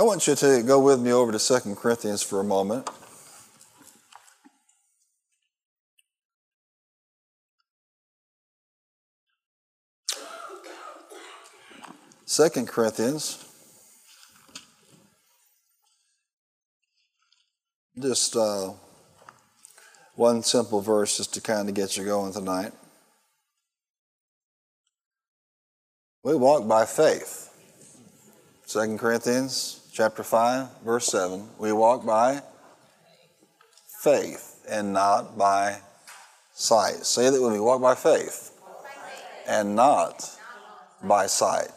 I 0.00 0.02
want 0.02 0.26
you 0.26 0.34
to 0.34 0.62
go 0.62 0.80
with 0.80 0.98
me 0.98 1.12
over 1.12 1.30
to 1.30 1.38
2 1.38 1.74
Corinthians 1.74 2.22
for 2.22 2.40
a 2.40 2.42
moment. 2.42 2.88
Second 12.24 12.66
Corinthians. 12.66 13.44
Just 17.98 18.34
uh, 18.36 18.72
one 20.14 20.42
simple 20.42 20.80
verse 20.80 21.18
just 21.18 21.34
to 21.34 21.42
kind 21.42 21.68
of 21.68 21.74
get 21.74 21.98
you 21.98 22.06
going 22.06 22.32
tonight. 22.32 22.72
We 26.22 26.36
walk 26.36 26.66
by 26.66 26.86
faith. 26.86 27.48
Second 28.64 28.98
Corinthians 28.98 29.79
chapter 29.92 30.22
5, 30.22 30.82
verse 30.84 31.06
7. 31.06 31.48
We 31.58 31.72
walk 31.72 32.06
by 32.06 32.42
faith 34.02 34.64
and 34.68 34.92
not 34.92 35.36
by 35.36 35.78
sight. 36.54 37.04
Say 37.04 37.30
that 37.30 37.40
when 37.40 37.52
we 37.52 37.60
walk 37.60 37.80
by 37.82 37.94
faith 37.94 38.52
and 39.46 39.74
not 39.74 40.30
by 41.02 41.26
sight. 41.26 41.68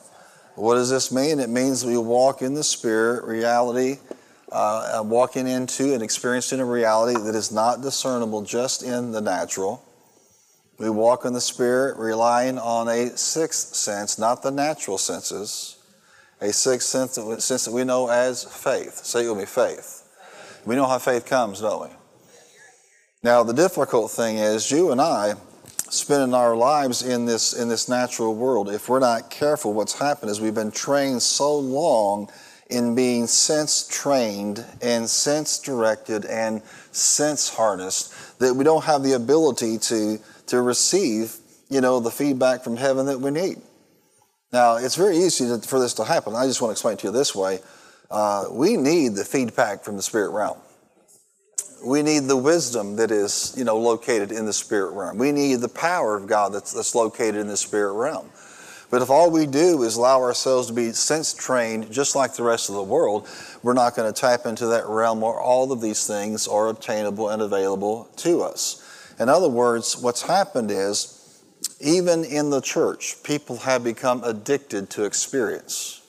What 0.55 0.75
does 0.75 0.89
this 0.89 1.11
mean? 1.11 1.39
It 1.39 1.49
means 1.49 1.83
we 1.83 1.97
walk 1.97 2.41
in 2.41 2.53
the 2.53 2.63
Spirit, 2.63 3.23
reality, 3.23 3.97
uh, 4.51 5.01
walking 5.03 5.47
into 5.47 5.93
and 5.93 6.03
experiencing 6.03 6.59
a 6.59 6.65
reality 6.65 7.19
that 7.19 7.33
is 7.33 7.51
not 7.51 7.81
discernible 7.81 8.43
just 8.43 8.83
in 8.83 9.11
the 9.11 9.21
natural. 9.21 9.83
We 10.77 10.89
walk 10.89 11.25
in 11.25 11.33
the 11.33 11.41
Spirit 11.41 11.97
relying 11.97 12.59
on 12.59 12.87
a 12.87 13.17
sixth 13.17 13.75
sense, 13.75 14.19
not 14.19 14.43
the 14.43 14.51
natural 14.51 14.99
senses, 14.99 15.82
a 16.43 16.53
sixth 16.53 16.87
sense 16.87 17.15
that, 17.15 17.41
sense 17.41 17.65
that 17.65 17.71
we 17.71 17.83
know 17.83 18.09
as 18.09 18.43
faith. 18.43 19.05
Say 19.05 19.25
it 19.25 19.29
with 19.29 19.37
me, 19.37 19.45
faith. 19.45 20.07
We 20.65 20.75
know 20.75 20.85
how 20.85 20.99
faith 20.99 21.25
comes, 21.25 21.61
don't 21.61 21.89
we? 21.89 21.95
Now, 23.23 23.43
the 23.43 23.53
difficult 23.53 24.11
thing 24.11 24.37
is, 24.37 24.69
you 24.69 24.91
and 24.91 24.99
I, 24.99 25.35
spending 25.89 26.33
our 26.33 26.55
lives 26.55 27.01
in 27.01 27.25
this, 27.25 27.53
in 27.53 27.69
this 27.69 27.87
natural 27.87 28.35
world, 28.35 28.69
if 28.69 28.89
we're 28.89 28.99
not 28.99 29.29
careful, 29.29 29.73
what's 29.73 29.97
happened 29.97 30.29
is 30.29 30.41
we've 30.41 30.53
been 30.53 30.71
trained 30.71 31.21
so 31.21 31.57
long 31.57 32.29
in 32.69 32.95
being 32.95 33.27
sense 33.27 33.87
trained 33.87 34.65
and 34.81 35.09
sense 35.09 35.59
directed 35.59 36.25
and 36.25 36.61
sense 36.91 37.49
harnessed 37.49 38.39
that 38.39 38.53
we 38.53 38.63
don't 38.63 38.83
have 38.83 39.03
the 39.03 39.13
ability 39.13 39.77
to 39.77 40.19
to 40.47 40.61
receive, 40.61 41.35
you 41.69 41.81
know, 41.81 41.99
the 41.99 42.11
feedback 42.11 42.63
from 42.63 42.75
heaven 42.75 43.05
that 43.05 43.19
we 43.19 43.31
need. 43.31 43.61
Now, 44.53 44.75
it's 44.75 44.95
very 44.95 45.17
easy 45.17 45.47
to, 45.47 45.57
for 45.67 45.79
this 45.79 45.95
to 45.95 46.03
happen. 46.03 46.35
I 46.35 46.45
just 46.45 46.61
want 46.61 46.69
to 46.69 46.73
explain 46.73 46.95
to 46.97 47.07
you 47.07 47.11
this 47.11 47.33
way. 47.33 47.59
Uh, 48.11 48.45
we 48.51 48.77
need 48.77 49.15
the 49.15 49.25
feedback 49.25 49.83
from 49.83 49.97
the 49.97 50.03
spirit 50.03 50.29
realm. 50.29 50.59
We 51.83 52.03
need 52.03 52.25
the 52.25 52.37
wisdom 52.37 52.95
that 52.97 53.09
is, 53.09 53.55
you 53.57 53.63
know, 53.63 53.79
located 53.79 54.31
in 54.31 54.45
the 54.45 54.53
spirit 54.53 54.93
realm. 54.93 55.17
We 55.17 55.31
need 55.31 55.55
the 55.61 55.69
power 55.69 56.15
of 56.15 56.27
God 56.27 56.53
that's, 56.53 56.71
that's 56.71 56.93
located 56.93 57.37
in 57.37 57.47
the 57.47 57.57
spirit 57.57 57.93
realm. 57.93 58.29
But 58.91 59.01
if 59.01 59.09
all 59.09 59.31
we 59.31 59.47
do 59.47 59.81
is 59.81 59.95
allow 59.95 60.21
ourselves 60.21 60.67
to 60.67 60.73
be 60.73 60.91
sense 60.91 61.33
trained 61.33 61.91
just 61.91 62.15
like 62.15 62.35
the 62.35 62.43
rest 62.43 62.69
of 62.69 62.75
the 62.75 62.83
world, 62.83 63.27
we're 63.63 63.73
not 63.73 63.95
going 63.95 64.13
to 64.13 64.21
tap 64.21 64.45
into 64.45 64.67
that 64.67 64.85
realm 64.85 65.19
where 65.19 65.39
all 65.39 65.71
of 65.71 65.81
these 65.81 66.05
things 66.05 66.47
are 66.47 66.67
obtainable 66.67 67.29
and 67.29 67.41
available 67.41 68.07
to 68.17 68.43
us. 68.43 68.79
In 69.19 69.29
other 69.29 69.49
words, 69.49 69.97
what's 69.97 70.21
happened 70.21 70.69
is, 70.69 71.12
even 71.83 72.23
in 72.23 72.49
the 72.49 72.61
church, 72.61 73.17
people 73.23 73.57
have 73.57 73.83
become 73.83 74.23
addicted 74.23 74.89
to 74.91 75.03
experience, 75.03 76.01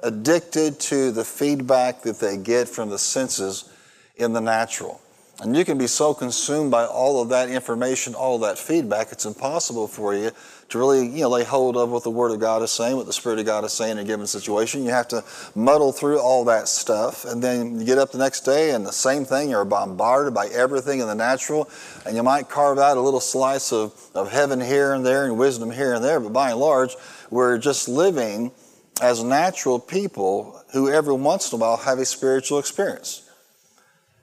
addicted 0.00 0.80
to 0.80 1.12
the 1.12 1.24
feedback 1.24 2.02
that 2.02 2.18
they 2.18 2.36
get 2.36 2.68
from 2.68 2.90
the 2.90 2.98
senses 2.98 3.70
in 4.16 4.32
the 4.32 4.40
natural. 4.40 5.00
And 5.40 5.56
you 5.56 5.64
can 5.64 5.78
be 5.78 5.86
so 5.86 6.14
consumed 6.14 6.72
by 6.72 6.84
all 6.84 7.22
of 7.22 7.28
that 7.28 7.48
information, 7.48 8.14
all 8.16 8.34
of 8.34 8.40
that 8.40 8.58
feedback, 8.58 9.12
it's 9.12 9.24
impossible 9.24 9.86
for 9.86 10.14
you 10.14 10.32
to 10.68 10.78
really, 10.78 11.06
you 11.06 11.22
know, 11.22 11.30
lay 11.30 11.44
hold 11.44 11.76
of 11.76 11.90
what 11.90 12.02
the 12.02 12.10
Word 12.10 12.30
of 12.30 12.40
God 12.40 12.62
is 12.62 12.70
saying, 12.70 12.96
what 12.96 13.06
the 13.06 13.12
Spirit 13.12 13.38
of 13.38 13.46
God 13.46 13.64
is 13.64 13.72
saying 13.72 13.92
in 13.92 13.98
a 13.98 14.04
given 14.04 14.26
situation. 14.26 14.84
You 14.84 14.90
have 14.90 15.08
to 15.08 15.24
muddle 15.54 15.92
through 15.92 16.20
all 16.20 16.44
that 16.44 16.68
stuff, 16.68 17.24
and 17.24 17.42
then 17.42 17.80
you 17.80 17.86
get 17.86 17.96
up 17.96 18.12
the 18.12 18.18
next 18.18 18.42
day, 18.42 18.72
and 18.72 18.84
the 18.84 18.92
same 18.92 19.24
thing, 19.24 19.50
you're 19.50 19.64
bombarded 19.64 20.34
by 20.34 20.48
everything 20.48 21.00
in 21.00 21.06
the 21.06 21.14
natural, 21.14 21.70
and 22.04 22.14
you 22.14 22.22
might 22.22 22.50
carve 22.50 22.78
out 22.78 22.96
a 22.96 23.00
little 23.00 23.20
slice 23.20 23.72
of, 23.72 23.94
of 24.14 24.30
heaven 24.30 24.60
here 24.60 24.92
and 24.92 25.06
there 25.06 25.24
and 25.24 25.38
wisdom 25.38 25.70
here 25.70 25.94
and 25.94 26.04
there, 26.04 26.20
but 26.20 26.32
by 26.32 26.50
and 26.50 26.60
large, 26.60 26.96
we're 27.30 27.56
just 27.56 27.88
living 27.88 28.52
as 29.00 29.22
natural 29.22 29.78
people 29.78 30.62
who 30.72 30.90
every 30.90 31.14
once 31.14 31.50
in 31.52 31.58
a 31.58 31.60
while 31.60 31.76
have 31.78 31.98
a 31.98 32.04
spiritual 32.04 32.58
experience. 32.58 33.22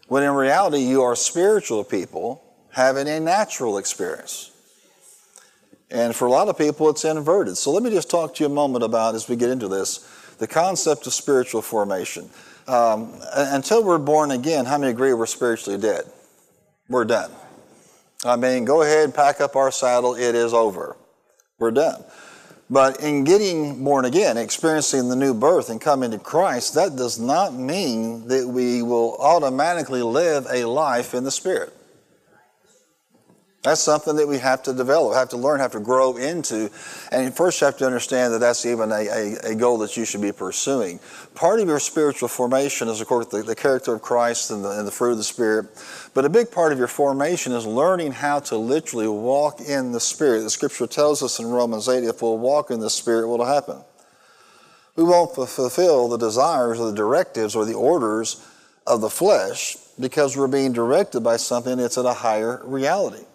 When 0.07 0.21
in 0.21 0.31
reality, 0.31 0.79
you 0.79 1.01
are 1.01 1.15
spiritual 1.15 1.83
people 1.83 2.43
having 2.71 3.07
a 3.07 3.19
natural 3.19 3.77
experience. 3.77 4.51
And 5.91 6.15
for 6.15 6.25
a 6.25 6.31
lot 6.31 6.47
of 6.47 6.57
people, 6.57 6.89
it's 6.89 7.05
inverted. 7.05 7.57
So 7.57 7.71
let 7.71 7.83
me 7.83 7.89
just 7.91 8.09
talk 8.09 8.35
to 8.35 8.43
you 8.43 8.47
a 8.47 8.53
moment 8.53 8.83
about, 8.83 9.15
as 9.15 9.29
we 9.29 9.35
get 9.35 9.49
into 9.49 9.67
this, 9.67 9.99
the 10.39 10.47
concept 10.47 11.07
of 11.07 11.13
spiritual 11.13 11.61
formation. 11.61 12.29
Um, 12.67 13.13
until 13.33 13.83
we're 13.83 13.99
born 13.99 14.31
again, 14.31 14.65
how 14.65 14.77
many 14.77 14.91
agree 14.91 15.13
we're 15.13 15.27
spiritually 15.27 15.79
dead? 15.79 16.05
We're 16.89 17.05
done. 17.05 17.31
I 18.23 18.35
mean, 18.35 18.65
go 18.65 18.81
ahead 18.81 19.13
pack 19.13 19.39
up 19.39 19.55
our 19.55 19.71
saddle. 19.71 20.15
It 20.15 20.33
is 20.33 20.53
over. 20.53 20.97
We're 21.59 21.71
done. 21.71 22.03
But 22.69 23.01
in 23.01 23.23
getting 23.23 23.83
born 23.83 24.05
again, 24.05 24.37
experiencing 24.37 25.07
the 25.09 25.15
new 25.15 25.35
birth 25.35 25.69
and 25.69 25.79
coming 25.79 26.09
to 26.11 26.17
Christ, 26.17 26.73
that 26.73 26.95
does 26.95 27.19
not 27.19 27.53
mean 27.53 28.27
that 28.27 28.47
we 28.47 28.81
will 28.81 29.15
automatically 29.17 30.01
live 30.01 30.47
a 30.51 30.65
life 30.65 31.13
in 31.13 31.23
the 31.23 31.31
Spirit. 31.31 31.71
That's 33.65 33.81
something 33.81 34.15
that 34.17 34.27
we 34.27 34.37
have 34.37 34.61
to 34.63 34.73
develop, 34.73 35.15
have 35.15 35.29
to 35.29 35.37
learn, 35.37 35.59
have 35.59 35.71
to 35.71 35.79
grow 35.79 36.17
into. 36.17 36.69
And 37.11 37.35
first, 37.35 37.59
you 37.59 37.65
have 37.65 37.77
to 37.77 37.85
understand 37.87 38.31
that 38.35 38.37
that's 38.37 38.63
even 38.63 38.91
a, 38.91 39.07
a, 39.07 39.37
a 39.51 39.55
goal 39.55 39.79
that 39.79 39.97
you 39.97 40.05
should 40.05 40.21
be 40.21 40.31
pursuing. 40.31 40.99
Part 41.33 41.59
of 41.59 41.67
your 41.67 41.79
spiritual 41.79 42.27
formation 42.27 42.87
is, 42.89 43.01
of 43.01 43.07
course, 43.07 43.25
the, 43.25 43.41
the 43.41 43.55
character 43.55 43.95
of 43.95 44.03
Christ 44.03 44.51
and 44.51 44.63
the, 44.63 44.69
and 44.69 44.87
the 44.87 44.91
fruit 44.91 45.13
of 45.13 45.17
the 45.17 45.23
Spirit. 45.23 45.65
But 46.13 46.25
a 46.25 46.29
big 46.29 46.51
part 46.51 46.73
of 46.73 46.77
your 46.77 46.87
formation 46.87 47.53
is 47.53 47.65
learning 47.65 48.11
how 48.11 48.39
to 48.41 48.55
literally 48.55 49.07
walk 49.07 49.59
in 49.61 49.93
the 49.93 49.99
Spirit. 49.99 50.43
The 50.43 50.51
scripture 50.51 50.85
tells 50.85 51.23
us 51.23 51.39
in 51.39 51.47
Romans 51.47 51.89
8 51.89 52.03
if 52.03 52.21
we'll 52.21 52.37
walk 52.37 52.69
in 52.69 52.79
the 52.79 52.91
Spirit, 52.91 53.27
what 53.27 53.39
will 53.39 53.47
happen? 53.47 53.81
We 54.95 55.03
won't 55.03 55.33
fulfill 55.33 56.07
the 56.07 56.17
desires 56.17 56.79
or 56.79 56.91
the 56.91 56.95
directives 56.95 57.55
or 57.55 57.65
the 57.65 57.73
orders 57.73 58.45
of 58.85 59.01
the 59.01 59.09
flesh 59.09 59.75
because 59.99 60.37
we're 60.37 60.47
being 60.47 60.71
directed 60.71 61.21
by 61.21 61.37
something 61.37 61.77
that's 61.77 61.97
at 61.97 62.05
a 62.05 62.13
higher 62.13 62.61
reality. 62.63 63.25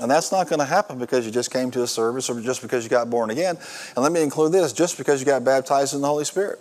And 0.00 0.10
that's 0.10 0.30
not 0.30 0.48
going 0.48 0.58
to 0.58 0.66
happen 0.66 0.98
because 0.98 1.24
you 1.24 1.32
just 1.32 1.50
came 1.50 1.70
to 1.70 1.82
a 1.82 1.86
service 1.86 2.28
or 2.28 2.40
just 2.40 2.60
because 2.60 2.84
you 2.84 2.90
got 2.90 3.08
born 3.08 3.30
again. 3.30 3.56
And 3.94 4.02
let 4.02 4.12
me 4.12 4.22
include 4.22 4.52
this 4.52 4.72
just 4.72 4.98
because 4.98 5.20
you 5.20 5.26
got 5.26 5.42
baptized 5.42 5.94
in 5.94 6.02
the 6.02 6.06
Holy 6.06 6.24
Spirit. 6.24 6.60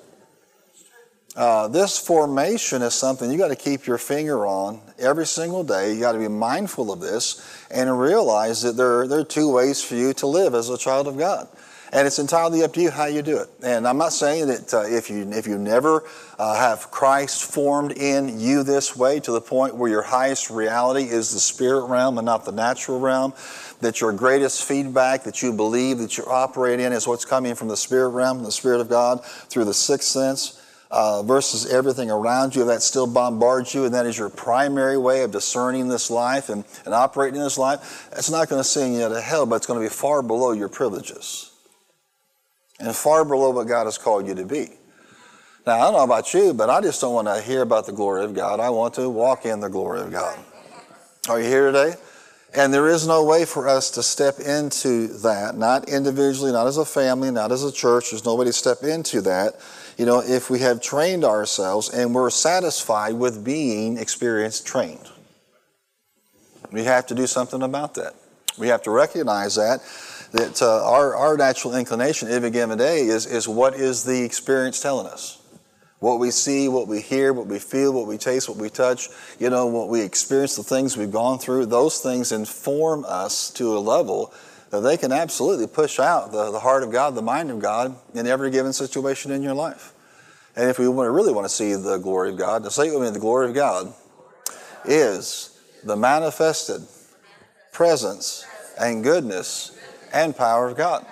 Uh, 1.35 1.67
this 1.67 1.99
formation 1.99 2.81
is 2.81 2.93
something 2.93 3.29
you 3.29 3.37
got 3.37 3.49
to 3.49 3.57
keep 3.57 3.85
your 3.85 3.97
finger 3.97 4.45
on 4.47 4.79
every 4.97 5.25
single 5.25 5.65
day. 5.65 5.93
You 5.93 5.99
got 5.99 6.13
to 6.13 6.19
be 6.19 6.29
mindful 6.29 6.93
of 6.93 7.01
this 7.01 7.65
and 7.69 7.99
realize 7.99 8.61
that 8.61 8.77
there, 8.77 9.05
there 9.05 9.19
are 9.19 9.25
two 9.25 9.51
ways 9.51 9.83
for 9.83 9.95
you 9.95 10.13
to 10.13 10.27
live 10.27 10.55
as 10.55 10.69
a 10.69 10.77
child 10.77 11.07
of 11.07 11.17
God. 11.17 11.49
And 11.91 12.07
it's 12.07 12.19
entirely 12.19 12.63
up 12.63 12.73
to 12.73 12.81
you 12.81 12.89
how 12.89 13.05
you 13.05 13.21
do 13.21 13.37
it. 13.37 13.49
And 13.63 13.87
I'm 13.87 13.97
not 13.97 14.11
saying 14.13 14.47
that 14.47 14.73
uh, 14.73 14.81
if 14.81 15.09
you 15.09 15.29
if 15.31 15.45
you 15.45 15.57
never 15.57 16.03
uh, 16.39 16.55
have 16.55 16.89
Christ 16.91 17.51
formed 17.51 17.91
in 17.91 18.39
you 18.39 18.63
this 18.63 18.95
way 18.95 19.19
to 19.19 19.31
the 19.31 19.41
point 19.41 19.75
where 19.75 19.89
your 19.89 20.01
highest 20.01 20.49
reality 20.49 21.03
is 21.03 21.31
the 21.31 21.39
spirit 21.39 21.85
realm 21.85 22.17
and 22.17 22.25
not 22.25 22.43
the 22.43 22.51
natural 22.51 22.99
realm, 22.99 23.33
that 23.81 24.01
your 24.01 24.11
greatest 24.13 24.63
feedback 24.63 25.23
that 25.23 25.41
you 25.41 25.53
believe 25.53 25.99
that 25.99 26.17
you 26.17 26.25
operate 26.25 26.79
in 26.79 26.91
is 26.91 27.07
what's 27.07 27.25
coming 27.25 27.55
from 27.55 27.67
the 27.67 27.77
spirit 27.77 28.09
realm, 28.09 28.43
the 28.43 28.51
spirit 28.51 28.81
of 28.81 28.89
God 28.89 29.23
through 29.23 29.65
the 29.65 29.73
sixth 29.73 30.09
sense. 30.09 30.61
Uh, 30.91 31.23
versus 31.23 31.73
everything 31.73 32.11
around 32.11 32.55
you 32.55 32.63
that 32.63 32.81
still 32.81 33.07
bombards 33.07 33.73
you, 33.73 33.85
and 33.85 33.93
that 33.93 34.05
is 34.05 34.17
your 34.17 34.29
primary 34.29 34.97
way 34.97 35.23
of 35.23 35.31
discerning 35.31 35.87
this 35.89 36.11
life 36.11 36.47
and, 36.47 36.63
and 36.85 36.93
operating 36.93 37.37
in 37.37 37.43
this 37.43 37.57
life, 37.57 38.07
it's 38.15 38.29
not 38.29 38.47
going 38.47 38.59
to 38.59 38.63
send 38.63 38.93
you 38.93 39.09
to 39.09 39.19
hell, 39.19 39.47
but 39.47 39.55
it's 39.55 39.65
going 39.65 39.79
to 39.79 39.83
be 39.83 39.89
far 39.89 40.21
below 40.21 40.51
your 40.51 40.69
privileges 40.69 41.54
and 42.79 42.95
far 42.95 43.25
below 43.25 43.51
what 43.51 43.67
God 43.67 43.85
has 43.85 43.97
called 43.97 44.27
you 44.27 44.35
to 44.35 44.45
be. 44.45 44.69
Now, 45.65 45.79
I 45.79 45.81
don't 45.81 45.93
know 45.93 46.03
about 46.03 46.33
you, 46.33 46.53
but 46.53 46.69
I 46.69 46.81
just 46.81 47.01
don't 47.01 47.13
want 47.13 47.27
to 47.27 47.41
hear 47.41 47.61
about 47.63 47.85
the 47.85 47.91
glory 47.91 48.23
of 48.23 48.33
God. 48.33 48.59
I 48.59 48.69
want 48.69 48.93
to 48.95 49.09
walk 49.09 49.45
in 49.45 49.59
the 49.59 49.69
glory 49.69 50.01
of 50.01 50.11
God. 50.11 50.37
Are 51.27 51.41
you 51.41 51.47
here 51.47 51.71
today? 51.71 51.95
And 52.55 52.73
there 52.73 52.87
is 52.87 53.07
no 53.07 53.25
way 53.25 53.43
for 53.43 53.67
us 53.67 53.89
to 53.91 54.03
step 54.03 54.39
into 54.39 55.07
that, 55.19 55.57
not 55.57 55.89
individually, 55.89 56.51
not 56.51 56.67
as 56.67 56.77
a 56.77 56.85
family, 56.85 57.31
not 57.31 57.51
as 57.51 57.63
a 57.63 57.71
church. 57.71 58.11
There's 58.11 58.23
no 58.23 58.35
way 58.35 58.45
to 58.45 58.53
step 58.53 58.83
into 58.83 59.21
that, 59.21 59.55
you 59.97 60.05
know, 60.05 60.21
if 60.21 60.49
we 60.49 60.59
have 60.59 60.81
trained 60.81 61.25
ourselves 61.25 61.89
and 61.89 62.13
we're 62.13 62.29
satisfied 62.29 63.15
with 63.15 63.43
being 63.43 63.97
experienced 63.97 64.65
trained. 64.65 65.09
We 66.71 66.83
have 66.83 67.07
to 67.07 67.15
do 67.15 67.27
something 67.27 67.61
about 67.61 67.95
that. 67.95 68.13
We 68.57 68.67
have 68.67 68.83
to 68.83 68.91
recognize 68.91 69.55
that 69.55 69.81
that 70.35 70.61
uh, 70.61 70.85
our, 70.85 71.15
our 71.15 71.37
natural 71.37 71.75
inclination 71.75 72.29
every 72.29 72.51
given 72.51 72.77
day 72.77 73.03
is, 73.03 73.25
is 73.25 73.47
what 73.47 73.73
is 73.73 74.03
the 74.03 74.21
experience 74.23 74.81
telling 74.81 75.07
us? 75.07 75.41
What 75.99 76.19
we 76.19 76.29
see, 76.29 76.67
what 76.67 76.89
we 76.89 76.99
hear, 76.99 77.31
what 77.31 77.47
we 77.47 77.57
feel, 77.57 77.93
what 77.93 78.05
we 78.05 78.17
taste, 78.17 78.49
what 78.49 78.57
we 78.57 78.69
touch, 78.69 79.07
you 79.39 79.49
know, 79.49 79.65
what 79.67 79.87
we 79.87 80.01
experience, 80.01 80.57
the 80.57 80.63
things 80.63 80.97
we've 80.97 81.11
gone 81.11 81.39
through, 81.39 81.67
those 81.67 82.01
things 82.01 82.33
inform 82.33 83.05
us 83.07 83.49
to 83.51 83.77
a 83.77 83.79
level 83.79 84.33
that 84.71 84.81
they 84.81 84.97
can 84.97 85.13
absolutely 85.13 85.67
push 85.67 85.99
out 86.01 86.33
the, 86.33 86.51
the 86.51 86.59
heart 86.59 86.83
of 86.83 86.91
God, 86.91 87.15
the 87.15 87.21
mind 87.21 87.49
of 87.49 87.59
God 87.59 87.95
in 88.13 88.27
every 88.27 88.51
given 88.51 88.73
situation 88.73 89.31
in 89.31 89.41
your 89.41 89.53
life. 89.53 89.93
And 90.57 90.69
if 90.69 90.77
we 90.77 90.89
want 90.89 91.07
to 91.07 91.11
really 91.11 91.31
want 91.31 91.45
to 91.45 91.53
see 91.53 91.73
the 91.75 91.97
glory 91.97 92.31
of 92.31 92.37
God, 92.37 92.63
to 92.65 92.71
say 92.71 92.91
with 92.91 93.01
me, 93.01 93.09
the 93.09 93.19
glory 93.19 93.47
of 93.47 93.55
God 93.55 93.93
is 94.83 95.57
the 95.85 95.95
manifested 95.95 96.81
presence 97.71 98.45
and 98.77 99.01
goodness 99.01 99.71
and 100.15 100.35
power 100.35 100.69
of 100.69 100.77
God. 100.77 101.05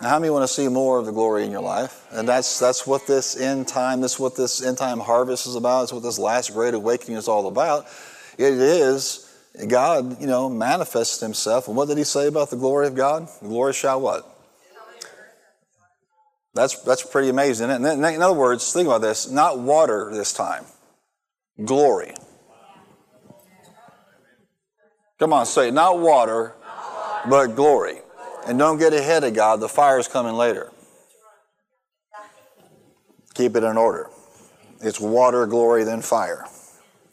Now, 0.00 0.08
how 0.08 0.18
many 0.18 0.30
want 0.30 0.44
to 0.44 0.52
see 0.52 0.66
more 0.68 0.98
of 0.98 1.06
the 1.06 1.12
glory 1.12 1.44
in 1.44 1.50
your 1.50 1.60
life? 1.60 2.06
And 2.10 2.26
that's 2.26 2.58
that's 2.58 2.86
what 2.86 3.06
this 3.06 3.38
end 3.38 3.68
time, 3.68 4.00
this 4.00 4.18
what 4.18 4.36
this 4.36 4.64
end 4.64 4.78
time 4.78 4.98
harvest 4.98 5.46
is 5.46 5.54
about. 5.54 5.84
It's 5.84 5.92
what 5.92 6.02
this 6.02 6.18
last 6.18 6.52
great 6.52 6.74
awakening 6.74 7.16
is 7.18 7.28
all 7.28 7.46
about. 7.46 7.86
It 8.38 8.54
is 8.54 9.28
God, 9.68 10.20
you 10.20 10.26
know, 10.26 10.48
manifests 10.48 11.20
Himself. 11.20 11.68
And 11.68 11.76
what 11.76 11.88
did 11.88 11.98
He 11.98 12.04
say 12.04 12.26
about 12.26 12.50
the 12.50 12.56
glory 12.56 12.86
of 12.86 12.94
God? 12.94 13.28
The 13.40 13.48
glory 13.48 13.74
shall 13.74 14.00
what? 14.00 14.28
That's 16.54 16.80
that's 16.82 17.02
pretty 17.04 17.28
amazing. 17.28 17.70
And 17.70 17.86
in 17.86 18.22
other 18.22 18.38
words, 18.38 18.72
think 18.72 18.86
about 18.86 19.02
this: 19.02 19.30
not 19.30 19.58
water 19.58 20.10
this 20.12 20.32
time, 20.32 20.64
glory. 21.64 22.14
Come 25.18 25.32
on, 25.32 25.46
say 25.46 25.70
not 25.70 26.00
water, 26.00 26.54
but 27.28 27.54
glory. 27.54 28.00
And 28.46 28.58
don't 28.58 28.78
get 28.78 28.92
ahead 28.92 29.24
of 29.24 29.34
God. 29.34 29.60
The 29.60 29.68
fire 29.68 29.98
is 29.98 30.08
coming 30.08 30.34
later. 30.34 30.72
Keep 33.34 33.56
it 33.56 33.64
in 33.64 33.76
order. 33.76 34.10
It's 34.80 35.00
water, 35.00 35.46
glory, 35.46 35.84
then 35.84 36.02
fire. 36.02 36.44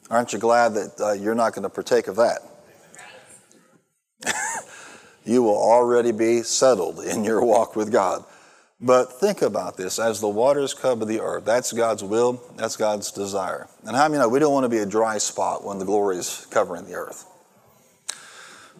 Aren't 0.09 0.33
you 0.33 0.39
glad 0.39 0.73
that 0.73 0.99
uh, 0.99 1.11
you're 1.13 1.35
not 1.35 1.53
going 1.53 1.63
to 1.63 1.69
partake 1.69 2.07
of 2.07 2.15
that? 2.15 2.39
you 5.23 5.43
will 5.43 5.57
already 5.57 6.11
be 6.11 6.41
settled 6.41 6.99
in 7.03 7.23
your 7.23 7.43
walk 7.45 7.75
with 7.75 7.91
God. 7.91 8.25
But 8.81 9.19
think 9.19 9.41
about 9.41 9.77
this 9.77 9.99
as 9.99 10.21
the 10.21 10.29
waters 10.29 10.73
cover 10.73 11.03
the 11.05 11.19
earth, 11.19 11.43
that's 11.45 11.73
God's 11.73 12.03
will, 12.03 12.41
that's 12.55 12.77
God's 12.77 13.11
desire. 13.11 13.67
And 13.85 13.95
how 13.95 14.07
many 14.07 14.19
know 14.19 14.29
we 14.29 14.39
don't 14.39 14.53
want 14.53 14.63
to 14.63 14.69
be 14.69 14.77
a 14.77 14.85
dry 14.85 15.17
spot 15.17 15.65
when 15.65 15.79
the 15.79 15.85
glory 15.85 16.17
is 16.17 16.47
covering 16.49 16.85
the 16.85 16.93
earth? 16.93 17.25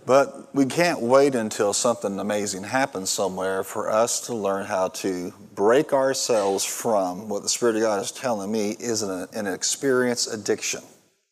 But 0.10 0.56
we 0.56 0.66
can't 0.66 1.02
wait 1.02 1.36
until 1.36 1.72
something 1.72 2.20
amazing 2.20 2.64
happens 2.64 3.12
somewhere 3.12 3.64
for 3.64 3.92
us 3.92 4.22
to 4.22 4.34
learn 4.34 4.66
how 4.66 4.88
to 4.88 5.32
break 5.54 5.94
ourselves 5.94 6.66
from 6.66 7.30
what 7.30 7.44
the 7.44 7.50
Spirit 7.50 7.76
of 7.76 7.84
God 7.84 8.02
is 8.02 8.12
telling 8.12 8.52
me 8.52 8.72
is 8.72 9.04
an, 9.04 9.28
an 9.34 9.46
experience 9.46 10.26
addiction, 10.26 10.82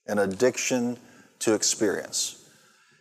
an 0.05 0.19
addiction 0.19 0.99
to 1.39 1.55
experience. 1.55 2.47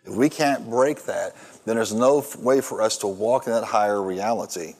If 0.07 0.15
we 0.15 0.31
can't 0.31 0.67
break 0.71 1.05
that, 1.05 1.35
then 1.67 1.77
there's 1.77 1.93
no 1.93 2.25
way 2.39 2.63
for 2.63 2.81
us 2.81 2.97
to 3.01 3.07
walk 3.07 3.47
in 3.47 3.53
that 3.53 3.65
higher 3.65 4.03
reality 4.03 4.77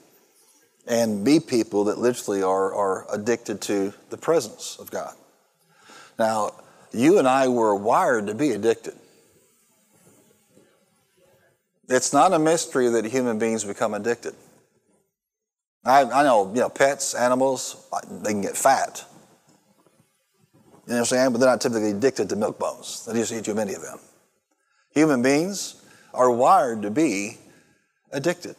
and 0.87 1.23
be 1.23 1.39
people 1.39 1.83
that 1.83 1.99
literally 1.99 2.41
are, 2.41 2.73
are 2.73 3.05
addicted 3.13 3.61
to 3.61 3.93
the 4.09 4.17
presence 4.17 4.77
of 4.79 4.89
God. 4.89 5.13
Now, 6.17 6.55
you 6.91 7.19
and 7.19 7.27
I 7.27 7.49
were 7.49 7.75
wired 7.75 8.25
to 8.25 8.33
be 8.33 8.49
addicted. 8.49 8.95
It's 11.87 12.11
not 12.11 12.33
a 12.33 12.39
mystery 12.39 12.89
that 12.89 13.05
human 13.05 13.39
beings 13.39 13.63
become 13.63 13.93
addicted. 13.93 14.35
I, 15.85 16.01
I 16.03 16.23
know, 16.23 16.51
you 16.53 16.59
know, 16.59 16.69
pets, 16.69 17.13
animals, 17.13 17.87
they 18.09 18.31
can 18.31 18.41
get 18.41 18.57
fat. 18.57 19.05
You 20.85 20.93
know 20.93 20.95
what 20.95 20.99
I'm 20.99 21.05
saying? 21.05 21.31
But 21.31 21.39
they're 21.39 21.49
not 21.49 21.61
typically 21.61 21.91
addicted 21.91 22.29
to 22.29 22.35
milk 22.35 22.59
bones. 22.59 23.05
They 23.05 23.13
just 23.13 23.31
eat 23.31 23.45
too 23.45 23.55
many 23.55 23.73
of 23.73 23.81
them. 23.81 23.99
Human 24.93 25.21
beings 25.21 25.81
are 26.13 26.31
wired 26.31 26.81
to 26.81 26.91
be 26.91 27.37
addicted. 28.11 28.55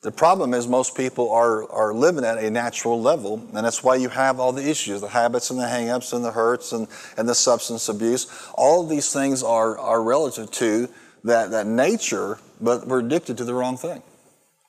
The 0.00 0.12
problem 0.12 0.54
is 0.54 0.68
most 0.68 0.96
people 0.96 1.30
are, 1.30 1.68
are 1.72 1.92
living 1.92 2.24
at 2.24 2.38
a 2.38 2.50
natural 2.50 3.00
level, 3.00 3.42
and 3.54 3.66
that's 3.66 3.82
why 3.82 3.96
you 3.96 4.08
have 4.08 4.38
all 4.38 4.52
the 4.52 4.68
issues, 4.68 5.00
the 5.00 5.08
habits 5.08 5.50
and 5.50 5.58
the 5.58 5.64
hangups 5.64 6.12
and 6.12 6.24
the 6.24 6.30
hurts 6.30 6.72
and, 6.72 6.86
and 7.16 7.28
the 7.28 7.34
substance 7.34 7.88
abuse. 7.88 8.26
All 8.54 8.84
of 8.84 8.88
these 8.88 9.12
things 9.12 9.42
are, 9.42 9.76
are 9.78 10.02
relative 10.02 10.50
to 10.52 10.88
that, 11.28 11.50
that 11.50 11.66
nature, 11.66 12.38
but 12.60 12.86
we're 12.86 13.00
addicted 13.00 13.36
to 13.38 13.44
the 13.44 13.54
wrong 13.54 13.76
thing. 13.76 14.02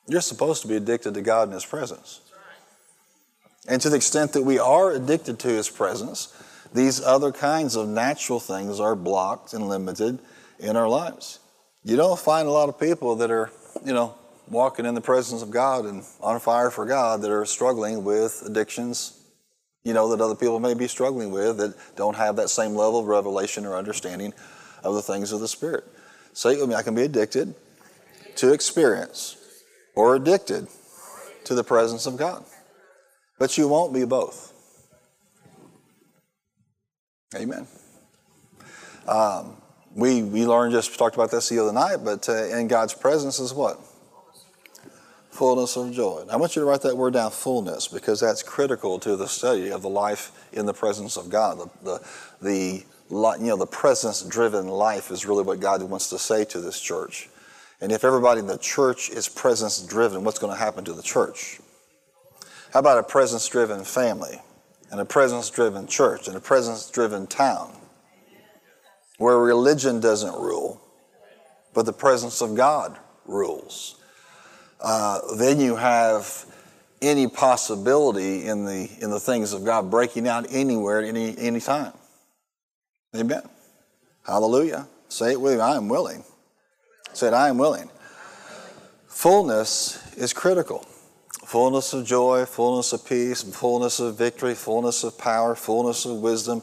You're 0.07 0.21
supposed 0.21 0.61
to 0.61 0.67
be 0.67 0.75
addicted 0.75 1.13
to 1.13 1.21
God 1.21 1.43
and 1.43 1.53
His 1.53 1.65
presence. 1.65 2.21
And 3.67 3.81
to 3.81 3.89
the 3.89 3.95
extent 3.95 4.33
that 4.33 4.43
we 4.43 4.57
are 4.57 4.91
addicted 4.91 5.39
to 5.39 5.47
His 5.47 5.69
presence, 5.69 6.33
these 6.73 7.01
other 7.01 7.31
kinds 7.31 7.75
of 7.75 7.87
natural 7.87 8.39
things 8.39 8.79
are 8.79 8.95
blocked 8.95 9.53
and 9.53 9.67
limited 9.67 10.19
in 10.59 10.75
our 10.75 10.87
lives. 10.87 11.39
You 11.83 11.95
don't 11.95 12.19
find 12.19 12.47
a 12.47 12.51
lot 12.51 12.69
of 12.69 12.79
people 12.79 13.15
that 13.17 13.31
are, 13.31 13.49
you 13.85 13.93
know, 13.93 14.15
walking 14.49 14.85
in 14.85 14.95
the 14.95 15.01
presence 15.01 15.41
of 15.41 15.51
God 15.51 15.85
and 15.85 16.03
on 16.21 16.39
fire 16.39 16.71
for 16.71 16.85
God 16.85 17.21
that 17.21 17.31
are 17.31 17.45
struggling 17.45 18.03
with 18.03 18.43
addictions, 18.45 19.19
you 19.83 19.93
know, 19.93 20.09
that 20.09 20.23
other 20.23 20.35
people 20.35 20.59
may 20.59 20.73
be 20.73 20.87
struggling 20.87 21.31
with 21.31 21.57
that 21.57 21.75
don't 21.95 22.15
have 22.15 22.35
that 22.35 22.49
same 22.49 22.75
level 22.75 22.99
of 22.99 23.05
revelation 23.05 23.65
or 23.65 23.75
understanding 23.75 24.33
of 24.83 24.95
the 24.95 25.01
things 25.01 25.31
of 25.31 25.39
the 25.39 25.47
Spirit. 25.47 25.85
Say 26.33 26.53
it 26.53 26.59
with 26.59 26.69
me 26.69 26.75
I 26.75 26.83
can 26.83 26.95
be 26.95 27.03
addicted 27.03 27.55
to 28.35 28.53
experience 28.53 29.37
or 29.95 30.15
addicted 30.15 30.67
to 31.45 31.55
the 31.55 31.63
presence 31.63 32.05
of 32.05 32.17
God. 32.17 32.43
But 33.37 33.57
you 33.57 33.67
won't 33.67 33.93
be 33.93 34.05
both. 34.05 34.53
Amen. 37.35 37.67
Um, 39.07 39.57
we, 39.95 40.23
we 40.23 40.45
learned 40.45 40.73
just 40.73 40.97
talked 40.97 41.15
about 41.15 41.31
this 41.31 41.49
the 41.49 41.59
other 41.59 41.73
night, 41.73 41.97
but 42.03 42.27
uh, 42.29 42.45
in 42.45 42.67
God's 42.67 42.93
presence 42.93 43.39
is 43.39 43.53
what? 43.53 43.79
Fullness 45.31 45.75
of 45.77 45.91
joy. 45.91 46.25
I 46.29 46.37
want 46.37 46.55
you 46.55 46.61
to 46.61 46.65
write 46.65 46.81
that 46.81 46.97
word 46.97 47.13
down, 47.13 47.31
fullness, 47.31 47.87
because 47.87 48.19
that's 48.19 48.43
critical 48.43 48.99
to 48.99 49.15
the 49.15 49.27
study 49.27 49.71
of 49.71 49.81
the 49.81 49.89
life 49.89 50.31
in 50.51 50.65
the 50.65 50.73
presence 50.73 51.17
of 51.17 51.29
God. 51.29 51.59
The, 51.59 51.69
the, 51.83 52.07
the 52.41 52.85
you 53.09 53.47
know, 53.47 53.57
the 53.57 53.65
presence-driven 53.65 54.67
life 54.67 55.11
is 55.11 55.25
really 55.25 55.43
what 55.43 55.59
God 55.59 55.81
wants 55.83 56.09
to 56.09 56.19
say 56.19 56.45
to 56.45 56.61
this 56.61 56.79
church. 56.79 57.29
And 57.81 57.91
if 57.91 58.03
everybody 58.03 58.39
in 58.39 58.47
the 58.47 58.57
church 58.57 59.09
is 59.09 59.27
presence-driven, 59.27 60.23
what's 60.23 60.39
going 60.39 60.53
to 60.53 60.59
happen 60.59 60.85
to 60.85 60.93
the 60.93 61.01
church? 61.01 61.59
How 62.73 62.79
about 62.79 62.99
a 62.99 63.03
presence-driven 63.03 63.83
family, 63.83 64.41
and 64.91 64.99
a 64.99 65.05
presence-driven 65.05 65.87
church, 65.87 66.27
and 66.27 66.37
a 66.37 66.39
presence-driven 66.39 67.27
town, 67.27 67.75
where 69.17 69.37
religion 69.37 69.99
doesn't 69.99 70.33
rule, 70.33 70.81
but 71.73 71.85
the 71.85 71.93
presence 71.93 72.41
of 72.41 72.55
God 72.55 72.97
rules? 73.25 73.95
Uh, 74.79 75.19
then 75.35 75.59
you 75.59 75.75
have 75.75 76.45
any 77.01 77.27
possibility 77.27 78.45
in 78.45 78.65
the 78.65 78.89
in 79.01 79.09
the 79.09 79.19
things 79.19 79.53
of 79.53 79.63
God 79.63 79.89
breaking 79.89 80.27
out 80.27 80.45
anywhere 80.49 80.99
at 80.99 81.05
any 81.05 81.37
any 81.37 81.59
time. 81.59 81.93
Amen. 83.15 83.41
Hallelujah. 84.25 84.87
Say 85.07 85.31
it 85.31 85.41
with 85.41 85.55
me. 85.55 85.61
I 85.61 85.75
am 85.75 85.89
willing. 85.89 86.23
Said, 87.13 87.33
I 87.33 87.49
am 87.49 87.57
willing. 87.57 87.89
Fullness 89.07 90.15
is 90.15 90.33
critical. 90.33 90.85
Fullness 91.45 91.93
of 91.93 92.05
joy, 92.05 92.45
fullness 92.45 92.93
of 92.93 93.03
peace, 93.05 93.41
fullness 93.41 93.99
of 93.99 94.17
victory, 94.17 94.53
fullness 94.53 95.03
of 95.03 95.17
power, 95.17 95.55
fullness 95.55 96.05
of 96.05 96.17
wisdom. 96.17 96.61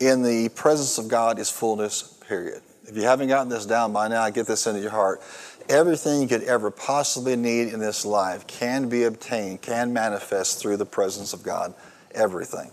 In 0.00 0.22
the 0.22 0.48
presence 0.48 0.96
of 0.96 1.08
God 1.08 1.38
is 1.38 1.50
fullness, 1.50 2.02
period. 2.26 2.62
If 2.88 2.96
you 2.96 3.02
haven't 3.02 3.28
gotten 3.28 3.50
this 3.50 3.66
down 3.66 3.92
by 3.92 4.08
now, 4.08 4.28
get 4.30 4.46
this 4.46 4.66
into 4.66 4.80
your 4.80 4.90
heart. 4.90 5.20
Everything 5.68 6.22
you 6.22 6.28
could 6.28 6.42
ever 6.44 6.70
possibly 6.70 7.36
need 7.36 7.68
in 7.68 7.78
this 7.78 8.04
life 8.04 8.46
can 8.46 8.88
be 8.88 9.04
obtained, 9.04 9.62
can 9.62 9.92
manifest 9.92 10.60
through 10.60 10.78
the 10.78 10.86
presence 10.86 11.32
of 11.32 11.42
God. 11.42 11.74
Everything. 12.14 12.70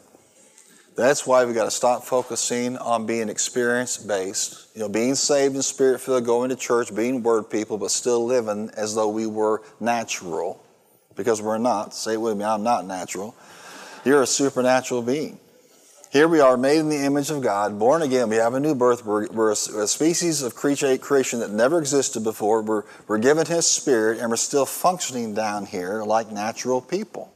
That's 1.00 1.26
why 1.26 1.46
we 1.46 1.54
got 1.54 1.64
to 1.64 1.72
stop 1.72 2.04
focusing 2.04 2.78
on 2.78 3.06
being 3.06 3.30
experience 3.30 3.98
based, 3.98 4.68
you 4.76 4.82
know, 4.82 4.90
being 4.90 5.16
saved 5.16 5.56
and 5.56 5.64
spirit 5.64 6.02
filled, 6.02 6.26
going 6.26 6.50
to 6.50 6.58
church, 6.58 6.94
being 6.94 7.24
word 7.24 7.50
people, 7.50 7.78
but 7.78 7.90
still 7.90 8.26
living 8.26 8.70
as 8.76 8.96
though 8.96 9.08
we 9.08 9.26
were 9.26 9.62
natural, 9.80 10.62
because 11.16 11.42
we're 11.42 11.58
not. 11.58 11.94
Say 11.94 12.16
it 12.16 12.22
with 12.22 12.38
me, 12.38 12.44
I'm 12.44 12.64
not 12.64 12.86
natural. 12.86 13.34
You're 14.04 14.24
a 14.24 14.28
supernatural 14.28 15.02
being. 15.02 15.40
Here 16.12 16.28
we 16.28 16.42
are, 16.42 16.58
made 16.58 16.80
in 16.80 16.90
the 16.90 17.06
image 17.06 17.30
of 17.30 17.42
God, 17.42 17.80
born 17.80 18.02
again. 18.02 18.28
We 18.28 18.36
have 18.36 18.54
a 18.56 18.60
new 18.60 18.76
birth. 18.76 19.06
We're, 19.06 19.28
we're 19.28 19.52
a, 19.52 19.84
a, 19.84 19.88
species 19.88 20.42
of 20.42 20.54
creature, 20.54 20.98
creation 20.98 21.40
that 21.40 21.52
never 21.52 21.80
existed 21.80 22.26
before. 22.26 22.62
We're, 22.62 22.84
we're 23.08 23.20
given 23.20 23.46
His 23.46 23.66
Spirit, 23.66 24.20
and 24.20 24.30
we're 24.30 24.36
still 24.36 24.66
functioning 24.66 25.34
down 25.34 25.66
here 25.66 26.04
like 26.04 26.30
natural 26.30 26.82
people. 26.82 27.32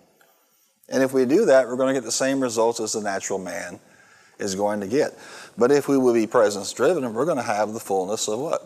And 0.94 1.02
if 1.02 1.12
we 1.12 1.26
do 1.26 1.46
that, 1.46 1.68
we're 1.68 1.76
going 1.76 1.94
to 1.94 2.00
get 2.00 2.06
the 2.06 2.12
same 2.12 2.40
results 2.40 2.80
as 2.80 2.94
the 2.94 3.02
natural 3.02 3.40
man 3.40 3.80
is 4.38 4.54
going 4.54 4.80
to 4.80 4.88
get. 4.88 5.18
But 5.58 5.72
if 5.72 5.88
we 5.88 5.98
will 5.98 6.14
be 6.14 6.28
presence 6.28 6.72
driven, 6.72 7.12
we're 7.16 7.26
going 7.26 7.38
to 7.38 7.44
have 7.44 7.74
the 7.74 7.80
fullness 7.80 8.28
of 8.28 8.38
what? 8.38 8.62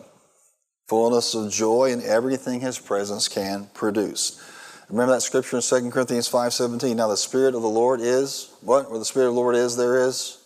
Fullness 0.88 1.34
of 1.34 1.50
joy 1.50 1.90
in 1.90 2.02
everything 2.02 2.60
his 2.60 2.78
presence 2.78 3.28
can 3.28 3.70
produce. 3.72 4.42
Remember 4.90 5.14
that 5.14 5.22
scripture 5.22 5.56
in 5.56 5.62
2 5.62 5.90
Corinthians 5.90 6.30
5.17. 6.30 6.96
Now 6.96 7.08
the 7.08 7.16
Spirit 7.16 7.54
of 7.54 7.62
the 7.62 7.68
Lord 7.68 8.02
is, 8.02 8.52
what? 8.60 8.90
Where 8.90 8.98
the 8.98 9.06
Spirit 9.06 9.28
of 9.28 9.34
the 9.34 9.40
Lord 9.40 9.56
is, 9.56 9.74
there 9.74 10.06
is, 10.06 10.38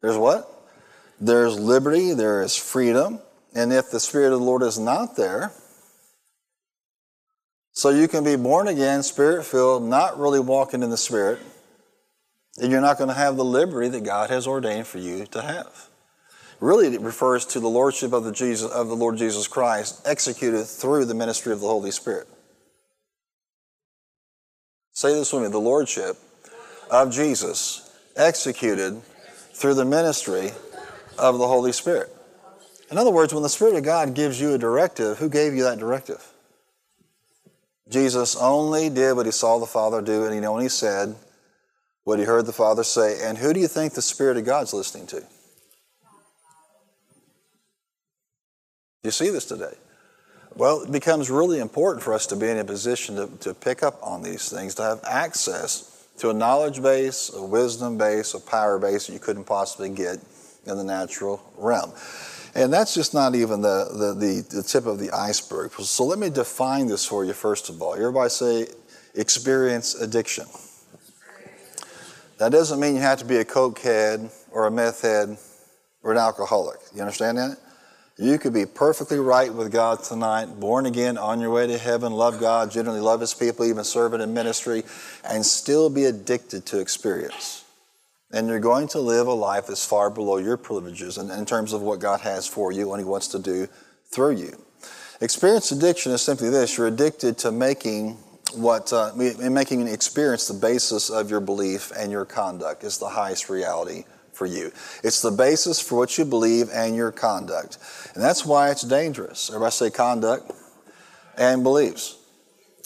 there's 0.00 0.16
what? 0.16 0.48
There's 1.20 1.60
liberty, 1.60 2.14
there 2.14 2.42
is 2.42 2.56
freedom. 2.56 3.20
And 3.54 3.70
if 3.70 3.90
the 3.90 4.00
Spirit 4.00 4.32
of 4.32 4.40
the 4.40 4.46
Lord 4.46 4.62
is 4.62 4.78
not 4.78 5.14
there, 5.14 5.52
so 7.72 7.90
you 7.90 8.08
can 8.08 8.22
be 8.24 8.36
born 8.36 8.68
again, 8.68 9.02
spirit 9.02 9.44
filled, 9.44 9.82
not 9.82 10.18
really 10.18 10.40
walking 10.40 10.82
in 10.82 10.90
the 10.90 10.96
Spirit, 10.96 11.40
and 12.58 12.70
you're 12.70 12.82
not 12.82 12.98
going 12.98 13.08
to 13.08 13.14
have 13.14 13.36
the 13.36 13.44
liberty 13.44 13.88
that 13.88 14.04
God 14.04 14.30
has 14.30 14.46
ordained 14.46 14.86
for 14.86 14.98
you 14.98 15.24
to 15.26 15.42
have. 15.42 15.88
Really, 16.60 16.94
it 16.94 17.00
refers 17.00 17.44
to 17.46 17.60
the 17.60 17.68
lordship 17.68 18.12
of 18.12 18.24
the 18.24 18.30
Jesus 18.30 18.70
of 18.70 18.88
the 18.88 18.94
Lord 18.94 19.16
Jesus 19.16 19.48
Christ 19.48 20.02
executed 20.06 20.64
through 20.66 21.06
the 21.06 21.14
ministry 21.14 21.52
of 21.52 21.60
the 21.60 21.66
Holy 21.66 21.90
Spirit. 21.90 22.28
Say 24.92 25.14
this 25.14 25.32
with 25.32 25.42
me: 25.42 25.48
the 25.48 25.58
lordship 25.58 26.16
of 26.90 27.10
Jesus 27.10 27.90
executed 28.16 29.02
through 29.54 29.74
the 29.74 29.84
ministry 29.84 30.50
of 31.18 31.38
the 31.38 31.48
Holy 31.48 31.72
Spirit. 31.72 32.14
In 32.90 32.98
other 32.98 33.10
words, 33.10 33.32
when 33.32 33.42
the 33.42 33.48
Spirit 33.48 33.74
of 33.74 33.82
God 33.82 34.14
gives 34.14 34.40
you 34.40 34.52
a 34.52 34.58
directive, 34.58 35.18
who 35.18 35.30
gave 35.30 35.54
you 35.54 35.64
that 35.64 35.78
directive? 35.78 36.31
Jesus 37.92 38.34
only 38.36 38.88
did 38.90 39.14
what 39.14 39.26
he 39.26 39.32
saw 39.32 39.58
the 39.58 39.66
Father 39.66 40.00
do, 40.00 40.24
and 40.24 40.34
he 40.34 40.44
only 40.44 40.68
said 40.68 41.14
what 42.04 42.18
he 42.18 42.24
heard 42.24 42.46
the 42.46 42.52
Father 42.52 42.82
say. 42.82 43.20
And 43.22 43.38
who 43.38 43.52
do 43.52 43.60
you 43.60 43.68
think 43.68 43.92
the 43.92 44.02
Spirit 44.02 44.36
of 44.36 44.44
God's 44.44 44.72
listening 44.72 45.06
to? 45.08 45.22
You 49.04 49.10
see 49.10 49.30
this 49.30 49.44
today. 49.44 49.74
Well, 50.54 50.82
it 50.82 50.92
becomes 50.92 51.30
really 51.30 51.58
important 51.58 52.02
for 52.02 52.12
us 52.12 52.26
to 52.26 52.36
be 52.36 52.48
in 52.48 52.58
a 52.58 52.64
position 52.64 53.16
to, 53.16 53.26
to 53.38 53.54
pick 53.54 53.82
up 53.82 53.98
on 54.02 54.22
these 54.22 54.50
things, 54.50 54.74
to 54.76 54.82
have 54.82 55.00
access 55.04 56.06
to 56.18 56.30
a 56.30 56.34
knowledge 56.34 56.82
base, 56.82 57.30
a 57.34 57.42
wisdom 57.42 57.96
base, 57.98 58.34
a 58.34 58.40
power 58.40 58.78
base 58.78 59.06
that 59.06 59.12
you 59.12 59.18
couldn't 59.18 59.44
possibly 59.44 59.88
get 59.88 60.18
in 60.66 60.76
the 60.76 60.84
natural 60.84 61.42
realm. 61.56 61.92
And 62.54 62.72
that's 62.72 62.94
just 62.94 63.14
not 63.14 63.34
even 63.34 63.62
the, 63.62 63.88
the, 63.92 64.14
the, 64.14 64.56
the, 64.56 64.62
tip 64.62 64.84
of 64.84 64.98
the 64.98 65.10
iceberg. 65.10 65.72
So 65.72 66.04
let 66.04 66.18
me 66.18 66.28
define 66.28 66.86
this 66.86 67.04
for 67.04 67.24
you 67.24 67.32
first 67.32 67.70
of 67.70 67.80
all. 67.80 67.94
Everybody 67.94 68.28
say 68.28 68.66
experience 69.14 69.94
addiction. 69.94 70.44
That 72.38 72.52
doesn't 72.52 72.78
mean 72.78 72.96
you 72.96 73.00
have 73.00 73.18
to 73.20 73.24
be 73.24 73.36
a 73.36 73.44
coke 73.44 73.78
head 73.78 74.30
or 74.50 74.66
a 74.66 74.70
meth 74.70 75.02
head 75.02 75.38
or 76.02 76.12
an 76.12 76.18
alcoholic. 76.18 76.78
You 76.94 77.00
understand 77.00 77.38
that? 77.38 77.56
You 78.18 78.38
could 78.38 78.52
be 78.52 78.66
perfectly 78.66 79.18
right 79.18 79.52
with 79.52 79.72
God 79.72 80.02
tonight, 80.04 80.60
born 80.60 80.84
again, 80.84 81.16
on 81.16 81.40
your 81.40 81.50
way 81.50 81.66
to 81.66 81.78
heaven, 81.78 82.12
love 82.12 82.38
God, 82.38 82.70
generally 82.70 83.00
love 83.00 83.20
His 83.20 83.32
people, 83.32 83.64
even 83.64 83.84
serve 83.84 84.12
in 84.12 84.34
ministry, 84.34 84.82
and 85.24 85.44
still 85.44 85.88
be 85.88 86.04
addicted 86.04 86.66
to 86.66 86.78
experience. 86.78 87.61
And 88.32 88.48
you're 88.48 88.60
going 88.60 88.88
to 88.88 88.98
live 88.98 89.26
a 89.26 89.32
life 89.32 89.66
that's 89.66 89.84
far 89.84 90.08
below 90.08 90.38
your 90.38 90.56
privileges 90.56 91.18
in, 91.18 91.30
in 91.30 91.44
terms 91.44 91.72
of 91.72 91.82
what 91.82 92.00
God 92.00 92.20
has 92.20 92.46
for 92.46 92.72
you 92.72 92.92
and 92.92 93.00
He 93.00 93.04
wants 93.04 93.28
to 93.28 93.38
do 93.38 93.68
through 94.06 94.36
you. 94.36 94.64
Experience 95.20 95.70
addiction 95.70 96.12
is 96.12 96.22
simply 96.22 96.48
this 96.48 96.76
you're 96.76 96.88
addicted 96.88 97.38
to 97.38 97.52
making 97.52 98.16
what 98.54 98.92
uh, 98.92 99.12
making 99.14 99.80
an 99.80 99.88
experience 99.88 100.48
the 100.48 100.54
basis 100.54 101.10
of 101.10 101.30
your 101.30 101.40
belief 101.40 101.92
and 101.96 102.10
your 102.10 102.24
conduct 102.24 102.84
is 102.84 102.98
the 102.98 103.08
highest 103.08 103.48
reality 103.48 104.04
for 104.32 104.46
you. 104.46 104.72
It's 105.04 105.22
the 105.22 105.30
basis 105.30 105.80
for 105.80 105.98
what 105.98 106.18
you 106.18 106.24
believe 106.24 106.68
and 106.72 106.96
your 106.96 107.12
conduct. 107.12 107.78
And 108.14 108.22
that's 108.22 108.44
why 108.44 108.70
it's 108.70 108.82
dangerous. 108.82 109.50
Everybody 109.50 109.72
say 109.72 109.90
conduct 109.90 110.50
and 111.36 111.62
beliefs. 111.62 112.16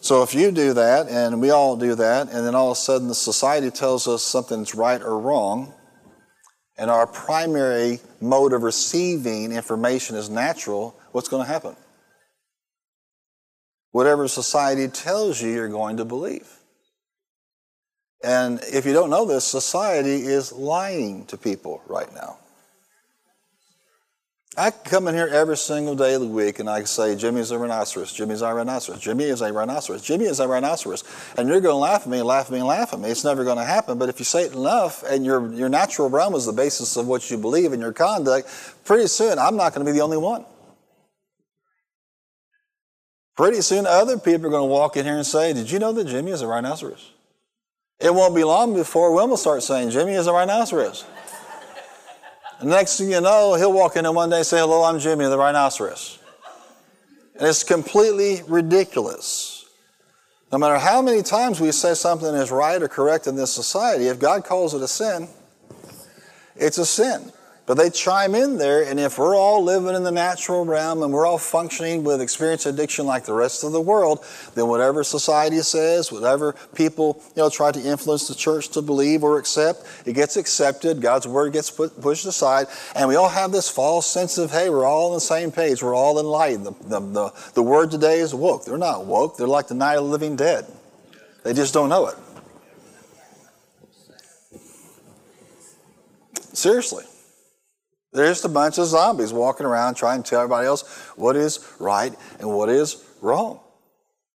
So 0.06 0.22
if 0.22 0.36
you 0.36 0.52
do 0.52 0.72
that, 0.74 1.08
and 1.08 1.40
we 1.40 1.50
all 1.50 1.76
do 1.76 1.96
that, 1.96 2.28
and 2.28 2.46
then 2.46 2.54
all 2.54 2.70
of 2.70 2.76
a 2.76 2.80
sudden 2.80 3.08
the 3.08 3.14
society 3.16 3.72
tells 3.72 4.06
us 4.06 4.22
something's 4.22 4.72
right 4.72 5.02
or 5.02 5.18
wrong, 5.18 5.74
and 6.78 6.92
our 6.92 7.08
primary 7.08 7.98
mode 8.20 8.52
of 8.52 8.62
receiving 8.62 9.50
information 9.50 10.14
is 10.14 10.30
natural, 10.30 10.96
what's 11.10 11.28
going 11.28 11.44
to 11.44 11.52
happen? 11.52 11.74
Whatever 13.90 14.28
society 14.28 14.86
tells 14.86 15.42
you, 15.42 15.50
you're 15.50 15.66
going 15.66 15.96
to 15.96 16.04
believe. 16.04 16.56
And 18.22 18.60
if 18.62 18.86
you 18.86 18.92
don't 18.92 19.10
know 19.10 19.24
this, 19.24 19.44
society 19.44 20.22
is 20.22 20.52
lying 20.52 21.26
to 21.26 21.36
people 21.36 21.82
right 21.88 22.14
now. 22.14 22.38
I 24.58 24.70
come 24.70 25.06
in 25.06 25.14
here 25.14 25.28
every 25.30 25.58
single 25.58 25.94
day 25.94 26.14
of 26.14 26.22
the 26.22 26.26
week 26.26 26.60
and 26.60 26.70
I 26.70 26.84
say, 26.84 27.14
Jimmy's 27.14 27.50
a 27.50 27.58
rhinoceros, 27.58 28.10
Jimmy's 28.10 28.40
a 28.40 28.54
rhinoceros, 28.54 28.98
Jimmy 29.00 29.24
is 29.24 29.42
a 29.42 29.52
rhinoceros, 29.52 30.00
Jimmy 30.00 30.24
is 30.24 30.40
a 30.40 30.48
rhinoceros. 30.48 31.04
And 31.36 31.46
you're 31.46 31.60
going 31.60 31.74
to 31.74 31.78
laugh 31.78 32.02
at 32.02 32.08
me, 32.08 32.22
laugh 32.22 32.46
at 32.46 32.52
me, 32.52 32.62
laugh 32.62 32.94
at 32.94 33.00
me. 33.00 33.10
It's 33.10 33.22
never 33.22 33.44
going 33.44 33.58
to 33.58 33.64
happen. 33.64 33.98
But 33.98 34.08
if 34.08 34.18
you 34.18 34.24
say 34.24 34.44
it 34.44 34.54
enough 34.54 35.02
and 35.02 35.26
your, 35.26 35.52
your 35.52 35.68
natural 35.68 36.08
realm 36.08 36.34
is 36.34 36.46
the 36.46 36.54
basis 36.54 36.96
of 36.96 37.06
what 37.06 37.30
you 37.30 37.36
believe 37.36 37.74
in 37.74 37.80
your 37.80 37.92
conduct, 37.92 38.48
pretty 38.84 39.08
soon 39.08 39.38
I'm 39.38 39.56
not 39.56 39.74
going 39.74 39.84
to 39.84 39.92
be 39.92 39.96
the 39.96 40.02
only 40.02 40.16
one. 40.16 40.46
Pretty 43.36 43.60
soon 43.60 43.86
other 43.86 44.18
people 44.18 44.46
are 44.46 44.50
going 44.50 44.62
to 44.62 44.72
walk 44.72 44.96
in 44.96 45.04
here 45.04 45.16
and 45.16 45.26
say, 45.26 45.52
Did 45.52 45.70
you 45.70 45.78
know 45.78 45.92
that 45.92 46.06
Jimmy 46.06 46.30
is 46.30 46.40
a 46.40 46.46
rhinoceros? 46.46 47.12
It 48.00 48.14
won't 48.14 48.34
be 48.34 48.44
long 48.44 48.74
before 48.74 49.12
Wilma 49.12 49.30
will 49.30 49.36
start 49.36 49.62
saying, 49.62 49.90
Jimmy 49.90 50.12
is 50.12 50.26
a 50.26 50.32
rhinoceros. 50.32 51.04
Next 52.62 52.98
thing 52.98 53.10
you 53.10 53.20
know, 53.20 53.54
he'll 53.54 53.72
walk 53.72 53.96
in 53.96 54.06
and 54.06 54.14
one 54.14 54.30
day 54.30 54.42
say, 54.42 54.58
Hello, 54.58 54.82
I'm 54.84 54.98
Jimmy, 54.98 55.24
the 55.26 55.38
rhinoceros. 55.38 56.18
And 57.38 57.46
it's 57.46 57.62
completely 57.62 58.42
ridiculous. 58.48 59.66
No 60.52 60.58
matter 60.58 60.78
how 60.78 61.02
many 61.02 61.22
times 61.22 61.60
we 61.60 61.70
say 61.72 61.94
something 61.94 62.34
is 62.34 62.50
right 62.50 62.80
or 62.80 62.88
correct 62.88 63.26
in 63.26 63.36
this 63.36 63.52
society, 63.52 64.06
if 64.06 64.18
God 64.18 64.44
calls 64.44 64.74
it 64.74 64.80
a 64.80 64.88
sin, 64.88 65.28
it's 66.54 66.78
a 66.78 66.86
sin. 66.86 67.32
But 67.66 67.76
they 67.78 67.90
chime 67.90 68.36
in 68.36 68.58
there, 68.58 68.84
and 68.84 69.00
if 69.00 69.18
we're 69.18 69.34
all 69.34 69.60
living 69.60 69.96
in 69.96 70.04
the 70.04 70.12
natural 70.12 70.64
realm 70.64 71.02
and 71.02 71.12
we're 71.12 71.26
all 71.26 71.36
functioning 71.36 72.04
with 72.04 72.20
experience 72.20 72.64
addiction 72.64 73.06
like 73.06 73.24
the 73.24 73.32
rest 73.32 73.64
of 73.64 73.72
the 73.72 73.80
world, 73.80 74.24
then 74.54 74.68
whatever 74.68 75.02
society 75.02 75.58
says, 75.58 76.12
whatever 76.12 76.54
people 76.76 77.20
you 77.34 77.42
know 77.42 77.50
try 77.50 77.72
to 77.72 77.80
influence 77.80 78.28
the 78.28 78.36
church 78.36 78.68
to 78.68 78.82
believe 78.82 79.24
or 79.24 79.36
accept, 79.36 79.84
it 80.06 80.12
gets 80.12 80.36
accepted. 80.36 81.00
God's 81.00 81.26
word 81.26 81.52
gets 81.52 81.68
put, 81.68 82.00
pushed 82.00 82.24
aside, 82.24 82.68
and 82.94 83.08
we 83.08 83.16
all 83.16 83.28
have 83.28 83.50
this 83.50 83.68
false 83.68 84.06
sense 84.06 84.38
of 84.38 84.52
hey, 84.52 84.70
we're 84.70 84.86
all 84.86 85.08
on 85.08 85.14
the 85.14 85.20
same 85.20 85.50
page, 85.50 85.82
we're 85.82 85.96
all 85.96 86.20
enlightened. 86.20 86.66
The, 86.66 86.72
the, 86.88 87.00
the, 87.00 87.50
the 87.54 87.62
word 87.64 87.90
today 87.90 88.20
is 88.20 88.32
woke. 88.32 88.64
They're 88.64 88.78
not 88.78 89.06
woke. 89.06 89.36
They're 89.36 89.48
like 89.48 89.66
the 89.66 89.74
night 89.74 89.96
of 89.96 90.04
the 90.04 90.10
living 90.10 90.36
dead. 90.36 90.66
They 91.42 91.52
just 91.52 91.74
don't 91.74 91.88
know 91.88 92.06
it. 92.06 92.16
Seriously. 96.52 97.04
They're 98.16 98.30
just 98.30 98.46
a 98.46 98.48
bunch 98.48 98.78
of 98.78 98.86
zombies 98.86 99.32
walking 99.32 99.66
around 99.66 99.94
trying 99.94 100.22
to 100.22 100.30
tell 100.30 100.40
everybody 100.40 100.66
else 100.66 100.82
what 101.16 101.36
is 101.36 101.70
right 101.78 102.14
and 102.40 102.48
what 102.50 102.70
is 102.70 103.04
wrong. 103.20 103.60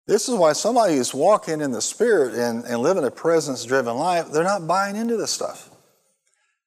This 0.06 0.28
is 0.28 0.34
why 0.34 0.52
somebody 0.52 0.96
who's 0.96 1.14
walking 1.14 1.62
in 1.62 1.70
the 1.70 1.80
Spirit 1.80 2.34
and, 2.34 2.64
and 2.64 2.80
living 2.80 3.04
a 3.04 3.10
presence 3.10 3.64
driven 3.64 3.96
life, 3.96 4.30
they're 4.30 4.44
not 4.44 4.66
buying 4.66 4.96
into 4.96 5.16
this 5.16 5.30
stuff. 5.30 5.70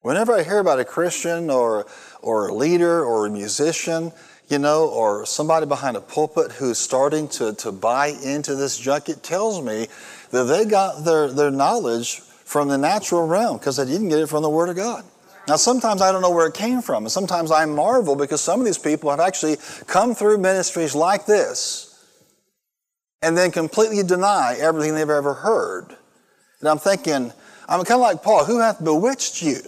Whenever 0.00 0.34
I 0.34 0.42
hear 0.42 0.58
about 0.58 0.80
a 0.80 0.84
Christian 0.84 1.50
or, 1.50 1.86
or 2.20 2.48
a 2.48 2.54
leader 2.54 3.04
or 3.04 3.26
a 3.26 3.30
musician, 3.30 4.10
you 4.48 4.58
know, 4.58 4.88
or 4.88 5.24
somebody 5.24 5.66
behind 5.66 5.96
a 5.96 6.00
pulpit 6.00 6.52
who's 6.52 6.78
starting 6.78 7.28
to, 7.28 7.54
to 7.54 7.70
buy 7.70 8.08
into 8.08 8.56
this 8.56 8.76
junk, 8.76 9.08
it 9.08 9.22
tells 9.22 9.62
me 9.62 9.86
that 10.30 10.44
they 10.44 10.64
got 10.64 11.04
their, 11.04 11.30
their 11.30 11.50
knowledge 11.50 12.20
from 12.44 12.68
the 12.68 12.76
natural 12.76 13.26
realm 13.26 13.58
because 13.58 13.76
they 13.76 13.84
didn't 13.84 14.08
get 14.08 14.18
it 14.18 14.28
from 14.28 14.42
the 14.42 14.50
Word 14.50 14.68
of 14.68 14.76
God. 14.76 15.04
Now, 15.46 15.56
sometimes 15.56 16.00
I 16.00 16.10
don't 16.10 16.22
know 16.22 16.30
where 16.30 16.46
it 16.46 16.54
came 16.54 16.80
from, 16.80 17.04
and 17.04 17.12
sometimes 17.12 17.50
I 17.50 17.66
marvel 17.66 18.16
because 18.16 18.40
some 18.40 18.60
of 18.60 18.66
these 18.66 18.78
people 18.78 19.10
have 19.10 19.20
actually 19.20 19.56
come 19.86 20.14
through 20.14 20.38
ministries 20.38 20.94
like 20.94 21.26
this 21.26 21.90
and 23.20 23.36
then 23.36 23.50
completely 23.50 24.02
deny 24.02 24.56
everything 24.58 24.94
they've 24.94 25.08
ever 25.08 25.34
heard. 25.34 25.96
And 26.60 26.68
I'm 26.68 26.78
thinking, 26.78 27.32
I'm 27.68 27.84
kind 27.84 27.92
of 27.92 28.00
like 28.00 28.22
Paul, 28.22 28.44
who 28.44 28.60
hath 28.60 28.82
bewitched 28.82 29.42
you? 29.42 29.60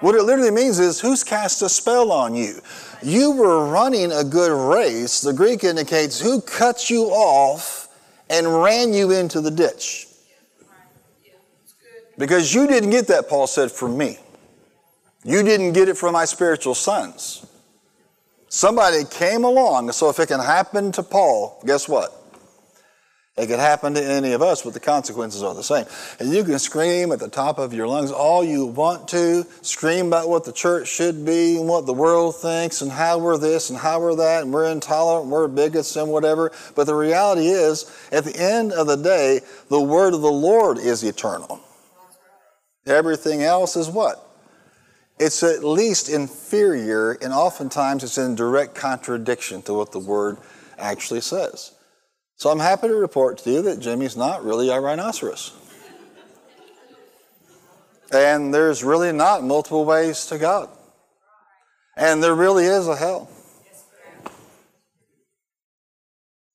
What 0.00 0.16
it 0.16 0.22
literally 0.22 0.50
means 0.50 0.80
is, 0.80 1.00
who's 1.00 1.22
cast 1.22 1.62
a 1.62 1.68
spell 1.68 2.10
on 2.10 2.34
you? 2.34 2.60
You 3.02 3.30
were 3.30 3.70
running 3.70 4.10
a 4.10 4.24
good 4.24 4.50
race. 4.50 5.20
The 5.20 5.32
Greek 5.32 5.62
indicates 5.62 6.20
who 6.20 6.40
cut 6.40 6.90
you 6.90 7.04
off 7.04 7.88
and 8.28 8.62
ran 8.62 8.92
you 8.92 9.12
into 9.12 9.40
the 9.40 9.50
ditch. 9.50 10.08
Because 12.18 12.54
you 12.54 12.66
didn't 12.66 12.90
get 12.90 13.06
that, 13.08 13.28
Paul 13.28 13.46
said, 13.46 13.70
from 13.70 13.96
me. 13.96 14.18
You 15.24 15.42
didn't 15.42 15.72
get 15.72 15.88
it 15.88 15.96
from 15.96 16.12
my 16.12 16.24
spiritual 16.24 16.74
sons. 16.74 17.46
Somebody 18.48 19.04
came 19.04 19.44
along, 19.44 19.92
so 19.92 20.10
if 20.10 20.18
it 20.18 20.28
can 20.28 20.40
happen 20.40 20.92
to 20.92 21.02
Paul, 21.02 21.60
guess 21.64 21.88
what? 21.88 22.12
It 23.34 23.46
could 23.46 23.60
happen 23.60 23.94
to 23.94 24.04
any 24.04 24.32
of 24.32 24.42
us, 24.42 24.60
but 24.60 24.74
the 24.74 24.80
consequences 24.80 25.42
are 25.42 25.54
the 25.54 25.62
same. 25.62 25.86
And 26.20 26.30
you 26.34 26.44
can 26.44 26.58
scream 26.58 27.12
at 27.12 27.18
the 27.18 27.30
top 27.30 27.58
of 27.58 27.72
your 27.72 27.88
lungs 27.88 28.12
all 28.12 28.44
you 28.44 28.66
want 28.66 29.08
to, 29.08 29.46
scream 29.62 30.08
about 30.08 30.28
what 30.28 30.44
the 30.44 30.52
church 30.52 30.86
should 30.86 31.24
be 31.24 31.56
and 31.56 31.66
what 31.66 31.86
the 31.86 31.94
world 31.94 32.36
thinks 32.36 32.82
and 32.82 32.92
how 32.92 33.16
we're 33.16 33.38
this 33.38 33.70
and 33.70 33.78
how 33.78 34.00
we're 34.00 34.16
that 34.16 34.42
and 34.42 34.52
we're 34.52 34.70
intolerant, 34.70 35.24
and 35.24 35.32
we're 35.32 35.48
bigots 35.48 35.96
and 35.96 36.12
whatever. 36.12 36.52
But 36.74 36.84
the 36.84 36.94
reality 36.94 37.46
is, 37.46 37.90
at 38.12 38.24
the 38.24 38.36
end 38.36 38.72
of 38.72 38.86
the 38.86 38.96
day, 38.96 39.40
the 39.70 39.80
word 39.80 40.12
of 40.12 40.20
the 40.20 40.30
Lord 40.30 40.76
is 40.76 41.02
eternal. 41.02 41.58
Everything 42.86 43.42
else 43.42 43.76
is 43.76 43.88
what? 43.88 44.28
It's 45.18 45.42
at 45.42 45.62
least 45.62 46.08
inferior, 46.08 47.12
and 47.12 47.32
oftentimes 47.32 48.02
it's 48.02 48.18
in 48.18 48.34
direct 48.34 48.74
contradiction 48.74 49.62
to 49.62 49.74
what 49.74 49.92
the 49.92 49.98
word 49.98 50.38
actually 50.78 51.20
says. 51.20 51.72
So 52.36 52.50
I'm 52.50 52.58
happy 52.58 52.88
to 52.88 52.94
report 52.94 53.38
to 53.38 53.50
you 53.50 53.62
that 53.62 53.78
Jimmy's 53.78 54.16
not 54.16 54.44
really 54.44 54.68
a 54.68 54.80
rhinoceros. 54.80 55.52
And 58.12 58.52
there's 58.52 58.82
really 58.82 59.12
not 59.12 59.44
multiple 59.44 59.84
ways 59.84 60.26
to 60.26 60.38
God. 60.38 60.68
And 61.96 62.22
there 62.22 62.34
really 62.34 62.64
is 62.64 62.88
a 62.88 62.96
hell. 62.96 63.30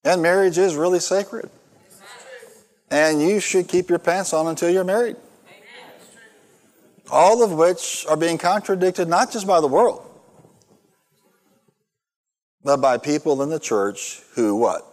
And 0.03 0.21
marriage 0.21 0.57
is 0.57 0.75
really 0.75 0.99
sacred. 0.99 1.49
And 2.91 3.21
you 3.21 3.39
should 3.39 3.67
keep 3.67 3.89
your 3.89 3.99
pants 3.99 4.33
on 4.33 4.47
until 4.47 4.69
you're 4.69 4.83
married. 4.83 5.15
All 7.09 7.43
of 7.43 7.51
which 7.51 8.05
are 8.07 8.17
being 8.17 8.37
contradicted 8.37 9.07
not 9.07 9.31
just 9.31 9.47
by 9.47 9.61
the 9.61 9.67
world, 9.67 10.03
but 12.63 12.77
by 12.77 12.97
people 12.97 13.41
in 13.41 13.49
the 13.49 13.59
church 13.59 14.21
who 14.35 14.55
what? 14.55 14.83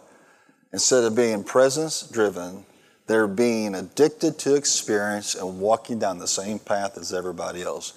Instead 0.71 1.03
of 1.03 1.15
being 1.15 1.43
presence 1.43 2.03
driven, 2.03 2.65
they're 3.07 3.27
being 3.27 3.75
addicted 3.75 4.39
to 4.39 4.55
experience 4.55 5.35
and 5.35 5.59
walking 5.59 5.99
down 5.99 6.19
the 6.19 6.27
same 6.27 6.59
path 6.59 6.97
as 6.97 7.13
everybody 7.13 7.61
else. 7.61 7.93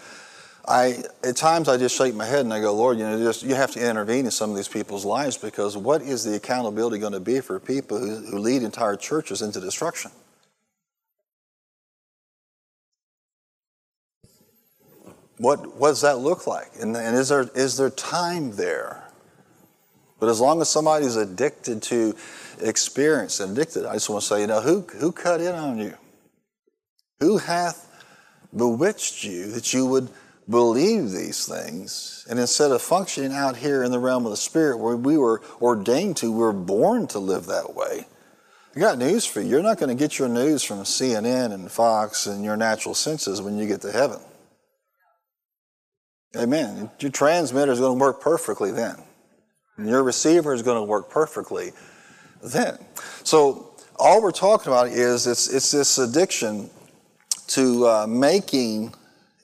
I, 0.67 1.03
at 1.25 1.37
times 1.37 1.69
I 1.69 1.79
just 1.79 1.97
shake 1.97 2.15
my 2.15 2.27
head 2.27 2.41
and 2.41 2.53
I 2.53 2.61
go, 2.61 2.75
Lord, 2.75 2.99
you 2.99 3.05
know, 3.05 3.19
just, 3.19 3.43
you 3.43 3.55
have 3.55 3.71
to 3.73 3.89
intervene 3.89 4.27
in 4.27 4.31
some 4.31 4.51
of 4.51 4.57
these 4.57 4.69
people's 4.69 5.05
lives 5.05 5.39
because 5.39 5.79
what 5.79 6.03
is 6.03 6.25
the 6.25 6.35
accountability 6.35 6.99
going 6.99 7.15
to 7.15 7.21
be 7.21 7.41
for 7.41 7.59
people 7.59 7.99
who, 7.99 8.17
who 8.27 8.39
lead 8.39 8.63
entire 8.63 8.97
churches 8.97 9.41
into 9.41 9.61
destruction? 9.61 10.11
What, 15.39 15.77
what 15.77 15.89
does 15.89 16.03
that 16.03 16.19
look 16.19 16.47
like? 16.47 16.71
And, 16.81 16.97
and 16.97 17.17
is, 17.17 17.29
there, 17.29 17.49
is 17.55 17.77
there 17.77 17.91
time 17.91 18.57
there? 18.57 19.05
But 20.21 20.29
as 20.29 20.41
long 20.41 20.61
as 20.61 20.69
somebody's 20.69 21.17
addicted 21.17 21.83
to 21.85 22.17
experience 22.61 23.39
and 23.39 23.57
addicted, 23.57 23.87
I 23.87 23.95
just 23.95 24.11
want 24.11 24.23
to 24.23 24.29
say, 24.29 24.41
you 24.41 24.47
know, 24.49 24.61
who, 24.61 24.81
who 24.99 25.13
cut 25.13 25.41
in 25.41 25.55
on 25.55 25.79
you? 25.79 25.95
Who 27.21 27.39
hath 27.39 27.85
bewitched 28.55 29.23
you 29.23 29.53
that 29.53 29.73
you 29.73 29.87
would 29.87 30.09
believe 30.49 31.11
these 31.11 31.47
things? 31.47 32.27
And 32.29 32.41
instead 32.41 32.73
of 32.73 32.83
functioning 32.83 33.33
out 33.33 33.57
here 33.57 33.85
in 33.85 33.93
the 33.93 33.99
realm 34.01 34.25
of 34.27 34.31
the 34.31 34.37
Spirit 34.37 34.79
where 34.79 34.97
we 34.97 35.17
were 35.17 35.41
ordained 35.61 36.17
to, 36.19 36.33
we 36.33 36.39
were 36.39 36.53
born 36.53 37.07
to 37.09 37.21
live 37.21 37.47
that 37.47 37.75
way. 37.77 38.07
I 38.75 38.81
got 38.81 38.99
news 38.99 39.25
for 39.25 39.41
you. 39.41 39.51
You're 39.51 39.63
not 39.63 39.79
going 39.79 39.97
to 39.97 40.01
get 40.01 40.19
your 40.19 40.29
news 40.29 40.63
from 40.65 40.79
CNN 40.79 41.53
and 41.53 41.71
Fox 41.71 42.27
and 42.27 42.45
your 42.45 42.57
natural 42.57 42.95
senses 42.95 43.41
when 43.41 43.57
you 43.57 43.67
get 43.67 43.81
to 43.83 43.93
heaven. 43.93 44.21
Amen. 46.37 46.91
Your 47.01 47.11
transmitter 47.11 47.73
is 47.73 47.81
going 47.81 47.99
to 47.99 48.01
work 48.01 48.21
perfectly 48.21 48.71
then. 48.71 48.97
And 49.77 49.89
Your 49.89 50.03
receiver 50.03 50.53
is 50.53 50.63
going 50.63 50.77
to 50.77 50.83
work 50.83 51.09
perfectly 51.09 51.73
then. 52.43 52.79
So 53.25 53.75
all 53.97 54.23
we're 54.23 54.31
talking 54.33 54.73
about 54.73 54.89
is 54.89 55.27
it's, 55.27 55.53
it's 55.53 55.71
this 55.71 55.99
addiction 55.99 56.71
to 57.49 57.87
uh, 57.87 58.07
making 58.07 58.95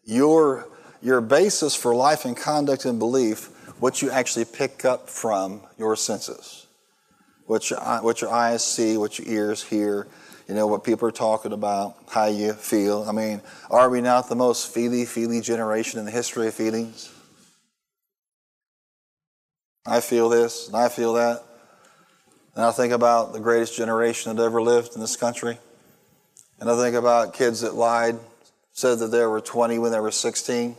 your, 0.04 0.68
your 1.00 1.20
basis 1.20 1.74
for 1.74 1.94
life 1.94 2.24
and 2.24 2.36
conduct 2.36 2.84
and 2.84 2.98
belief 2.98 3.50
what 3.80 4.02
you 4.02 4.10
actually 4.10 4.44
pick 4.44 4.84
up 4.84 5.08
from 5.08 5.62
your 5.78 5.96
senses. 5.96 6.66
What 7.46 7.70
your, 7.70 7.80
what 8.02 8.20
your 8.20 8.30
eyes 8.30 8.64
see, 8.64 8.96
what 8.96 9.18
your 9.18 9.28
ears 9.28 9.62
hear, 9.62 10.06
you 10.48 10.54
know, 10.54 10.66
what 10.66 10.84
people 10.84 11.08
are 11.08 11.12
talking 11.12 11.52
about, 11.52 11.96
how 12.10 12.26
you 12.26 12.52
feel. 12.52 13.04
I 13.08 13.12
mean, 13.12 13.40
are 13.70 13.88
we 13.88 14.00
not 14.00 14.28
the 14.28 14.36
most 14.36 14.72
feely, 14.72 15.04
feely 15.06 15.40
generation 15.40 15.98
in 15.98 16.04
the 16.04 16.10
history 16.10 16.48
of 16.48 16.54
feelings? 16.54 17.10
I 19.86 20.00
feel 20.00 20.28
this 20.28 20.66
and 20.68 20.76
I 20.76 20.88
feel 20.88 21.14
that. 21.14 21.42
And 22.54 22.64
I 22.64 22.70
think 22.70 22.92
about 22.92 23.32
the 23.32 23.40
greatest 23.40 23.76
generation 23.76 24.34
that 24.34 24.42
ever 24.42 24.62
lived 24.62 24.94
in 24.94 25.00
this 25.00 25.16
country. 25.16 25.58
And 26.60 26.70
I 26.70 26.76
think 26.76 26.94
about 26.94 27.34
kids 27.34 27.62
that 27.62 27.74
lied, 27.74 28.18
said 28.72 28.98
that 29.00 29.08
they 29.08 29.24
were 29.26 29.40
20 29.40 29.78
when 29.78 29.92
they 29.92 30.00
were 30.00 30.10
16, 30.10 30.76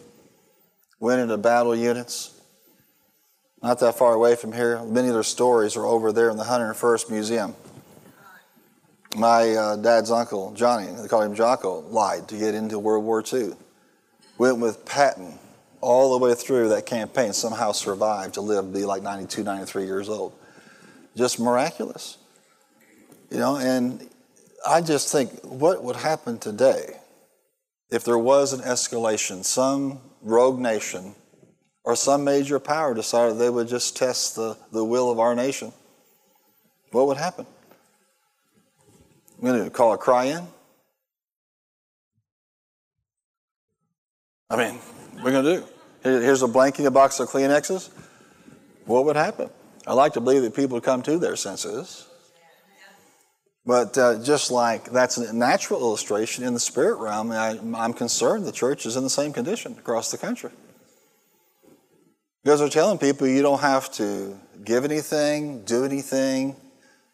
went 0.99 1.21
into 1.21 1.37
battle 1.37 1.75
units. 1.75 2.31
Not 3.61 3.79
that 3.79 3.97
far 3.97 4.13
away 4.13 4.35
from 4.35 4.53
here. 4.53 4.83
Many 4.83 5.07
of 5.07 5.15
their 5.15 5.23
stories 5.23 5.75
are 5.75 5.85
over 5.85 6.11
there 6.11 6.29
in 6.29 6.37
the 6.37 6.43
101st 6.43 7.09
Museum. 7.09 7.55
My 9.15 9.49
uh, 9.51 9.75
dad's 9.77 10.11
uncle, 10.11 10.51
Johnny, 10.51 10.87
they 10.87 11.07
called 11.07 11.25
him 11.25 11.35
Jocko, 11.35 11.79
lied 11.89 12.27
to 12.27 12.37
get 12.37 12.53
into 12.53 12.77
World 12.77 13.05
War 13.05 13.23
II. 13.31 13.53
Went 14.37 14.59
with 14.59 14.85
Patton 14.85 15.39
all 15.79 16.17
the 16.17 16.25
way 16.25 16.33
through 16.33 16.69
that 16.69 16.85
campaign, 16.85 17.31
somehow 17.31 17.71
survived 17.71 18.33
to 18.33 18.41
live, 18.41 18.73
be 18.73 18.83
like 18.83 19.03
92, 19.03 19.43
93 19.43 19.85
years 19.85 20.09
old. 20.09 20.33
Just 21.15 21.39
miraculous. 21.39 22.17
You 23.31 23.37
know, 23.37 23.55
and 23.55 24.05
I 24.67 24.81
just 24.81 25.11
think 25.11 25.31
what 25.43 25.81
would 25.81 25.95
happen 25.95 26.37
today 26.37 26.97
if 27.89 28.03
there 28.03 28.17
was 28.17 28.51
an 28.51 28.61
escalation, 28.61 29.45
some 29.45 30.01
rogue 30.21 30.59
nation 30.59 31.15
or 31.85 31.95
some 31.95 32.25
major 32.25 32.59
power 32.59 32.93
decided 32.93 33.37
they 33.37 33.49
would 33.49 33.69
just 33.69 33.95
test 33.95 34.35
the, 34.35 34.57
the 34.73 34.83
will 34.83 35.09
of 35.09 35.19
our 35.19 35.35
nation? 35.35 35.71
What 36.91 37.07
would 37.07 37.17
happen? 37.17 37.45
I'm 39.45 39.51
going 39.51 39.63
to 39.63 39.69
call 39.69 39.93
a 39.93 39.97
cry 39.99 40.23
in? 40.23 40.47
I 44.49 44.55
mean, 44.55 44.79
we're 45.23 45.29
going 45.29 45.45
to 45.45 45.57
do? 45.57 45.65
Here's 46.01 46.41
a 46.41 46.47
blanket, 46.47 46.87
a 46.87 46.91
box 46.91 47.19
of 47.19 47.29
Kleenexes. 47.29 47.91
What 48.85 49.05
would 49.05 49.15
happen? 49.15 49.51
I 49.85 49.93
like 49.93 50.13
to 50.13 50.19
believe 50.19 50.41
that 50.41 50.55
people 50.55 50.81
come 50.81 51.03
to 51.03 51.19
their 51.19 51.35
senses. 51.35 52.07
But 53.67 53.95
uh, 53.99 54.23
just 54.23 54.49
like 54.49 54.85
that's 54.85 55.17
a 55.17 55.31
natural 55.31 55.79
illustration 55.79 56.43
in 56.43 56.55
the 56.55 56.59
spirit 56.59 56.95
realm, 56.95 57.31
I, 57.31 57.59
I'm 57.75 57.93
concerned 57.93 58.45
the 58.45 58.51
church 58.51 58.87
is 58.87 58.95
in 58.95 59.03
the 59.03 59.11
same 59.11 59.31
condition 59.31 59.73
across 59.77 60.09
the 60.09 60.17
country. 60.17 60.51
Because 62.43 62.61
they're 62.61 62.69
telling 62.69 62.97
people 62.97 63.27
you 63.27 63.43
don't 63.43 63.61
have 63.61 63.91
to 63.93 64.39
give 64.63 64.85
anything, 64.85 65.63
do 65.65 65.85
anything, 65.85 66.55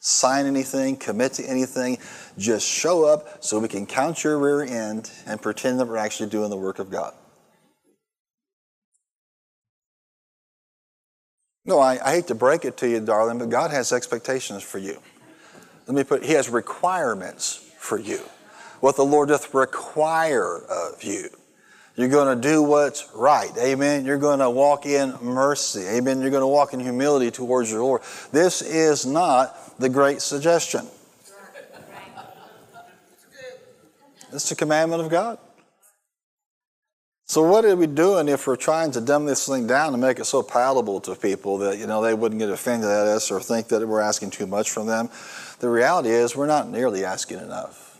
sign 0.01 0.47
anything, 0.47 0.97
commit 0.97 1.33
to 1.33 1.45
anything. 1.45 1.97
Just 2.37 2.67
show 2.67 3.05
up 3.05 3.43
so 3.43 3.59
we 3.59 3.67
can 3.67 3.85
count 3.85 4.23
your 4.23 4.37
rear 4.37 4.63
end 4.63 5.09
and 5.25 5.41
pretend 5.41 5.79
that 5.79 5.87
we're 5.87 5.97
actually 5.97 6.29
doing 6.29 6.49
the 6.49 6.57
work 6.57 6.79
of 6.79 6.89
God. 6.89 7.13
No, 11.63 11.79
I, 11.79 11.99
I, 12.03 12.15
hate 12.15 12.27
to 12.27 12.35
break 12.35 12.65
it 12.65 12.77
to 12.77 12.89
you, 12.89 12.99
darling, 12.99 13.37
but 13.37 13.49
God 13.49 13.69
has 13.69 13.93
expectations 13.93 14.63
for 14.63 14.79
you. 14.79 14.97
Let 15.85 15.95
me 15.95 16.03
put, 16.03 16.25
He 16.25 16.33
has 16.33 16.49
requirements 16.49 17.55
for 17.77 17.99
you. 17.99 18.21
What 18.79 18.95
the 18.95 19.05
Lord 19.05 19.29
doth 19.29 19.53
require 19.53 20.57
of 20.57 21.03
you. 21.03 21.29
You're 21.95 22.09
going 22.09 22.35
to 22.35 22.49
do 22.49 22.63
what's 22.63 23.07
right. 23.13 23.51
Amen. 23.59 24.05
You're 24.05 24.17
going 24.17 24.39
to 24.39 24.49
walk 24.49 24.87
in 24.87 25.13
mercy. 25.21 25.85
Amen. 25.85 26.21
You're 26.21 26.31
going 26.31 26.41
to 26.41 26.47
walk 26.47 26.73
in 26.73 26.79
humility 26.79 27.29
towards 27.29 27.69
your 27.69 27.81
Lord. 27.81 28.01
This 28.31 28.63
is 28.63 29.05
not 29.05 29.55
the 29.81 29.89
great 29.89 30.21
suggestion. 30.21 30.87
It's 34.31 34.47
the 34.47 34.55
commandment 34.55 35.01
of 35.01 35.09
God. 35.09 35.39
So 37.25 37.43
what 37.43 37.65
are 37.65 37.75
we 37.75 37.87
doing 37.87 38.27
if 38.27 38.45
we're 38.45 38.57
trying 38.57 38.91
to 38.91 39.01
dumb 39.01 39.25
this 39.25 39.47
thing 39.47 39.65
down 39.65 39.93
and 39.93 40.01
make 40.01 40.19
it 40.19 40.25
so 40.25 40.43
palatable 40.43 40.99
to 41.01 41.15
people 41.15 41.57
that 41.59 41.77
you 41.77 41.87
know 41.87 42.01
they 42.01 42.13
wouldn't 42.13 42.39
get 42.39 42.49
offended 42.49 42.89
at 42.89 43.07
us 43.07 43.31
or 43.31 43.39
think 43.39 43.69
that 43.69 43.85
we're 43.87 44.01
asking 44.01 44.31
too 44.31 44.47
much 44.47 44.69
from 44.69 44.87
them? 44.87 45.09
The 45.59 45.69
reality 45.69 46.09
is 46.09 46.35
we're 46.35 46.45
not 46.45 46.69
nearly 46.69 47.05
asking 47.05 47.39
enough. 47.39 47.99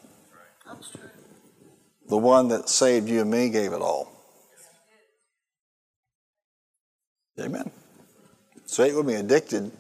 The 2.08 2.18
one 2.18 2.50
that 2.50 2.68
saved 2.68 3.08
you 3.08 3.22
and 3.22 3.32
me 3.32 3.50
gave 3.50 3.72
it 3.72 3.82
all. 3.82 4.12
Amen. 7.40 7.72
So 8.66 8.84
Satan 8.84 8.98
would 8.98 9.08
be 9.08 9.14
addicted 9.14 9.72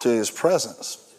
to 0.00 0.08
his 0.08 0.30
presence. 0.30 1.09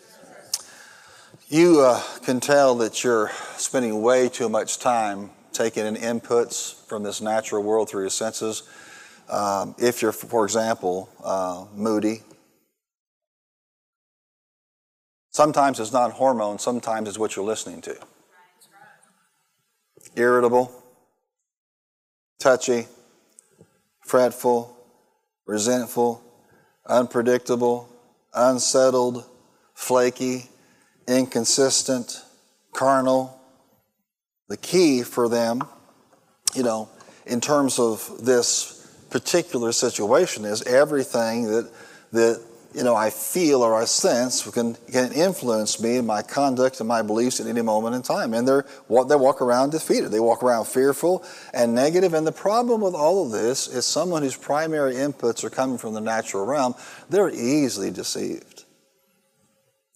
You 1.51 1.81
uh, 1.81 2.01
can 2.23 2.39
tell 2.39 2.75
that 2.75 3.03
you're 3.03 3.29
spending 3.57 4.01
way 4.01 4.29
too 4.29 4.47
much 4.47 4.79
time 4.79 5.31
taking 5.51 5.85
in 5.85 5.95
inputs 5.95 6.73
from 6.87 7.03
this 7.03 7.19
natural 7.19 7.61
world 7.61 7.89
through 7.89 8.03
your 8.03 8.09
senses. 8.09 8.63
Um, 9.29 9.75
if 9.77 10.01
you're, 10.01 10.13
for 10.13 10.45
example, 10.45 11.09
uh, 11.21 11.65
moody, 11.75 12.21
Sometimes 15.31 15.79
it's 15.79 15.93
not 15.93 16.11
hormones, 16.11 16.61
sometimes 16.61 17.07
it's 17.07 17.17
what 17.17 17.35
you're 17.37 17.45
listening 17.45 17.81
to. 17.81 17.97
Irritable, 20.17 20.69
touchy, 22.37 22.87
fretful, 24.01 24.77
resentful, 25.45 26.21
unpredictable, 26.85 27.87
unsettled, 28.33 29.23
flaky, 29.73 30.49
inconsistent, 31.11 32.23
carnal. 32.73 33.37
The 34.47 34.57
key 34.57 35.03
for 35.03 35.29
them, 35.29 35.61
you 36.53 36.63
know, 36.63 36.89
in 37.25 37.39
terms 37.39 37.79
of 37.79 38.25
this 38.25 38.81
particular 39.09 39.71
situation 39.71 40.45
is 40.45 40.63
everything 40.63 41.45
that 41.45 41.71
that 42.13 42.41
you 42.73 42.83
know 42.83 42.95
I 42.95 43.09
feel 43.09 43.61
or 43.61 43.75
I 43.75 43.85
sense 43.85 44.49
can 44.49 44.75
can 44.91 45.11
influence 45.11 45.81
me 45.81 45.97
and 45.97 46.07
my 46.07 46.21
conduct 46.21 46.79
and 46.79 46.87
my 46.87 47.01
beliefs 47.01 47.39
at 47.39 47.47
any 47.47 47.61
moment 47.61 47.95
in 47.95 48.01
time. 48.01 48.33
And 48.33 48.47
they're 48.47 48.65
what 48.87 49.09
they 49.09 49.15
walk 49.15 49.41
around 49.41 49.71
defeated. 49.71 50.11
They 50.11 50.19
walk 50.19 50.43
around 50.43 50.65
fearful 50.65 51.23
and 51.53 51.75
negative. 51.75 52.13
And 52.13 52.25
the 52.25 52.31
problem 52.31 52.81
with 52.81 52.95
all 52.95 53.25
of 53.25 53.31
this 53.31 53.67
is 53.67 53.85
someone 53.85 54.23
whose 54.23 54.37
primary 54.37 54.95
inputs 54.95 55.43
are 55.43 55.49
coming 55.49 55.77
from 55.77 55.93
the 55.93 56.01
natural 56.01 56.45
realm. 56.45 56.75
They're 57.09 57.29
easily 57.29 57.91
deceived. 57.91 58.50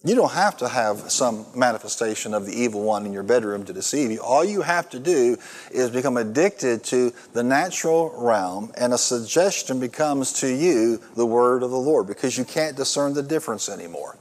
You 0.05 0.13
don't 0.13 0.33
have 0.33 0.55
to 0.57 0.69
have 0.69 1.11
some 1.11 1.47
manifestation 1.55 2.35
of 2.35 2.45
the 2.45 2.53
evil 2.53 2.83
one 2.83 3.07
in 3.07 3.11
your 3.11 3.23
bedroom 3.23 3.65
to 3.65 3.73
deceive 3.73 4.11
you. 4.11 4.21
All 4.21 4.45
you 4.45 4.61
have 4.61 4.87
to 4.91 4.99
do 4.99 5.35
is 5.71 5.89
become 5.89 6.15
addicted 6.15 6.83
to 6.85 7.11
the 7.33 7.41
natural 7.41 8.13
realm, 8.15 8.71
and 8.77 8.93
a 8.93 8.99
suggestion 8.99 9.79
becomes 9.79 10.31
to 10.41 10.47
you 10.47 11.01
the 11.15 11.25
word 11.25 11.63
of 11.63 11.71
the 11.71 11.79
Lord 11.79 12.05
because 12.05 12.37
you 12.37 12.45
can't 12.45 12.77
discern 12.77 13.15
the 13.15 13.23
difference 13.23 13.67
anymore. 13.67 14.15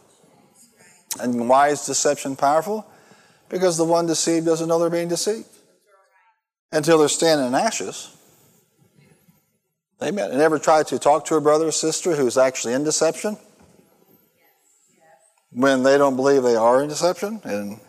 And 1.20 1.50
why 1.50 1.68
is 1.68 1.84
deception 1.84 2.34
powerful? 2.34 2.86
Because 3.50 3.76
the 3.76 3.84
one 3.84 4.06
deceived 4.06 4.46
doesn't 4.46 4.66
know 4.66 4.78
they're 4.78 4.88
being 4.88 5.08
deceived 5.08 5.46
until 6.72 6.96
they're 6.96 7.08
standing 7.08 7.46
in 7.46 7.54
ashes. 7.54 8.10
Amen. 10.02 10.30
And 10.30 10.40
ever 10.40 10.58
tried 10.58 10.86
to 10.88 10.98
talk 10.98 11.26
to 11.26 11.34
a 11.34 11.42
brother 11.42 11.66
or 11.68 11.72
sister 11.72 12.16
who's 12.16 12.38
actually 12.38 12.72
in 12.72 12.84
deception? 12.84 13.36
When 15.54 15.82
they 15.82 15.96
don't 15.96 16.16
believe 16.16 16.42
they 16.42 16.56
are 16.56 16.82
in 16.82 16.88
deception. 16.88 17.40
And 17.44 17.80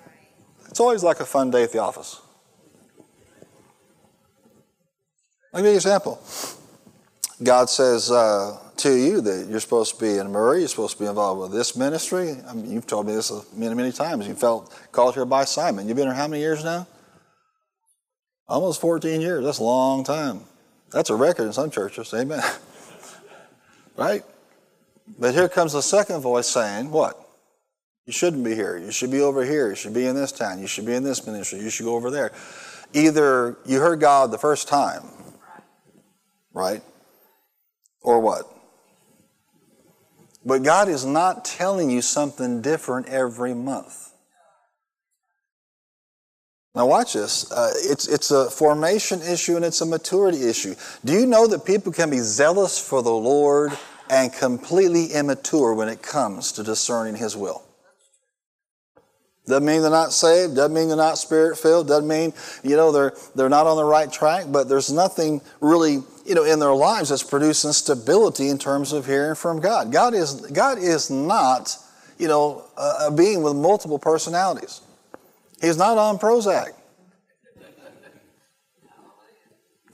it's 0.70 0.80
always 0.80 1.04
like 1.04 1.20
a 1.20 1.26
fun 1.26 1.52
day 1.52 1.64
at 1.64 1.72
the 1.72 1.80
office. 1.80 2.22
I'll 5.54 5.62
give 5.62 5.66
you 5.66 5.72
an 5.72 5.76
example. 5.76 6.22
God 7.42 7.70
says 7.70 8.12
uh, 8.12 8.60
to 8.78 8.94
you 8.94 9.22
that 9.22 9.48
you're 9.50 9.60
supposed 9.60 9.96
to 9.96 10.02
be 10.02 10.18
in 10.18 10.32
Murray, 10.32 10.60
you're 10.60 10.68
supposed 10.68 10.98
to 10.98 11.04
be 11.04 11.08
involved 11.08 11.42
with 11.42 11.52
this 11.52 11.76
ministry. 11.76 12.36
I 12.48 12.54
mean, 12.54 12.72
you've 12.72 12.88
told 12.88 13.08
me 13.08 13.16
this 13.16 13.32
many, 13.54 13.74
many 13.74 13.92
times. 13.92 14.28
You 14.28 14.36
felt 14.36 14.74
called 14.92 15.16
here 15.16 15.26
by 15.26 15.46
Simon. 15.46 15.88
You've 15.88 15.98
been 15.98 16.08
here 16.08 16.14
how 16.14 16.28
many 16.28 16.42
years 16.42 16.64
now? 16.64 16.88
Almost 18.48 18.80
14 18.80 19.22
years. 19.22 19.44
That's 19.44 19.60
a 19.60 19.64
long 19.64 20.04
time. 20.04 20.42
That's 20.92 21.10
a 21.10 21.16
record 21.16 21.46
in 21.46 21.54
some 21.54 21.72
churches. 21.72 22.14
Amen. 22.14 22.44
right? 23.98 24.24
But 25.18 25.34
here 25.34 25.50
comes 25.50 25.74
the 25.74 25.82
second 25.82 26.22
voice 26.22 26.48
saying, 26.48 26.92
What? 26.92 27.25
You 28.06 28.14
shouldn't 28.14 28.44
be 28.44 28.54
here. 28.54 28.78
You 28.78 28.92
should 28.92 29.12
be 29.12 29.22
over 29.22 29.44
here. 29.44 29.70
You 29.70 29.76
should 29.76 29.94
be 29.94 30.06
in 30.06 30.16
this 30.16 30.32
town. 30.32 30.60
You 30.60 30.68
should 30.68 30.86
be 30.86 30.94
in 30.94 31.04
this 31.04 31.26
ministry. 31.26 31.60
You 31.60 31.70
should 31.70 31.86
go 31.86 31.96
over 31.96 32.12
there. 32.12 32.32
Either 32.94 33.58
you 33.66 33.80
heard 33.80 34.00
God 34.00 34.32
the 34.32 34.38
first 34.38 34.68
time, 34.68 35.04
right? 36.54 36.84
Or 38.02 38.20
what? 38.20 38.46
But 40.46 40.62
God 40.62 40.88
is 40.88 41.04
not 41.04 41.44
telling 41.44 41.90
you 41.90 42.04
something 42.04 42.62
different 42.62 43.10
every 43.10 43.56
month. 43.56 44.12
Now, 46.76 46.86
watch 46.86 47.14
this. 47.14 47.52
Uh, 47.52 47.72
it's, 47.76 48.08
it's 48.08 48.30
a 48.32 48.52
formation 48.52 49.22
issue 49.22 49.56
and 49.56 49.66
it's 49.66 49.82
a 49.82 49.86
maturity 49.86 50.44
issue. 50.44 50.76
Do 51.04 51.14
you 51.14 51.26
know 51.26 51.48
that 51.48 51.66
people 51.66 51.92
can 51.92 52.10
be 52.10 52.20
zealous 52.20 52.78
for 52.78 53.02
the 53.02 53.14
Lord 53.14 53.72
and 54.10 54.32
completely 54.32 55.08
immature 55.08 55.74
when 55.74 55.88
it 55.90 56.04
comes 56.04 56.52
to 56.52 56.64
discerning 56.64 57.16
His 57.16 57.36
will? 57.36 57.64
Doesn't 59.48 59.66
mean 59.66 59.82
they're 59.82 59.92
not 59.92 60.12
saved. 60.12 60.56
Doesn't 60.56 60.74
mean 60.74 60.88
they're 60.88 60.98
not 60.98 61.20
spirit 61.20 61.58
filled. 61.58 61.88
Doesn't 61.88 62.08
mean, 62.08 62.34
you 62.64 62.76
know, 62.76 62.92
they're, 62.92 63.14
they're 63.36 63.50
not 63.50 63.68
on 63.68 63.78
the 63.78 63.84
right 63.84 64.12
track, 64.12 64.46
but 64.50 64.68
there's 64.68 64.92
nothing 64.92 65.40
really, 65.62 66.00
you 66.26 66.34
know, 66.34 66.44
in 66.44 66.60
their 66.60 66.74
lives 66.74 67.10
that's 67.10 67.22
producing 67.22 67.72
stability 67.72 68.50
in 68.50 68.58
terms 68.58 68.92
of 68.92 69.06
hearing 69.06 69.36
from 69.36 69.60
God. 69.60 69.92
God 69.92 70.16
is, 70.16 70.42
God 70.48 70.80
is 70.80 71.12
not, 71.12 71.78
you 72.18 72.28
know, 72.28 72.64
a, 72.76 73.08
a 73.08 73.12
being 73.12 73.44
with 73.44 73.56
multiple 73.56 74.00
personalities. 74.00 74.82
He's 75.62 75.78
not 75.78 76.00
on 76.00 76.18
Prozac. 76.18 76.70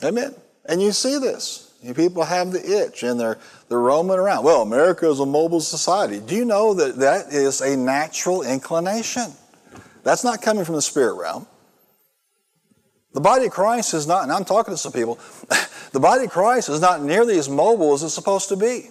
Amen. 0.01 0.33
And 0.65 0.81
you 0.81 0.93
see 0.93 1.19
this. 1.19 1.73
People 1.95 2.23
have 2.23 2.51
the 2.51 2.85
itch 2.85 3.03
and 3.03 3.19
they're, 3.19 3.37
they're 3.67 3.79
roaming 3.79 4.17
around. 4.17 4.45
Well, 4.45 4.61
America 4.61 5.09
is 5.09 5.19
a 5.19 5.25
mobile 5.25 5.59
society. 5.59 6.19
Do 6.19 6.35
you 6.35 6.45
know 6.45 6.73
that 6.75 6.97
that 6.97 7.33
is 7.33 7.59
a 7.61 7.75
natural 7.75 8.43
inclination? 8.43 9.33
That's 10.03 10.23
not 10.23 10.41
coming 10.41 10.65
from 10.65 10.75
the 10.75 10.81
spirit 10.81 11.13
realm. 11.15 11.47
The 13.13 13.21
body 13.21 13.45
of 13.45 13.51
Christ 13.51 13.93
is 13.93 14.07
not, 14.07 14.23
and 14.23 14.31
I'm 14.31 14.45
talking 14.45 14.73
to 14.73 14.77
some 14.77 14.93
people, 14.93 15.19
the 15.91 15.99
body 15.99 16.25
of 16.25 16.31
Christ 16.31 16.69
is 16.69 16.79
not 16.79 17.01
nearly 17.01 17.37
as 17.37 17.49
mobile 17.49 17.93
as 17.93 18.03
it's 18.03 18.13
supposed 18.13 18.49
to 18.49 18.55
be. 18.55 18.89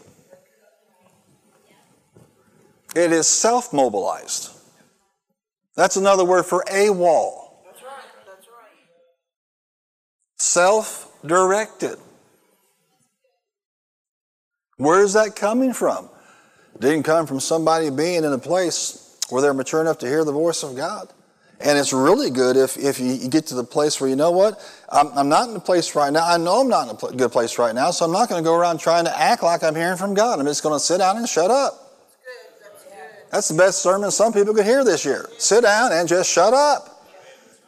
It 2.95 3.13
is 3.13 3.27
self 3.27 3.73
mobilized. 3.73 4.51
That's 5.77 5.97
another 5.97 6.25
word 6.25 6.45
for 6.45 6.65
AWOL. 6.65 7.53
That's 7.65 7.83
right. 7.83 7.93
That's 8.27 8.49
right. 8.49 8.75
Self 10.39 11.13
directed. 11.25 11.97
Where 14.77 15.03
is 15.03 15.13
that 15.13 15.37
coming 15.37 15.73
from? 15.73 16.09
It 16.75 16.81
didn't 16.81 17.05
come 17.05 17.27
from 17.27 17.39
somebody 17.39 17.91
being 17.91 18.25
in 18.25 18.33
a 18.33 18.39
place 18.39 19.10
where 19.31 19.43
they're 19.43 19.55
mature 19.55 19.81
enough 19.81 19.99
to 19.99 20.07
hear 20.07 20.25
the 20.25 20.33
voice 20.33 20.63
of 20.63 20.77
God. 20.77 21.13
And 21.61 21.79
it's 21.79 21.93
really 21.93 22.31
good 22.31 22.57
if, 22.57 22.79
if 22.79 22.99
you 22.99 23.29
get 23.29 23.47
to 23.49 23.55
the 23.55 23.65
place 23.65 24.01
where 24.01 24.09
you 24.09 24.17
know 24.17 24.31
what? 24.31 24.59
I'm, 24.89 25.09
I'm 25.09 25.29
not 25.29 25.51
in 25.51 25.57
a 25.57 25.61
place 25.61 25.95
right 25.95 26.11
now. 26.11 26.27
I 26.27 26.39
know 26.39 26.61
I'm 26.61 26.69
not 26.69 26.85
in 26.85 26.91
a 26.91 26.95
pl- 26.95 27.13
good 27.13 27.33
place 27.33 27.59
right 27.59 27.75
now, 27.75 27.91
so 27.91 28.07
I'm 28.07 28.13
not 28.13 28.31
going 28.31 28.43
to 28.43 28.49
go 28.49 28.55
around 28.55 28.81
trying 28.81 29.05
to 29.05 29.19
act 29.19 29.43
like 29.43 29.63
I'm 29.63 29.75
hearing 29.75 29.99
from 29.99 30.15
God. 30.15 30.41
I'm 30.41 30.47
just 30.47 30.63
going 30.63 30.75
to 30.75 30.81
sit 30.81 30.99
down 30.99 31.19
and 31.19 31.29
shut 31.29 31.51
up. 31.51 31.99
That's, 32.63 32.85
good. 32.85 32.93
That's, 32.93 33.31
That's 33.31 33.49
the 33.49 33.57
best 33.57 33.83
sermon 33.83 34.11
some 34.11 34.33
people 34.33 34.55
could 34.55 34.65
hear 34.65 34.85
this 34.85 35.05
year. 35.05 35.29
Sit 35.37 35.63
down 35.63 35.93
and 35.93 36.09
just 36.09 36.31
shut 36.31 36.55
up. 36.55 37.01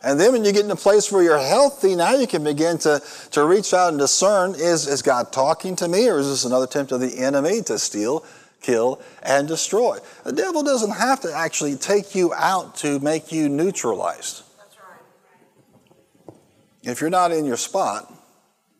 And 0.04 0.18
then 0.18 0.32
when 0.32 0.44
you 0.44 0.52
get 0.52 0.64
in 0.64 0.70
a 0.70 0.76
place 0.76 1.12
where 1.12 1.22
you're 1.22 1.38
healthy, 1.38 1.94
now 1.94 2.14
you 2.14 2.26
can 2.26 2.42
begin 2.42 2.78
to, 2.78 3.00
to 3.32 3.46
reach 3.46 3.72
out 3.72 3.90
and 3.90 3.98
discern 3.98 4.54
is, 4.54 4.88
is 4.88 5.00
God 5.00 5.32
talking 5.32 5.76
to 5.76 5.86
me 5.86 6.08
or 6.08 6.18
is 6.18 6.28
this 6.28 6.44
another 6.44 6.64
attempt 6.64 6.90
of 6.90 7.00
the 7.00 7.18
enemy 7.18 7.62
to 7.62 7.78
steal, 7.78 8.24
kill, 8.62 9.02
and 9.22 9.46
destroy. 9.46 9.98
The 10.24 10.32
devil 10.32 10.62
doesn't 10.62 10.92
have 10.92 11.20
to 11.20 11.32
actually 11.32 11.76
take 11.76 12.14
you 12.14 12.32
out 12.34 12.76
to 12.76 13.00
make 13.00 13.32
you 13.32 13.48
neutralized. 13.48 14.42
That's 14.58 14.76
right. 14.78 16.34
If 16.82 17.00
you're 17.00 17.10
not 17.10 17.32
in 17.32 17.44
your 17.44 17.56
spot, 17.56 18.12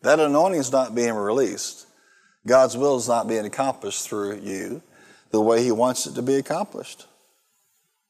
that 0.01 0.19
anointing 0.19 0.59
is 0.59 0.71
not 0.71 0.95
being 0.95 1.13
released. 1.13 1.87
God's 2.45 2.75
will 2.75 2.97
is 2.97 3.07
not 3.07 3.27
being 3.27 3.45
accomplished 3.45 4.07
through 4.07 4.39
you 4.39 4.81
the 5.31 5.41
way 5.41 5.63
He 5.63 5.71
wants 5.71 6.05
it 6.05 6.15
to 6.15 6.21
be 6.21 6.35
accomplished. 6.35 7.07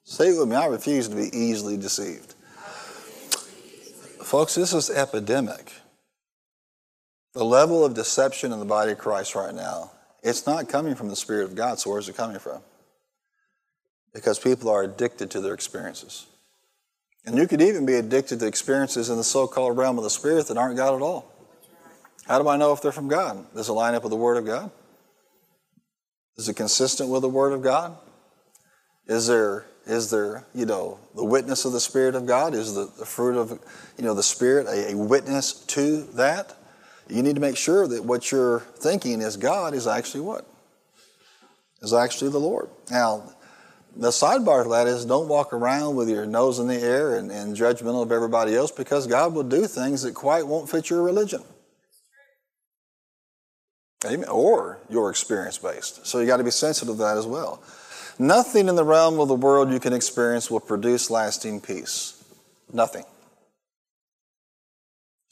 Say 0.03 0.29
it 0.29 0.39
with 0.39 0.49
me 0.49 0.55
I 0.55 0.65
refuse 0.65 1.07
to 1.07 1.15
be 1.15 1.29
easily 1.33 1.77
deceived. 1.77 2.36
Folks, 4.21 4.55
this 4.55 4.73
is 4.73 4.89
epidemic. 4.89 5.71
The 7.33 7.45
level 7.45 7.86
of 7.86 7.93
deception 7.93 8.51
in 8.51 8.59
the 8.59 8.65
body 8.65 8.91
of 8.91 8.97
Christ 8.97 9.36
right 9.36 9.53
now 9.53 9.91
it's 10.23 10.47
not 10.47 10.69
coming 10.69 10.95
from 10.95 11.09
the 11.09 11.15
Spirit 11.15 11.43
of 11.43 11.55
God, 11.55 11.79
so 11.79 11.91
where's 11.91 12.07
it 12.07 12.15
coming 12.15 12.39
from? 12.39 12.62
Because 14.13 14.39
people 14.39 14.69
are 14.69 14.83
addicted 14.83 15.29
to 15.31 15.41
their 15.41 15.53
experiences. 15.53 16.27
And 17.25 17.38
you 17.38 17.47
could 17.47 17.62
even 17.62 17.86
be 17.86 17.95
addicted 17.95 18.39
to 18.39 18.47
experiences 18.47 19.09
in 19.09 19.17
the 19.17 19.23
so 19.23 19.47
called 19.47 19.77
realm 19.77 19.97
of 19.97 20.03
the 20.03 20.09
Spirit 20.09 20.47
that 20.47 20.57
aren't 20.57 20.77
God 20.77 20.95
at 20.95 21.01
all. 21.01 21.31
How 22.27 22.41
do 22.41 22.47
I 22.47 22.57
know 22.57 22.71
if 22.71 22.81
they're 22.81 22.91
from 22.91 23.09
God? 23.09 23.45
Does 23.53 23.69
it 23.69 23.73
line 23.73 23.95
up 23.95 24.03
with 24.03 24.12
the 24.12 24.17
Word 24.17 24.38
of 24.38 24.45
God? 24.45 24.71
Is 26.38 26.47
it 26.47 26.55
consistent 26.55 27.09
with 27.09 27.21
the 27.21 27.29
Word 27.29 27.53
of 27.53 27.62
God? 27.62 27.97
Is 29.07 29.27
there, 29.27 29.65
is 29.86 30.09
there 30.09 30.45
you 30.53 30.65
know, 30.65 30.99
the 31.15 31.25
witness 31.25 31.65
of 31.65 31.73
the 31.73 31.79
Spirit 31.79 32.15
of 32.15 32.25
God? 32.25 32.53
Is 32.53 32.75
the, 32.75 32.91
the 32.97 33.05
fruit 33.05 33.38
of, 33.38 33.59
you 33.97 34.03
know, 34.03 34.13
the 34.13 34.23
Spirit 34.23 34.67
a, 34.67 34.93
a 34.93 34.97
witness 34.97 35.53
to 35.65 36.03
that? 36.13 36.55
You 37.13 37.21
need 37.21 37.36
to 37.36 37.41
make 37.41 37.58
sure 37.58 37.88
that 37.88 38.04
what 38.04 38.32
you're 38.32 38.62
thinking 38.78 39.21
is 39.21 39.38
God 39.38 39.73
is 39.73 39.86
actually 39.86 40.21
what? 40.21 40.47
Is 41.82 41.93
actually 41.93 42.32
the 42.32 42.39
Lord. 42.39 42.69
Now, 42.89 43.34
the 43.95 44.10
sidebar 44.10 44.63
to 44.63 44.69
that 44.69 44.88
is 44.88 45.06
don't 45.06 45.28
walk 45.28 45.54
around 45.54 45.95
with 45.95 46.10
your 46.10 46.26
nose 46.26 46.58
in 46.58 46.67
the 46.67 46.80
air 46.80 47.15
and, 47.15 47.32
and 47.32 47.56
judgmental 47.56 48.02
of 48.02 48.12
everybody 48.12 48.56
else 48.56 48.71
because 48.71 49.06
God 49.06 49.36
will 49.36 49.43
do 49.43 49.67
things 49.67 50.02
that 50.02 50.15
quite 50.15 50.47
won't 50.47 50.69
fit 50.69 50.89
your 50.89 51.04
religion. 51.04 51.43
Amen. 54.06 54.28
Or 54.28 54.80
your 54.89 55.10
experience 55.12 55.60
based. 55.60 56.06
So 56.08 56.19
you 56.19 56.26
got 56.26 56.38
to 56.38 56.43
be 56.43 56.52
sensitive 56.52 56.95
to 56.95 57.04
that 57.04 57.17
as 57.17 57.28
well. 57.28 57.62
Nothing 58.17 58.67
in 58.67 58.76
the 58.76 58.84
realm 58.84 59.19
of 59.19 59.28
the 59.28 59.36
world 59.36 59.71
you 59.71 59.80
can 59.80 59.93
experience 59.93 60.49
will 60.49 60.60
produce 60.60 61.10
lasting 61.10 61.62
peace. 61.62 62.23
Nothing. 62.71 63.06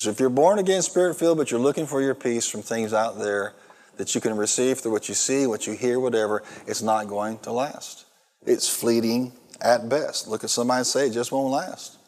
So 0.02 0.10
if 0.10 0.20
you're 0.20 0.32
born 0.32 0.58
again, 0.58 0.82
spirit 0.82 1.14
filled, 1.14 1.38
but 1.38 1.52
you're 1.52 1.60
looking 1.60 1.86
for 1.86 2.02
your 2.02 2.16
peace 2.16 2.48
from 2.48 2.64
things 2.64 2.92
out 2.92 3.20
there 3.20 3.54
that 3.98 4.16
you 4.16 4.20
can 4.20 4.36
receive 4.36 4.80
through 4.80 4.94
what 4.94 5.08
you 5.08 5.14
see, 5.14 5.46
what 5.46 5.68
you 5.68 5.74
hear, 5.74 6.00
whatever, 6.00 6.42
it's 6.66 6.82
not 6.82 7.08
going 7.08 7.38
to 7.42 7.52
last. 7.52 8.06
It's 8.44 8.68
fleeting 8.68 9.32
at 9.62 9.90
best. 9.90 10.28
Look 10.28 10.44
at 10.44 10.50
somebody 10.50 10.86
say 10.86 11.06
it 11.06 11.12
just 11.12 11.32
won't 11.32 11.52
last. 11.52 12.00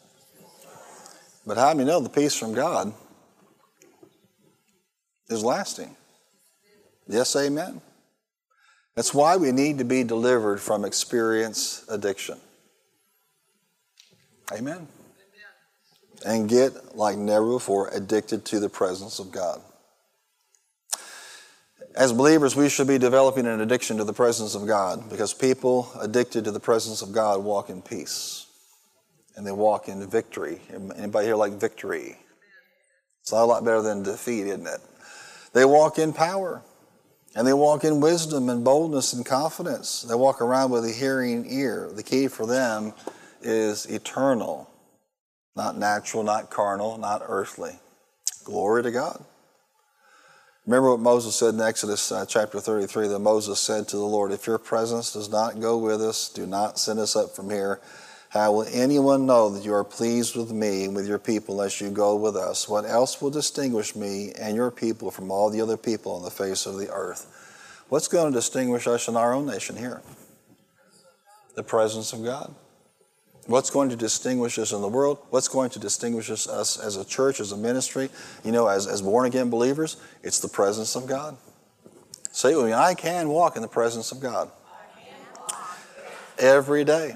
But 1.45 1.57
how 1.57 1.71
do 1.71 1.81
you 1.81 1.85
know 1.85 1.99
the 1.99 2.09
peace 2.09 2.33
from 2.33 2.55
God 2.55 2.91
is 5.29 5.43
lasting? 5.43 5.95
Yes, 7.07 7.35
amen. 7.35 7.79
That's 8.95 9.13
why 9.13 9.37
we 9.37 9.51
need 9.51 9.77
to 9.77 9.85
be 9.85 10.03
delivered 10.03 10.59
from 10.59 10.83
experience 10.83 11.85
addiction. 11.87 12.39
Amen. 14.51 14.87
And 16.25 16.47
get, 16.47 16.95
like 16.95 17.17
never 17.17 17.45
before, 17.53 17.89
addicted 17.89 18.45
to 18.45 18.59
the 18.59 18.69
presence 18.69 19.19
of 19.19 19.31
God. 19.31 19.61
As 21.95 22.11
believers, 22.11 22.55
we 22.55 22.69
should 22.69 22.87
be 22.87 22.97
developing 22.97 23.45
an 23.45 23.61
addiction 23.61 23.97
to 23.97 24.03
the 24.03 24.13
presence 24.13 24.55
of 24.55 24.65
God 24.65 25.09
because 25.09 25.33
people 25.33 25.91
addicted 25.99 26.45
to 26.45 26.51
the 26.51 26.59
presence 26.59 27.01
of 27.01 27.11
God 27.11 27.43
walk 27.43 27.69
in 27.69 27.81
peace 27.81 28.47
and 29.35 29.45
they 29.45 29.51
walk 29.51 29.87
in 29.89 30.07
victory. 30.07 30.59
Anybody 30.97 31.27
here 31.27 31.35
like 31.35 31.53
victory? 31.53 32.17
It's 33.21 33.31
a 33.31 33.43
lot 33.43 33.63
better 33.63 33.81
than 33.81 34.03
defeat, 34.03 34.47
isn't 34.47 34.65
it? 34.65 34.79
They 35.53 35.65
walk 35.65 35.99
in 35.99 36.13
power. 36.13 36.63
And 37.35 37.47
they 37.47 37.53
walk 37.53 37.83
in 37.83 37.99
wisdom 37.99 38.49
and 38.49 38.63
boldness 38.63 39.13
and 39.13 39.25
confidence. 39.25 40.03
They 40.03 40.13
walk 40.13 40.39
around 40.39 40.69
with 40.69 40.85
a 40.85 40.91
hearing 40.91 41.45
ear. 41.49 41.89
The 41.91 42.03
key 42.03 42.27
for 42.27 42.45
them 42.45 42.93
is 43.41 43.87
eternal, 43.87 44.69
not 45.55 45.77
natural, 45.77 46.23
not 46.23 46.49
carnal, 46.49 46.97
not 46.97 47.21
earthly. 47.25 47.79
Glory 48.43 48.83
to 48.83 48.91
God. 48.91 49.23
Remember 50.65 50.91
what 50.91 51.01
Moses 51.01 51.35
said 51.35 51.55
in 51.55 51.61
Exodus 51.61 52.11
uh, 52.11 52.25
chapter 52.25 52.59
33 52.59 53.09
that 53.09 53.19
Moses 53.19 53.59
said 53.59 53.87
to 53.89 53.97
the 53.97 54.03
Lord, 54.03 54.31
If 54.31 54.47
your 54.47 54.57
presence 54.57 55.11
does 55.11 55.29
not 55.29 55.59
go 55.59 55.77
with 55.77 56.01
us, 56.01 56.29
do 56.29 56.47
not 56.47 56.79
send 56.79 56.99
us 56.99 57.15
up 57.15 57.35
from 57.35 57.49
here. 57.49 57.81
How 58.29 58.51
will 58.53 58.67
anyone 58.71 59.25
know 59.25 59.49
that 59.49 59.63
you 59.63 59.73
are 59.73 59.83
pleased 59.83 60.35
with 60.35 60.51
me 60.51 60.85
and 60.85 60.95
with 60.95 61.07
your 61.07 61.19
people 61.19 61.55
unless 61.55 61.81
you 61.81 61.89
go 61.91 62.15
with 62.15 62.35
us? 62.35 62.67
What 62.67 62.85
else 62.85 63.21
will 63.21 63.29
distinguish 63.29 63.95
me 63.95 64.31
and 64.31 64.55
your 64.55 64.71
people 64.71 65.11
from 65.11 65.29
all 65.29 65.49
the 65.49 65.61
other 65.61 65.77
people 65.77 66.13
on 66.13 66.23
the 66.23 66.31
face 66.31 66.65
of 66.65 66.77
the 66.77 66.89
earth? 66.91 67.27
What's 67.89 68.07
going 68.07 68.31
to 68.31 68.35
distinguish 68.35 68.87
us 68.87 69.07
in 69.07 69.17
our 69.17 69.33
own 69.33 69.45
nation 69.45 69.75
here? 69.75 70.01
The 71.55 71.61
presence 71.61 72.11
of 72.13 72.23
God. 72.23 72.55
What's 73.45 73.69
going 73.69 73.89
to 73.89 73.95
distinguish 73.97 74.57
us 74.57 74.71
in 74.71 74.81
the 74.81 74.87
world? 74.87 75.19
What's 75.29 75.49
going 75.49 75.69
to 75.71 75.79
distinguish 75.79 76.29
us, 76.29 76.47
as 76.47 76.95
a 76.95 77.03
church, 77.03 77.41
as 77.41 77.51
a 77.51 77.57
ministry, 77.57 78.09
you 78.43 78.53
know, 78.53 78.67
as, 78.67 78.87
as 78.87 79.01
born 79.01 79.25
again 79.25 79.49
believers? 79.49 79.97
It's 80.23 80.39
the 80.39 80.47
presence 80.47 80.95
of 80.95 81.07
God. 81.07 81.35
Say 82.31 82.55
with 82.55 82.67
me, 82.67 82.73
I 82.73 82.93
can 82.93 83.29
walk 83.29 83.57
in 83.57 83.61
the 83.61 83.67
presence 83.67 84.11
of 84.11 84.21
God. 84.21 84.49
Every 86.39 86.83
day. 86.83 87.15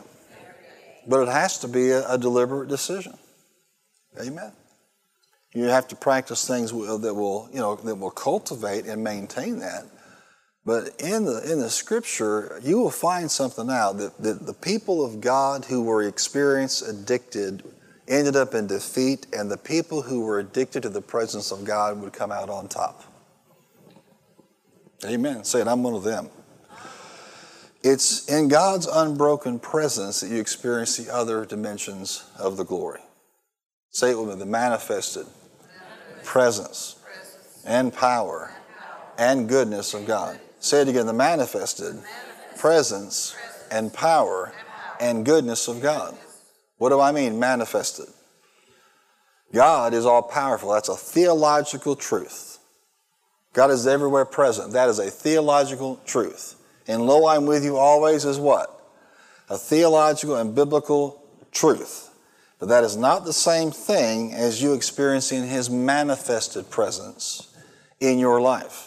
But 1.07 1.21
it 1.21 1.29
has 1.29 1.59
to 1.59 1.67
be 1.67 1.91
a, 1.91 2.07
a 2.09 2.17
deliberate 2.17 2.67
decision. 2.67 3.17
Amen. 4.21 4.51
You 5.53 5.63
have 5.63 5.87
to 5.87 5.95
practice 5.95 6.45
things 6.45 6.71
that 6.71 7.13
will, 7.15 7.49
you 7.53 7.59
know, 7.59 7.75
that 7.75 7.95
will 7.95 8.11
cultivate 8.11 8.85
and 8.85 9.03
maintain 9.03 9.59
that. 9.59 9.85
But 10.67 10.99
in 10.99 11.23
the 11.23 11.49
in 11.49 11.59
the 11.59 11.69
scripture, 11.69 12.59
you 12.61 12.77
will 12.77 12.91
find 12.91 13.31
something 13.31 13.69
out 13.69 13.99
that, 13.99 14.21
that 14.21 14.45
the 14.45 14.53
people 14.53 15.03
of 15.03 15.21
God 15.21 15.63
who 15.63 15.81
were 15.81 16.03
experienced 16.03 16.85
addicted 16.85 17.63
ended 18.05 18.35
up 18.35 18.53
in 18.53 18.67
defeat, 18.67 19.27
and 19.31 19.49
the 19.49 19.57
people 19.57 20.01
who 20.01 20.19
were 20.19 20.39
addicted 20.39 20.83
to 20.83 20.89
the 20.89 21.01
presence 21.01 21.53
of 21.53 21.63
God 21.63 22.01
would 22.01 22.11
come 22.11 22.33
out 22.33 22.49
on 22.49 22.67
top. 22.67 23.05
Amen. 25.05 25.45
Say 25.45 25.61
it, 25.61 25.69
I'm 25.69 25.83
one 25.83 25.93
of 25.93 26.03
them. 26.03 26.29
It's 27.81 28.27
in 28.27 28.49
God's 28.49 28.87
unbroken 28.87 29.59
presence 29.59 30.19
that 30.19 30.29
you 30.29 30.41
experience 30.41 30.97
the 30.97 31.13
other 31.13 31.45
dimensions 31.45 32.29
of 32.37 32.57
the 32.57 32.65
glory. 32.65 32.99
Say 33.91 34.11
it 34.11 34.19
with 34.19 34.27
me 34.27 34.35
the 34.35 34.45
manifested, 34.45 35.27
presence, 36.25 36.97
and 37.65 37.93
power 37.93 38.51
and 39.17 39.47
goodness 39.47 39.93
of 39.93 40.05
God. 40.05 40.41
Say 40.59 40.81
it 40.81 40.87
again 40.87 41.05
the 41.05 41.13
manifested, 41.13 42.01
presence 42.57 43.35
and 43.71 43.93
power 43.93 44.53
and 44.99 45.25
goodness 45.25 45.67
of 45.67 45.81
God. 45.81 46.17
What 46.77 46.89
do 46.89 46.99
I 46.99 47.11
mean, 47.11 47.39
manifested? 47.39 48.07
God 49.53 49.93
is 49.93 50.05
all 50.05 50.23
powerful. 50.23 50.71
That's 50.73 50.89
a 50.89 50.95
theological 50.95 51.95
truth. 51.95 52.59
God 53.53 53.71
is 53.71 53.87
everywhere 53.87 54.25
present. 54.25 54.73
That 54.73 54.89
is 54.89 54.99
a 54.99 55.09
theological 55.09 55.99
truth. 56.05 56.55
And 56.87 57.05
lo, 57.05 57.27
I'm 57.27 57.45
with 57.45 57.63
you 57.63 57.77
always 57.77 58.25
is 58.25 58.39
what? 58.39 58.73
A 59.49 59.57
theological 59.57 60.35
and 60.35 60.53
biblical 60.53 61.23
truth. 61.51 62.09
But 62.59 62.69
that 62.69 62.83
is 62.83 62.97
not 62.97 63.23
the 63.23 63.33
same 63.33 63.71
thing 63.71 64.33
as 64.33 64.61
you 64.61 64.73
experiencing 64.73 65.47
His 65.47 65.69
manifested 65.69 66.69
presence 66.69 67.55
in 67.99 68.19
your 68.19 68.41
life. 68.41 68.86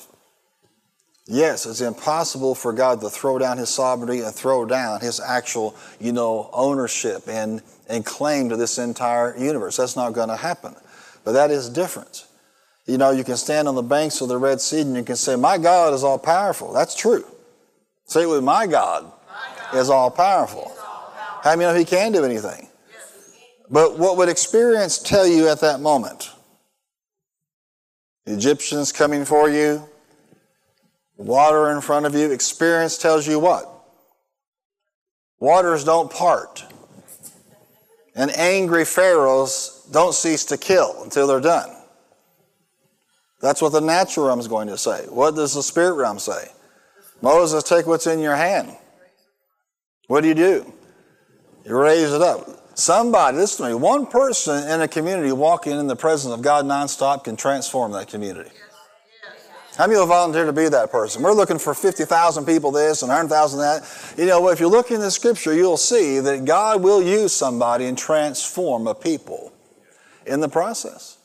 Yes, 1.32 1.64
it's 1.64 1.80
impossible 1.80 2.56
for 2.56 2.72
God 2.72 3.00
to 3.02 3.08
throw 3.08 3.38
down 3.38 3.56
His 3.56 3.68
sovereignty 3.68 4.22
and 4.22 4.34
throw 4.34 4.66
down 4.66 5.00
His 5.00 5.20
actual, 5.20 5.76
you 6.00 6.10
know, 6.10 6.50
ownership 6.52 7.28
and, 7.28 7.62
and 7.88 8.04
claim 8.04 8.48
to 8.48 8.56
this 8.56 8.78
entire 8.78 9.38
universe. 9.38 9.76
That's 9.76 9.94
not 9.94 10.12
going 10.12 10.28
to 10.28 10.36
happen. 10.36 10.74
But 11.22 11.32
that 11.32 11.52
is 11.52 11.68
different. 11.68 12.26
You 12.84 12.98
know, 12.98 13.12
you 13.12 13.22
can 13.22 13.36
stand 13.36 13.68
on 13.68 13.76
the 13.76 13.82
banks 13.82 14.20
of 14.20 14.28
the 14.28 14.38
Red 14.38 14.60
Sea 14.60 14.80
and 14.80 14.96
you 14.96 15.04
can 15.04 15.14
say, 15.14 15.36
My 15.36 15.56
God 15.56 15.94
is 15.94 16.02
all 16.02 16.18
powerful. 16.18 16.72
That's 16.72 16.96
true. 16.96 17.24
Say 18.06 18.24
it 18.24 18.28
with 18.28 18.42
my 18.42 18.66
God, 18.66 19.04
my 19.04 19.70
God. 19.70 19.78
is 19.78 19.88
all 19.88 20.10
powerful. 20.10 20.72
How 21.44 21.50
many 21.50 21.62
you 21.62 21.68
know 21.68 21.78
He 21.78 21.84
can 21.84 22.10
do 22.10 22.24
anything? 22.24 22.68
Yes. 22.90 23.36
But 23.70 24.00
what 24.00 24.16
would 24.16 24.28
experience 24.28 24.98
tell 24.98 25.28
you 25.28 25.46
at 25.46 25.60
that 25.60 25.78
moment? 25.78 26.32
Egyptians 28.26 28.90
coming 28.90 29.24
for 29.24 29.48
you, 29.48 29.88
water 31.20 31.70
in 31.70 31.80
front 31.80 32.06
of 32.06 32.14
you. 32.14 32.32
Experience 32.32 32.98
tells 32.98 33.26
you 33.28 33.38
what? 33.38 33.66
Waters 35.38 35.84
don't 35.84 36.10
part. 36.10 36.64
And 38.14 38.30
angry 38.36 38.84
pharaohs 38.84 39.86
don't 39.92 40.14
cease 40.14 40.44
to 40.46 40.56
kill 40.56 41.02
until 41.04 41.26
they're 41.26 41.40
done. 41.40 41.70
That's 43.40 43.62
what 43.62 43.72
the 43.72 43.80
natural 43.80 44.26
realm 44.26 44.40
is 44.40 44.48
going 44.48 44.68
to 44.68 44.76
say. 44.76 45.06
What 45.08 45.34
does 45.34 45.54
the 45.54 45.62
spirit 45.62 45.94
realm 45.94 46.18
say? 46.18 46.48
Moses, 47.22 47.62
take 47.64 47.86
what's 47.86 48.06
in 48.06 48.20
your 48.20 48.36
hand. 48.36 48.76
What 50.08 50.22
do 50.22 50.28
you 50.28 50.34
do? 50.34 50.72
You 51.64 51.76
raise 51.78 52.12
it 52.12 52.22
up. 52.22 52.76
Somebody, 52.76 53.36
listen 53.36 53.66
to 53.66 53.72
me, 53.72 53.74
one 53.74 54.06
person 54.06 54.68
in 54.70 54.80
a 54.80 54.88
community 54.88 55.32
walking 55.32 55.78
in 55.78 55.86
the 55.86 55.96
presence 55.96 56.32
of 56.32 56.42
God 56.42 56.64
nonstop 56.64 57.24
can 57.24 57.36
transform 57.36 57.92
that 57.92 58.08
community. 58.08 58.50
How 59.76 59.86
many 59.86 59.98
will 59.98 60.06
volunteer 60.06 60.44
to 60.44 60.52
be 60.52 60.68
that 60.68 60.90
person? 60.90 61.22
We're 61.22 61.32
looking 61.32 61.58
for 61.58 61.74
50,000 61.74 62.44
people 62.44 62.70
this 62.70 63.02
and 63.02 63.08
100,000 63.08 63.60
that. 63.60 64.14
You 64.18 64.26
know, 64.26 64.48
if 64.48 64.60
you 64.60 64.68
look 64.68 64.90
in 64.90 65.00
the 65.00 65.10
scripture, 65.10 65.54
you'll 65.54 65.76
see 65.76 66.18
that 66.18 66.44
God 66.44 66.82
will 66.82 67.02
use 67.02 67.32
somebody 67.32 67.86
and 67.86 67.96
transform 67.96 68.86
a 68.86 68.94
people 68.94 69.52
in 70.26 70.40
the 70.40 70.48
process. 70.48 71.18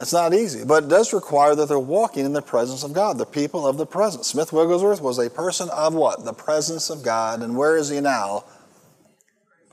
It's 0.00 0.12
not 0.12 0.32
easy, 0.32 0.64
but 0.64 0.84
it 0.84 0.88
does 0.88 1.12
require 1.12 1.56
that 1.56 1.68
they're 1.68 1.78
walking 1.78 2.24
in 2.24 2.32
the 2.32 2.42
presence 2.42 2.84
of 2.84 2.92
God, 2.92 3.18
the 3.18 3.26
people 3.26 3.66
of 3.66 3.78
the 3.78 3.86
presence. 3.86 4.28
Smith 4.28 4.52
Wigglesworth 4.52 5.00
was 5.00 5.18
a 5.18 5.28
person 5.28 5.68
of 5.70 5.94
what? 5.94 6.24
The 6.24 6.32
presence 6.32 6.88
of 6.88 7.02
God. 7.02 7.42
And 7.42 7.56
where 7.56 7.76
is 7.76 7.88
he 7.88 8.00
now? 8.00 8.44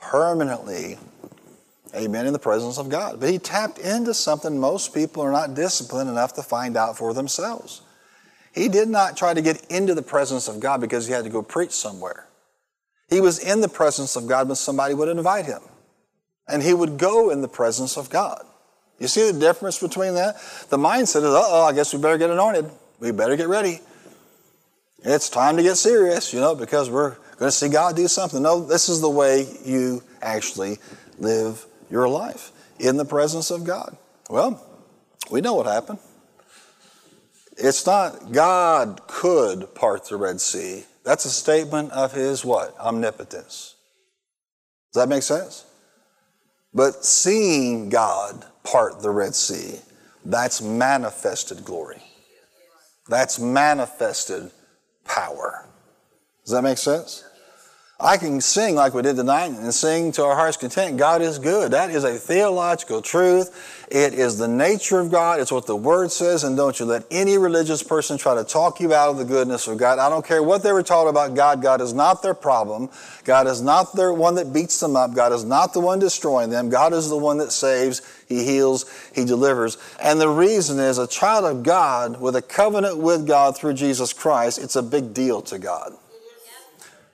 Permanently, 0.02 0.98
amen, 1.94 2.26
in 2.26 2.34
the 2.34 2.39
presence 2.39 2.80
of 2.80 2.89
God. 2.89 3.20
But 3.20 3.30
he 3.30 3.38
tapped 3.38 3.78
into 3.78 4.13
something 4.15 4.60
most 4.60 4.96
people 4.96 5.22
are 5.22 5.32
not 5.32 5.54
disciplined 5.54 6.10
enough 6.10 6.34
to 6.36 6.44
find 6.44 6.76
out 6.76 6.98
for 6.98 7.13
themselves. 7.13 7.82
He 8.56 8.70
did 8.70 8.88
not 8.88 9.18
try 9.18 9.34
to 9.34 9.41
get 9.41 9.65
into 9.70 9.94
the 9.94 10.02
presence 10.02 10.48
of 10.48 10.62
God 10.62 10.80
because 10.80 11.06
he 11.06 11.13
had 11.13 11.26
to 11.26 11.30
go 11.30 11.44
preach 11.44 11.72
somewhere. 11.72 12.26
He 13.10 13.20
was 13.20 13.38
in 13.38 13.60
the 13.60 13.68
presence 13.68 14.15
of 14.15 14.28
God 14.28 14.48
when 14.48 14.56
somebody 14.56 14.94
would 14.94 15.10
invite 15.10 15.46
him. 15.46 15.62
And 16.48 16.63
he 16.63 16.74
would 16.74 16.98
go 16.98 17.32
in 17.32 17.41
the 17.41 17.50
presence 17.50 17.98
of 17.98 18.10
God. 18.10 18.44
You 18.98 19.10
see 19.10 19.30
the 19.30 19.38
difference 19.38 19.78
between 19.80 20.13
that? 20.13 20.36
The 20.70 20.78
mindset 20.78 21.18
is, 21.18 21.26
uh 21.26 21.44
oh, 21.46 21.65
I 21.65 21.74
guess 21.74 21.94
we 21.94 22.00
better 22.00 22.18
get 22.18 22.30
anointed. 22.30 22.72
We 23.00 23.12
better 23.12 23.36
get 23.36 23.50
ready. 23.50 23.82
It's 25.04 25.30
time 25.30 25.58
to 25.58 25.63
get 25.63 25.76
serious, 25.76 26.34
you 26.34 26.39
know, 26.39 26.56
because 26.56 26.89
we're 26.89 27.12
going 27.38 27.50
to 27.50 27.52
see 27.52 27.68
God 27.68 27.98
do 27.98 28.08
something. 28.08 28.41
No, 28.41 28.65
this 28.65 28.88
is 28.88 29.02
the 29.02 29.10
way 29.10 29.48
you 29.65 30.02
actually 30.22 30.78
live 31.20 31.65
your 31.91 32.08
life 32.08 32.54
in 32.80 32.96
the 32.96 33.06
presence 33.06 33.52
of 33.52 33.65
God. 33.65 33.98
Well, 34.30 34.63
we 35.30 35.41
know 35.41 35.56
what 35.56 35.65
happened. 35.65 36.00
It's 37.58 37.86
not 37.86 38.32
God 38.32 39.02
could 39.08 39.74
part 39.76 40.06
the 40.06 40.18
Red 40.18 40.41
Sea. 40.41 40.86
That's 41.04 41.26
a 41.26 41.30
statement 41.30 41.91
of 41.91 42.12
his 42.12 42.44
what? 42.44 42.78
Omnipotence. 42.80 43.76
Does 44.94 45.02
that 45.04 45.10
make 45.10 45.24
sense? 45.24 45.65
But 46.74 47.06
seeing 47.06 47.89
God 47.89 48.46
part 48.63 49.02
the 49.02 49.10
Red 49.10 49.36
Sea, 49.36 49.80
that's 50.24 50.62
manifested 50.62 51.63
glory. 51.63 52.02
That's 53.08 53.39
manifested 53.39 54.52
power. 55.06 55.68
Does 56.44 56.54
that 56.54 56.63
make 56.63 56.78
sense? 56.78 57.25
I 58.06 58.18
can 58.18 58.39
sing 58.39 58.76
like 58.76 58.94
we 58.94 59.02
did 59.02 59.15
tonight 59.15 59.48
and 59.48 59.74
sing 59.74 60.12
to 60.12 60.24
our 60.26 60.36
heart's 60.36 60.58
content. 60.58 60.96
God 60.96 61.24
is 61.24 61.39
good. 61.39 61.72
That 61.72 61.89
is 61.89 62.04
a 62.04 62.20
theological 62.20 63.02
truth. 63.02 63.88
It 63.89 64.13
is 64.13 64.38
the 64.38 64.48
nature 64.48 65.00
of 65.00 65.10
God. 65.10 65.39
It's 65.39 65.52
what 65.52 65.65
the 65.65 65.76
Word 65.76 66.12
says. 66.12 66.44
And 66.44 66.56
don't 66.56 66.80
you 66.80 66.86
let 66.86 67.04
any 67.10 67.39
religious 67.39 67.82
person 67.82 68.20
try 68.20 68.36
to 68.36 68.44
talk 68.44 68.80
you 68.80 68.94
out 68.94 69.10
of 69.10 69.18
the 69.18 69.26
goodness 69.26 69.68
of 69.68 69.80
God. 69.80 69.98
I 69.98 70.08
don't 70.08 70.24
care 70.24 70.44
what 70.44 70.62
they 70.62 70.72
were 70.72 70.84
taught 70.84 71.08
about 71.08 71.34
God. 71.34 71.63
God 71.63 71.82
is 71.82 71.94
not 71.94 72.22
their 72.22 72.36
problem. 72.36 72.91
God 73.24 73.48
is 73.48 73.63
not 73.63 73.96
the 73.96 74.13
one 74.13 74.36
that 74.36 74.54
beats 74.54 74.80
them 74.80 74.96
up. 74.96 75.15
God 75.15 75.34
is 75.34 75.44
not 75.44 75.74
the 75.74 75.80
one 75.80 75.98
destroying 75.98 76.52
them. 76.52 76.70
God 76.70 76.94
is 76.94 77.10
the 77.10 77.18
one 77.18 77.39
that 77.39 77.52
saves. 77.52 78.04
He 78.28 78.46
heals. 78.46 78.86
He 79.15 79.26
delivers. 79.26 79.80
And 80.00 80.22
the 80.22 80.30
reason 80.30 80.78
is 80.78 81.00
a 81.00 81.08
child 81.08 81.46
of 81.46 81.63
God 81.63 82.22
with 82.22 82.36
a 82.36 82.44
covenant 82.44 83.00
with 83.00 83.26
God 83.26 83.58
through 83.58 83.74
Jesus 83.74 84.13
Christ, 84.13 84.60
it's 84.60 84.76
a 84.76 84.84
big 84.84 85.12
deal 85.12 85.41
to 85.41 85.58
God. 85.58 85.98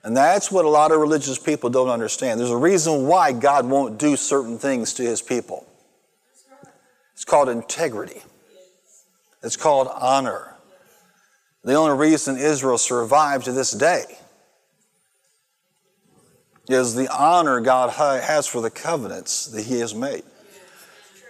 And 0.04 0.16
that's 0.16 0.50
what 0.50 0.64
a 0.64 0.68
lot 0.68 0.90
of 0.90 1.00
religious 1.00 1.38
people 1.38 1.70
don't 1.70 1.88
understand. 1.88 2.40
There's 2.40 2.50
a 2.50 2.56
reason 2.56 3.06
why 3.06 3.32
God 3.32 3.66
won't 3.66 3.98
do 3.98 4.16
certain 4.16 4.58
things 4.58 4.94
to 4.94 5.02
his 5.02 5.22
people. 5.22 5.66
It's 7.14 7.24
called 7.24 7.48
integrity. 7.48 8.22
It's 9.42 9.56
called 9.56 9.88
honor. 9.92 10.54
The 11.62 11.74
only 11.74 11.96
reason 11.96 12.36
Israel 12.36 12.78
survived 12.78 13.44
to 13.44 13.52
this 13.52 13.70
day 13.70 14.04
is 16.68 16.94
the 16.94 17.08
honor 17.12 17.60
God 17.60 17.90
has 17.90 18.46
for 18.46 18.60
the 18.60 18.70
covenants 18.70 19.46
that 19.46 19.62
he 19.64 19.78
has 19.78 19.94
made. 19.94 20.22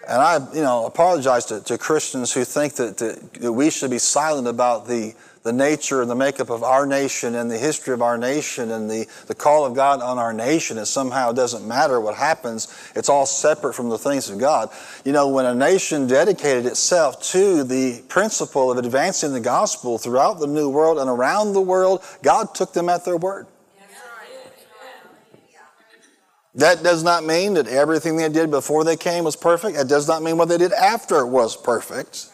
And 0.08 0.20
I, 0.20 0.38
you 0.54 0.62
know, 0.62 0.87
apologize 0.87 1.44
to, 1.46 1.61
to 1.64 1.78
Christians 1.78 2.32
who 2.32 2.44
think 2.44 2.74
that, 2.74 2.96
that, 2.98 3.35
that 3.35 3.52
we 3.52 3.70
should 3.70 3.90
be 3.90 3.98
silent 3.98 4.48
about 4.48 4.87
the 4.87 5.14
the 5.42 5.52
nature 5.52 6.02
and 6.02 6.11
the 6.11 6.14
makeup 6.14 6.50
of 6.50 6.62
our 6.62 6.87
nation 6.87 7.35
and 7.35 7.50
the 7.50 7.59
history 7.59 7.92
of 7.92 8.00
our 8.00 8.16
nation 8.16 8.70
and 8.70 8.88
the, 8.88 9.07
the 9.26 9.35
call 9.35 9.66
of 9.66 9.74
God 9.74 10.00
on 10.00 10.18
our 10.18 10.33
nation 10.33 10.78
is 10.78 10.88
somehow 10.88 11.33
doesn't 11.33 11.66
matter 11.66 12.00
what 12.00 12.14
happens. 12.14 12.72
It's 12.94 13.09
all 13.09 13.26
separate 13.26 13.74
from 13.74 13.88
the 13.88 13.98
things 13.98 14.31
of 14.31 14.38
God. 14.38 14.70
You 15.05 15.12
know, 15.12 15.28
when 15.28 15.44
a 15.46 15.55
nation 15.55 16.07
dedicated 16.07 16.66
itself 16.66 17.20
to 17.33 17.64
the 17.64 18.02
principle 18.09 18.70
of 18.70 18.78
advancing 18.78 19.33
the 19.33 19.40
gospel 19.40 19.98
throughout 19.98 20.38
the 20.38 20.46
new 20.46 20.68
world 20.68 20.98
and 20.98 21.11
around 21.11 21.55
the 21.55 21.61
world, 21.61 22.05
God 22.22 22.55
took 22.55 22.72
them 22.72 22.88
at 22.88 23.05
their 23.05 23.16
word. 23.16 23.46
That 26.55 26.83
does 26.83 27.02
not 27.02 27.24
mean 27.24 27.55
that 27.55 27.66
everything 27.66 28.16
they 28.18 28.28
did 28.28 28.50
before 28.50 28.85
they 28.85 28.96
came 28.96 29.24
was 29.24 29.37
perfect. 29.37 29.78
It 29.78 29.88
does 29.88 30.07
not 30.07 30.22
mean 30.22 30.37
what 30.37 30.48
they 30.48 30.59
did 30.59 30.72
after 30.72 31.26
was 31.26 31.57
perfect. 31.57 32.26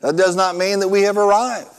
That 0.00 0.16
does 0.16 0.36
not 0.36 0.56
mean 0.56 0.78
that 0.78 0.88
we 0.88 1.02
have 1.02 1.16
arrived. 1.16 1.72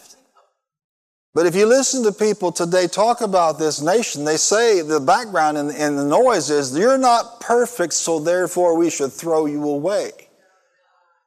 But 1.40 1.46
if 1.46 1.56
you 1.56 1.68
listen 1.68 2.04
to 2.04 2.12
people 2.12 2.52
today 2.52 2.86
talk 2.86 3.22
about 3.22 3.60
this 3.60 3.80
nation, 3.80 4.26
they 4.26 4.36
say 4.36 4.82
the 4.82 5.00
background 5.00 5.58
and, 5.58 5.72
and 5.72 5.98
the 5.98 6.04
noise 6.04 6.50
is, 6.50 6.78
you're 6.78 6.98
not 6.98 7.40
perfect, 7.40 7.94
so 7.94 8.20
therefore 8.20 8.76
we 8.76 8.90
should 8.90 9.14
throw 9.14 9.46
you 9.46 9.64
away. 9.64 10.12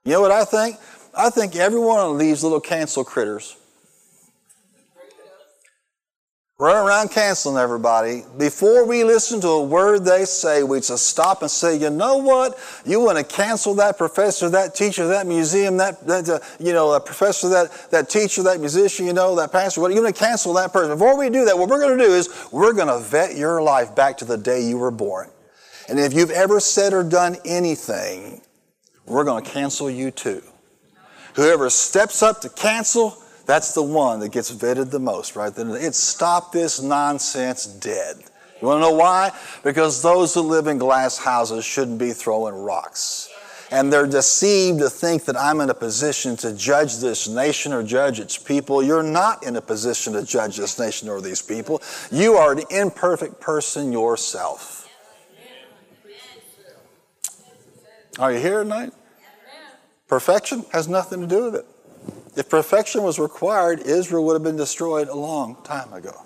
You 0.05 0.13
know 0.13 0.21
what 0.21 0.31
I 0.31 0.45
think? 0.45 0.77
I 1.17 1.31
think 1.31 1.57
every 1.57 1.81
one 1.81 1.99
of 1.99 2.19
these 2.19 2.43
little 2.45 2.61
cancel 2.61 3.05
critters 3.05 3.57
run 6.63 6.87
around 6.87 7.11
canceling 7.11 7.57
everybody. 7.57 8.23
Before 8.39 8.87
we 8.87 9.03
listen 9.03 9.41
to 9.41 9.49
a 9.49 9.65
word 9.65 10.05
they 10.05 10.25
say, 10.25 10.63
we 10.63 10.79
just 10.79 11.09
stop 11.09 11.43
and 11.43 11.51
say, 11.51 11.77
you 11.77 11.91
know 11.91 12.19
what? 12.19 12.57
You 12.87 13.01
want 13.01 13.19
to 13.19 13.25
cancel 13.25 13.75
that 13.75 13.99
professor, 13.99 14.49
that 14.51 14.73
teacher, 14.73 15.09
that 15.09 15.27
museum, 15.27 15.77
that, 15.79 16.07
that 16.07 16.29
uh, 16.29 16.39
you 16.61 16.73
know, 16.73 16.93
that 16.93 17.05
professor, 17.05 17.49
that, 17.49 17.91
that 17.91 18.09
teacher, 18.09 18.45
that 18.45 18.61
musician, 18.61 19.07
you 19.07 19.13
know, 19.13 19.35
that 19.35 19.51
pastor, 19.51 19.81
what, 19.81 19.93
you 19.93 20.01
want 20.01 20.15
to 20.15 20.25
cancel 20.25 20.53
that 20.53 20.73
person. 20.73 20.93
Before 20.93 21.19
we 21.19 21.31
do 21.31 21.45
that, 21.47 21.59
what 21.59 21.69
we're 21.69 21.81
going 21.81 21.99
to 21.99 22.05
do 22.05 22.13
is 22.13 22.29
we're 22.53 22.75
going 22.75 22.87
to 22.87 23.01
vet 23.01 23.37
your 23.37 23.61
life 23.61 23.97
back 23.97 24.19
to 24.19 24.25
the 24.25 24.39
day 24.39 24.63
you 24.63 24.79
were 24.79 24.93
born. 24.93 25.31
And 25.89 25.99
if 25.99 26.13
you've 26.13 26.31
ever 26.31 26.61
said 26.61 26.93
or 26.93 27.03
done 27.03 27.39
anything, 27.45 28.41
we're 29.05 29.25
going 29.25 29.43
to 29.43 29.51
cancel 29.51 29.91
you 29.91 30.13
too. 30.13 30.45
Whoever 31.35 31.71
steps 31.71 32.23
up 32.23 32.41
to 32.43 32.49
cancel, 32.49 33.21
that's 33.47 33.75
the 33.75 33.83
one 33.83 34.21
that 34.21 34.31
gets 34.31 34.51
vetted 34.53 34.91
the 34.91 35.01
most, 35.01 35.37
right? 35.37 35.53
It 35.57 35.95
stop 35.95 36.53
this 36.53 36.81
nonsense 36.81 37.67
dead. 37.67 38.17
You 38.61 38.69
want 38.69 38.83
to 38.83 38.91
know 38.91 38.97
why? 38.97 39.33
Because 39.65 40.03
those 40.03 40.35
who 40.35 40.43
live 40.43 40.69
in 40.69 40.79
glass 40.79 41.19
houses 41.19 41.65
shouldn't 41.65 41.99
be 41.99 42.13
throwing 42.13 42.55
rocks. 42.55 43.29
And 43.73 43.93
they're 43.93 44.07
deceived 44.07 44.81
to 44.81 44.91
think 44.91 45.25
that 45.25 45.37
I'm 45.37 45.61
in 45.61 45.71
a 45.71 45.75
position 45.75 46.37
to 46.39 46.53
judge 46.55 46.99
this 46.99 47.27
nation 47.27 47.73
or 47.73 47.83
judge 47.83 48.21
its 48.21 48.37
people. 48.37 48.83
You're 48.83 49.03
not 49.03 49.45
in 49.45 49.57
a 49.57 49.63
position 49.63 50.13
to 50.13 50.23
judge 50.25 50.59
this 50.59 50.79
nation 50.79 51.09
or 51.09 51.21
these 51.23 51.41
people. 51.41 51.83
You 52.11 52.35
are 52.35 52.53
an 52.53 52.65
imperfect 52.71 53.41
person 53.41 53.91
yourself. 53.91 54.89
Are 58.19 58.31
you 58.31 58.41
here 58.41 58.63
tonight? 58.63 58.93
Perfection 60.07 60.67
has 60.73 60.87
nothing 60.87 61.23
to 61.23 61.27
do 61.27 61.45
with 61.45 61.55
it. 61.55 61.67
If 62.35 62.49
perfection 62.49 63.03
was 63.03 63.19
required, 63.19 63.81
Israel 63.81 64.25
would 64.27 64.35
have 64.35 64.43
been 64.43 64.57
destroyed 64.57 65.09
a 65.09 65.15
long 65.15 65.57
time 65.65 65.93
ago. 65.93 66.23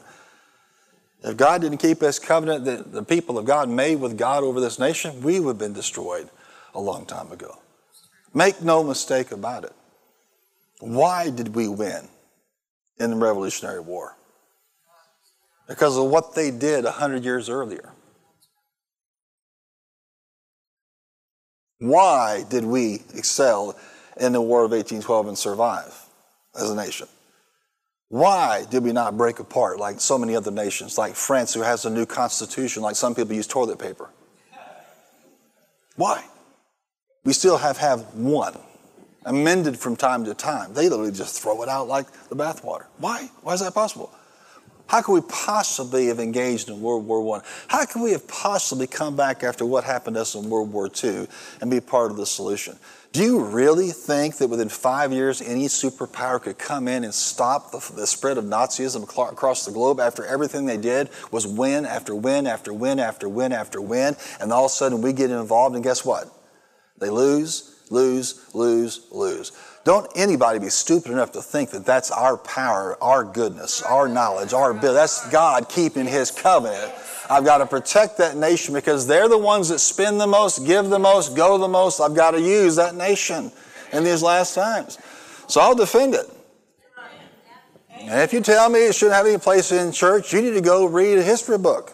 If 1.22 1.36
God 1.36 1.62
didn't 1.62 1.78
keep 1.78 2.00
his 2.00 2.18
covenant 2.18 2.64
that 2.66 2.92
the 2.92 3.02
people 3.02 3.38
of 3.38 3.44
God 3.44 3.68
made 3.68 3.96
with 3.96 4.16
God 4.16 4.44
over 4.44 4.60
this 4.60 4.78
nation, 4.78 5.22
we 5.22 5.40
would 5.40 5.52
have 5.52 5.58
been 5.58 5.72
destroyed 5.72 6.28
a 6.74 6.80
long 6.80 7.06
time 7.06 7.32
ago. 7.32 7.58
Make 8.32 8.62
no 8.62 8.84
mistake 8.84 9.32
about 9.32 9.64
it. 9.64 9.72
Why 10.78 11.30
did 11.30 11.54
we 11.54 11.68
win 11.68 12.08
in 12.98 13.10
the 13.10 13.16
Revolutionary 13.16 13.80
War? 13.80 14.16
Because 15.66 15.96
of 15.96 16.04
what 16.04 16.34
they 16.34 16.52
did 16.52 16.84
100 16.84 17.24
years 17.24 17.48
earlier. 17.48 17.92
Why 21.78 22.44
did 22.48 22.64
we 22.64 23.02
excel 23.14 23.76
in 24.18 24.32
the 24.32 24.40
War 24.40 24.64
of 24.64 24.70
1812 24.70 25.28
and 25.28 25.38
survive 25.38 25.94
as 26.54 26.70
a 26.70 26.76
nation? 26.76 27.08
Why 28.08 28.64
did 28.70 28.84
we 28.84 28.92
not 28.92 29.16
break 29.16 29.40
apart 29.40 29.78
like 29.78 30.00
so 30.00 30.16
many 30.16 30.36
other 30.36 30.50
nations, 30.50 30.96
like 30.96 31.14
France, 31.14 31.52
who 31.54 31.62
has 31.62 31.84
a 31.84 31.90
new 31.90 32.06
constitution, 32.06 32.82
like 32.82 32.96
some 32.96 33.14
people 33.14 33.34
use 33.34 33.46
toilet 33.46 33.78
paper? 33.78 34.10
Why? 35.96 36.24
We 37.24 37.32
still 37.32 37.56
have 37.56 37.78
have 37.78 38.14
one, 38.14 38.56
amended 39.24 39.78
from 39.78 39.96
time 39.96 40.24
to 40.26 40.34
time. 40.34 40.72
They 40.74 40.88
literally 40.88 41.10
just 41.10 41.42
throw 41.42 41.62
it 41.62 41.68
out 41.68 41.88
like 41.88 42.06
the 42.28 42.36
bathwater. 42.36 42.84
Why? 42.98 43.28
Why 43.42 43.54
is 43.54 43.60
that 43.60 43.74
possible? 43.74 44.12
How 44.86 45.02
could 45.02 45.14
we 45.14 45.20
possibly 45.22 46.06
have 46.06 46.20
engaged 46.20 46.68
in 46.68 46.80
World 46.80 47.04
War 47.06 47.38
I? 47.38 47.42
How 47.66 47.84
could 47.86 48.02
we 48.02 48.12
have 48.12 48.28
possibly 48.28 48.86
come 48.86 49.16
back 49.16 49.42
after 49.42 49.66
what 49.66 49.82
happened 49.82 50.14
to 50.14 50.20
us 50.20 50.36
in 50.36 50.48
World 50.48 50.72
War 50.72 50.88
II 51.02 51.26
and 51.60 51.70
be 51.70 51.80
part 51.80 52.12
of 52.12 52.16
the 52.16 52.26
solution? 52.26 52.78
Do 53.16 53.22
you 53.22 53.42
really 53.42 53.92
think 53.92 54.36
that 54.36 54.48
within 54.48 54.68
five 54.68 55.10
years 55.10 55.40
any 55.40 55.68
superpower 55.68 56.38
could 56.38 56.58
come 56.58 56.86
in 56.86 57.02
and 57.02 57.14
stop 57.14 57.70
the, 57.70 57.78
the, 57.94 58.06
spread 58.06 58.36
of 58.36 58.44
Nazism 58.44 59.04
across 59.04 59.64
the 59.64 59.72
globe 59.72 60.00
after 60.00 60.22
everything 60.26 60.66
they 60.66 60.76
did 60.76 61.08
was 61.30 61.46
win 61.46 61.86
after 61.86 62.14
win 62.14 62.46
after 62.46 62.74
win 62.74 62.98
after 63.00 63.26
win 63.26 63.52
after 63.52 63.80
win? 63.80 64.16
And 64.38 64.52
all 64.52 64.66
of 64.66 64.70
a 64.70 64.74
sudden 64.74 65.00
we 65.00 65.14
get 65.14 65.30
involved 65.30 65.74
and 65.74 65.82
guess 65.82 66.04
what? 66.04 66.28
They 66.98 67.08
lose, 67.08 67.80
lose, 67.88 68.54
lose, 68.54 69.06
lose. 69.10 69.52
Don't 69.84 70.10
anybody 70.14 70.58
be 70.58 70.68
stupid 70.68 71.10
enough 71.10 71.32
to 71.32 71.40
think 71.40 71.70
that 71.70 71.86
that's 71.86 72.10
our 72.10 72.36
power, 72.36 73.02
our 73.02 73.24
goodness, 73.24 73.80
our 73.80 74.08
knowledge, 74.08 74.52
our 74.52 74.72
ability. 74.72 74.92
That's 74.92 75.30
God 75.30 75.70
keeping 75.70 76.04
His 76.04 76.30
covenant. 76.30 76.92
I've 77.28 77.44
got 77.44 77.58
to 77.58 77.66
protect 77.66 78.18
that 78.18 78.36
nation 78.36 78.74
because 78.74 79.06
they're 79.06 79.28
the 79.28 79.38
ones 79.38 79.68
that 79.68 79.80
spend 79.80 80.20
the 80.20 80.26
most, 80.26 80.64
give 80.66 80.88
the 80.88 80.98
most, 80.98 81.36
go 81.36 81.58
the 81.58 81.68
most. 81.68 82.00
I've 82.00 82.14
got 82.14 82.32
to 82.32 82.40
use 82.40 82.76
that 82.76 82.94
nation 82.94 83.50
in 83.92 84.04
these 84.04 84.22
last 84.22 84.54
times. 84.54 84.98
So 85.48 85.60
I'll 85.60 85.74
defend 85.74 86.14
it. 86.14 86.30
And 87.98 88.20
if 88.20 88.32
you 88.32 88.40
tell 88.40 88.68
me 88.68 88.86
it 88.86 88.94
shouldn't 88.94 89.16
have 89.16 89.26
any 89.26 89.38
place 89.38 89.72
in 89.72 89.90
church, 89.90 90.32
you 90.32 90.40
need 90.40 90.52
to 90.52 90.60
go 90.60 90.86
read 90.86 91.18
a 91.18 91.22
history 91.22 91.58
book. 91.58 91.92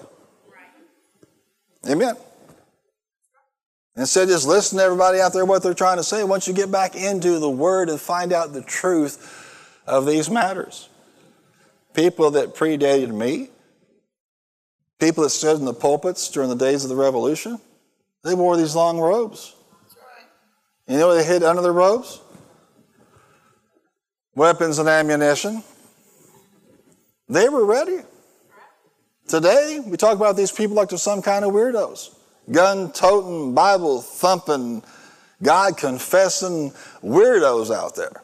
Amen. 1.88 2.14
Instead, 3.96 4.28
just 4.28 4.46
listen 4.46 4.78
to 4.78 4.84
everybody 4.84 5.20
out 5.20 5.32
there 5.32 5.44
what 5.44 5.62
they're 5.62 5.74
trying 5.74 5.98
to 5.98 6.04
say. 6.04 6.24
Once 6.24 6.48
you 6.48 6.54
get 6.54 6.70
back 6.70 6.94
into 6.94 7.38
the 7.38 7.50
Word 7.50 7.88
and 7.90 8.00
find 8.00 8.32
out 8.32 8.52
the 8.52 8.62
truth 8.62 9.82
of 9.86 10.06
these 10.06 10.30
matters, 10.30 10.88
people 11.92 12.30
that 12.32 12.54
predated 12.54 13.12
me, 13.12 13.48
people 15.02 15.24
that 15.24 15.30
stood 15.30 15.58
in 15.58 15.64
the 15.64 15.74
pulpits 15.74 16.28
during 16.30 16.48
the 16.48 16.54
days 16.54 16.84
of 16.84 16.88
the 16.88 16.94
Revolution, 16.94 17.58
they 18.22 18.36
wore 18.36 18.56
these 18.56 18.76
long 18.76 19.00
robes. 19.00 19.56
You 20.86 20.96
know 20.96 21.08
what 21.08 21.16
they 21.16 21.24
hid 21.24 21.42
under 21.42 21.60
their 21.60 21.72
robes? 21.72 22.20
Weapons 24.36 24.78
and 24.78 24.88
ammunition. 24.88 25.64
They 27.28 27.48
were 27.48 27.64
ready. 27.64 27.98
Today, 29.26 29.80
we 29.84 29.96
talk 29.96 30.14
about 30.14 30.36
these 30.36 30.52
people 30.52 30.76
like 30.76 30.90
they're 30.90 30.98
some 30.98 31.20
kind 31.20 31.44
of 31.44 31.52
weirdos. 31.52 32.14
Gun 32.52 32.92
toting, 32.92 33.54
Bible 33.54 34.02
thumping, 34.02 34.84
God 35.42 35.76
confessing 35.76 36.70
weirdos 37.02 37.74
out 37.74 37.96
there. 37.96 38.21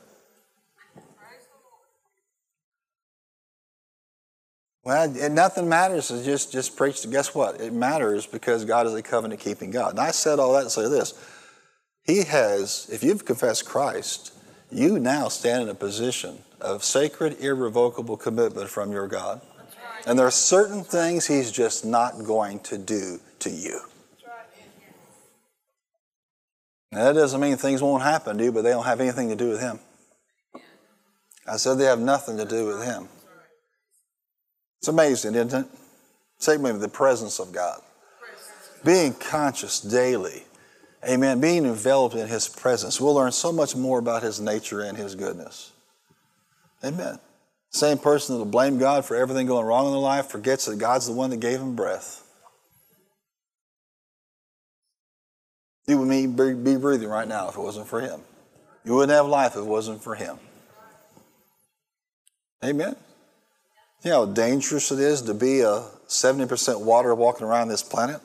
Well, 4.84 5.14
it, 5.16 5.32
nothing 5.32 5.68
matters. 5.68 6.10
It's 6.10 6.24
just 6.24 6.52
just 6.52 6.76
preach. 6.76 7.08
Guess 7.10 7.34
what? 7.34 7.60
It 7.60 7.72
matters 7.72 8.26
because 8.26 8.64
God 8.64 8.86
is 8.86 8.94
a 8.94 9.02
covenant 9.02 9.40
keeping 9.40 9.70
God. 9.70 9.90
And 9.90 10.00
I 10.00 10.10
said 10.12 10.38
all 10.38 10.52
that 10.54 10.64
to 10.64 10.70
say 10.70 10.88
this: 10.88 11.14
He 12.04 12.22
has. 12.24 12.88
If 12.90 13.02
you've 13.02 13.24
confessed 13.24 13.66
Christ, 13.66 14.32
you 14.70 14.98
now 14.98 15.28
stand 15.28 15.64
in 15.64 15.68
a 15.68 15.74
position 15.74 16.38
of 16.60 16.84
sacred, 16.84 17.40
irrevocable 17.40 18.16
commitment 18.16 18.68
from 18.68 18.92
your 18.92 19.06
God. 19.06 19.40
And 20.06 20.18
there 20.18 20.26
are 20.26 20.30
certain 20.30 20.84
things 20.84 21.26
He's 21.26 21.50
just 21.50 21.84
not 21.84 22.24
going 22.24 22.60
to 22.60 22.78
do 22.78 23.20
to 23.40 23.50
you. 23.50 23.80
Now, 26.90 27.04
that 27.04 27.12
doesn't 27.12 27.40
mean 27.40 27.56
things 27.56 27.82
won't 27.82 28.02
happen 28.02 28.38
to 28.38 28.44
you, 28.44 28.52
but 28.52 28.62
they 28.62 28.70
don't 28.70 28.86
have 28.86 29.00
anything 29.00 29.28
to 29.28 29.36
do 29.36 29.50
with 29.50 29.60
Him. 29.60 29.78
I 31.46 31.56
said 31.56 31.74
they 31.74 31.84
have 31.84 32.00
nothing 32.00 32.38
to 32.38 32.46
do 32.46 32.66
with 32.66 32.84
Him. 32.84 33.08
It's 34.78 34.88
amazing, 34.88 35.34
isn't 35.34 35.64
it? 35.64 35.70
Say 36.38 36.56
maybe 36.56 36.78
the 36.78 36.88
presence 36.88 37.38
of 37.40 37.52
God. 37.52 37.80
Being 38.84 39.12
conscious 39.14 39.80
daily. 39.80 40.44
Amen. 41.08 41.40
Being 41.40 41.64
enveloped 41.64 42.14
in 42.14 42.28
His 42.28 42.48
presence. 42.48 43.00
We'll 43.00 43.14
learn 43.14 43.32
so 43.32 43.52
much 43.52 43.74
more 43.74 43.98
about 43.98 44.22
His 44.22 44.40
nature 44.40 44.80
and 44.80 44.96
His 44.96 45.14
goodness. 45.14 45.72
Amen. 46.84 47.18
Same 47.70 47.98
person 47.98 48.34
that'll 48.34 48.50
blame 48.50 48.78
God 48.78 49.04
for 49.04 49.16
everything 49.16 49.46
going 49.46 49.66
wrong 49.66 49.86
in 49.86 49.92
their 49.92 50.00
life 50.00 50.26
forgets 50.26 50.66
that 50.66 50.78
God's 50.78 51.06
the 51.06 51.12
one 51.12 51.30
that 51.30 51.40
gave 51.40 51.60
him 51.60 51.76
breath. 51.76 52.24
You 55.86 55.98
would 55.98 56.64
be 56.64 56.76
breathing 56.76 57.08
right 57.08 57.26
now 57.26 57.48
if 57.48 57.56
it 57.56 57.60
wasn't 57.60 57.88
for 57.88 58.00
Him. 58.00 58.20
You 58.84 58.94
wouldn't 58.94 59.16
have 59.16 59.26
life 59.26 59.52
if 59.52 59.58
it 59.58 59.66
wasn't 59.66 60.02
for 60.02 60.14
Him. 60.14 60.38
Amen. 62.62 62.94
You 64.04 64.10
know 64.10 64.26
how 64.26 64.32
dangerous 64.32 64.92
it 64.92 65.00
is 65.00 65.22
to 65.22 65.34
be 65.34 65.60
a 65.60 65.82
70% 66.08 66.80
water 66.82 67.14
walking 67.14 67.46
around 67.46 67.68
this 67.68 67.82
planet 67.82 68.20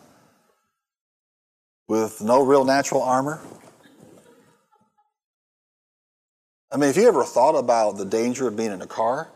with 1.88 2.22
no 2.22 2.44
real 2.44 2.64
natural 2.64 3.02
armor? 3.02 3.42
I 6.72 6.78
mean, 6.78 6.88
have 6.88 6.98
you 6.98 7.08
ever 7.08 7.24
thought 7.24 7.58
about 7.58 7.98
the 7.98 8.06
danger 8.06 8.48
of 8.48 8.56
being 8.56 8.72
in 8.72 8.82
a 8.82 8.88
car? 8.88 9.30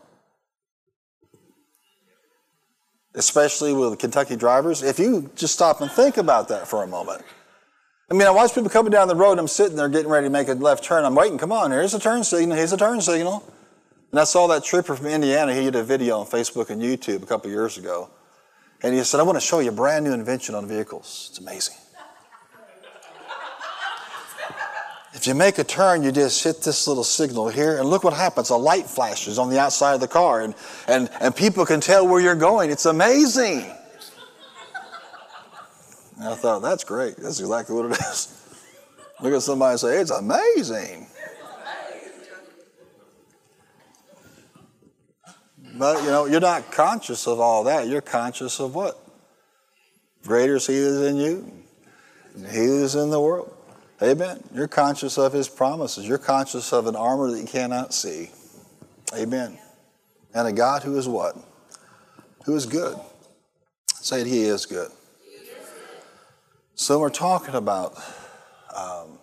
Especially 3.14 3.72
with 3.72 3.98
Kentucky 3.98 4.36
drivers? 4.36 4.82
If 4.84 5.00
you 5.00 5.30
just 5.34 5.54
stop 5.54 5.80
and 5.80 5.90
think 5.90 6.18
about 6.18 6.48
that 6.48 6.68
for 6.68 6.84
a 6.84 6.86
moment. 6.86 7.22
I 8.10 8.14
mean, 8.14 8.28
I 8.28 8.30
watch 8.30 8.54
people 8.54 8.70
coming 8.70 8.92
down 8.92 9.08
the 9.08 9.16
road, 9.16 9.38
I'm 9.38 9.48
sitting 9.48 9.76
there 9.76 9.88
getting 9.88 10.08
ready 10.08 10.26
to 10.26 10.30
make 10.30 10.48
a 10.48 10.54
left 10.54 10.84
turn. 10.84 11.04
I'm 11.04 11.16
waiting, 11.16 11.36
come 11.36 11.50
on, 11.50 11.72
here's 11.72 11.94
a 11.94 12.00
turn 12.00 12.22
signal, 12.22 12.56
here's 12.56 12.72
a 12.72 12.76
turn 12.76 13.00
signal. 13.00 13.44
And 14.10 14.20
I 14.20 14.24
saw 14.24 14.46
that 14.46 14.64
trooper 14.64 14.96
from 14.96 15.06
Indiana, 15.06 15.54
he 15.54 15.64
did 15.64 15.76
a 15.76 15.84
video 15.84 16.20
on 16.20 16.26
Facebook 16.26 16.70
and 16.70 16.80
YouTube 16.80 17.22
a 17.22 17.26
couple 17.26 17.50
years 17.50 17.76
ago. 17.76 18.10
And 18.82 18.94
he 18.94 19.02
said, 19.04 19.20
I 19.20 19.22
want 19.22 19.36
to 19.36 19.44
show 19.44 19.58
you 19.58 19.68
a 19.68 19.72
brand 19.72 20.04
new 20.04 20.12
invention 20.12 20.54
on 20.54 20.66
vehicles. 20.66 21.28
It's 21.30 21.40
amazing. 21.40 21.76
If 25.14 25.26
you 25.26 25.34
make 25.34 25.58
a 25.58 25.64
turn, 25.64 26.04
you 26.04 26.12
just 26.12 26.44
hit 26.44 26.62
this 26.62 26.86
little 26.86 27.02
signal 27.02 27.48
here, 27.48 27.78
and 27.78 27.88
look 27.88 28.04
what 28.04 28.12
happens. 28.12 28.50
A 28.50 28.56
light 28.56 28.86
flashes 28.86 29.36
on 29.36 29.50
the 29.50 29.58
outside 29.58 29.94
of 29.94 30.00
the 30.00 30.06
car, 30.06 30.42
and, 30.42 30.54
and, 30.86 31.10
and 31.20 31.34
people 31.34 31.66
can 31.66 31.80
tell 31.80 32.06
where 32.06 32.20
you're 32.20 32.36
going. 32.36 32.70
It's 32.70 32.86
amazing. 32.86 33.64
And 36.18 36.28
I 36.28 36.34
thought, 36.36 36.62
that's 36.62 36.84
great. 36.84 37.16
That's 37.16 37.40
exactly 37.40 37.74
what 37.74 37.86
it 37.86 37.98
is. 37.98 38.40
Look 39.20 39.32
at 39.34 39.42
somebody 39.42 39.72
and 39.72 39.80
say, 39.80 39.98
it's 39.98 40.12
amazing. 40.12 41.07
But, 45.78 46.02
you 46.02 46.10
know, 46.10 46.26
you're 46.26 46.40
not 46.40 46.72
conscious 46.72 47.26
of 47.26 47.38
all 47.38 47.64
that. 47.64 47.86
You're 47.86 48.00
conscious 48.00 48.58
of 48.58 48.74
what? 48.74 48.98
Greater 50.26 50.56
is 50.56 50.66
He 50.66 50.74
is 50.74 51.00
in 51.02 51.16
you, 51.16 51.52
He 52.50 52.64
is 52.64 52.94
in 52.94 53.10
the 53.10 53.20
world. 53.20 53.54
Amen. 54.00 54.42
You're 54.54 54.68
conscious 54.68 55.18
of 55.18 55.32
his 55.32 55.48
promises. 55.48 56.06
You're 56.06 56.18
conscious 56.18 56.72
of 56.72 56.86
an 56.86 56.94
armor 56.94 57.30
that 57.32 57.40
you 57.40 57.46
cannot 57.46 57.92
see. 57.92 58.30
Amen. 59.16 59.58
And 60.32 60.46
a 60.46 60.52
God 60.52 60.84
who 60.84 60.96
is 60.96 61.08
what? 61.08 61.36
Who 62.44 62.54
is 62.54 62.64
good. 62.64 62.96
Say 63.94 64.22
he 64.28 64.42
is 64.42 64.66
good. 64.66 64.90
So 66.76 67.00
we're 67.00 67.10
talking 67.10 67.56
about 67.56 68.00
um, 68.76 69.18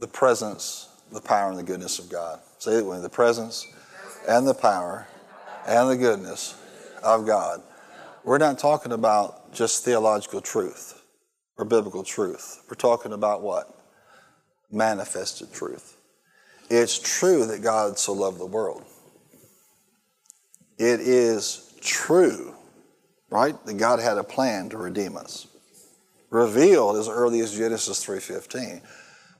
the 0.00 0.08
presence, 0.08 0.90
the 1.10 1.22
power, 1.22 1.48
and 1.48 1.58
the 1.58 1.62
goodness 1.62 1.98
of 1.98 2.10
God. 2.10 2.40
Say 2.58 2.76
it 2.76 2.84
with 2.84 2.98
me. 2.98 3.02
The 3.02 3.08
presence 3.08 3.66
and 4.28 4.46
the 4.46 4.52
power 4.52 5.06
and 5.66 5.90
the 5.90 5.96
goodness 5.96 6.54
of 7.02 7.26
God. 7.26 7.62
We're 8.24 8.38
not 8.38 8.58
talking 8.58 8.92
about 8.92 9.52
just 9.52 9.84
theological 9.84 10.40
truth 10.40 11.02
or 11.58 11.64
biblical 11.64 12.02
truth. 12.02 12.64
We're 12.68 12.76
talking 12.76 13.12
about 13.12 13.42
what? 13.42 13.74
manifested 14.74 15.52
truth. 15.52 15.96
It's 16.68 16.98
true 16.98 17.46
that 17.46 17.62
God 17.62 17.98
so 17.98 18.12
loved 18.12 18.38
the 18.38 18.46
world. 18.46 18.84
It 20.78 21.00
is 21.00 21.72
true, 21.80 22.54
right, 23.30 23.54
that 23.66 23.74
God 23.74 24.00
had 24.00 24.18
a 24.18 24.24
plan 24.24 24.70
to 24.70 24.76
redeem 24.76 25.16
us. 25.16 25.46
Revealed 26.30 26.96
as 26.96 27.08
early 27.08 27.40
as 27.40 27.56
Genesis 27.56 28.04
3.15. 28.04 28.82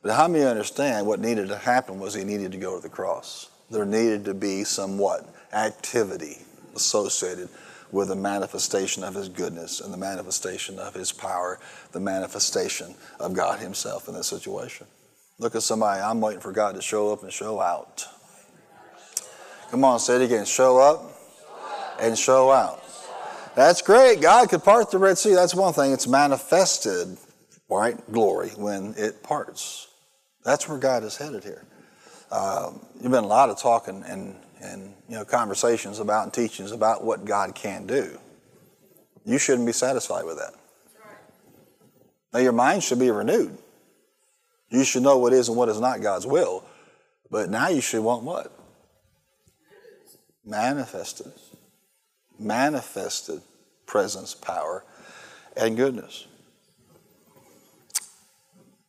But 0.02 0.14
how 0.14 0.28
many 0.28 0.44
understand 0.44 1.06
what 1.06 1.18
needed 1.18 1.48
to 1.48 1.56
happen 1.56 1.98
was 1.98 2.14
he 2.14 2.24
needed 2.24 2.52
to 2.52 2.58
go 2.58 2.76
to 2.76 2.82
the 2.82 2.94
cross. 2.94 3.50
There 3.70 3.86
needed 3.86 4.26
to 4.26 4.34
be 4.34 4.62
somewhat 4.62 5.26
activity 5.52 6.38
associated 6.74 7.48
with 7.92 8.08
the 8.08 8.16
manifestation 8.16 9.04
of 9.04 9.14
his 9.14 9.28
goodness 9.28 9.80
and 9.80 9.92
the 9.92 9.96
manifestation 9.96 10.78
of 10.78 10.94
his 10.94 11.12
power, 11.12 11.60
the 11.92 12.00
manifestation 12.00 12.94
of 13.20 13.32
God 13.34 13.60
himself 13.60 14.08
in 14.08 14.14
this 14.14 14.26
situation. 14.26 14.86
Look 15.38 15.54
at 15.54 15.62
somebody. 15.62 16.00
I'm 16.00 16.20
waiting 16.20 16.40
for 16.40 16.52
God 16.52 16.74
to 16.74 16.82
show 16.82 17.12
up 17.12 17.22
and 17.22 17.32
show 17.32 17.60
out. 17.60 18.06
Come 19.70 19.84
on, 19.84 19.98
say 19.98 20.16
it 20.16 20.22
again. 20.22 20.44
Show 20.44 20.78
up 20.78 21.12
and 22.00 22.16
show 22.18 22.50
out. 22.50 22.82
That's 23.54 23.82
great. 23.82 24.20
God 24.20 24.48
could 24.48 24.64
part 24.64 24.90
the 24.90 24.98
Red 24.98 25.16
Sea. 25.16 25.34
That's 25.34 25.54
one 25.54 25.72
thing. 25.72 25.92
It's 25.92 26.08
manifested, 26.08 27.16
right? 27.68 27.96
Glory 28.12 28.50
when 28.50 28.94
it 28.96 29.22
parts. 29.22 29.88
That's 30.44 30.68
where 30.68 30.78
God 30.78 31.04
is 31.04 31.16
headed 31.16 31.44
here. 31.44 31.64
Um, 32.30 32.84
you've 33.00 33.12
been 33.12 33.24
a 33.24 33.28
lot 33.28 33.50
of 33.50 33.60
talking 33.60 34.02
and, 34.06 34.34
and 34.64 34.94
you 35.08 35.16
know 35.16 35.24
conversations 35.24 36.00
about 36.00 36.24
and 36.24 36.32
teachings 36.32 36.72
about 36.72 37.04
what 37.04 37.24
God 37.24 37.54
can 37.54 37.86
do. 37.86 38.18
You 39.24 39.38
shouldn't 39.38 39.66
be 39.66 39.72
satisfied 39.72 40.24
with 40.24 40.38
that. 40.38 40.54
Now 42.32 42.40
your 42.40 42.52
mind 42.52 42.82
should 42.82 42.98
be 42.98 43.10
renewed. 43.10 43.56
You 44.70 44.84
should 44.84 45.02
know 45.02 45.18
what 45.18 45.32
is 45.32 45.48
and 45.48 45.56
what 45.56 45.68
is 45.68 45.80
not 45.80 46.00
God's 46.00 46.26
will. 46.26 46.64
But 47.30 47.48
now 47.48 47.68
you 47.68 47.80
should 47.80 48.02
want 48.02 48.24
what? 48.24 48.52
Manifested. 50.44 51.32
Manifested 52.38 53.40
presence, 53.86 54.34
power, 54.34 54.84
and 55.56 55.76
goodness. 55.76 56.26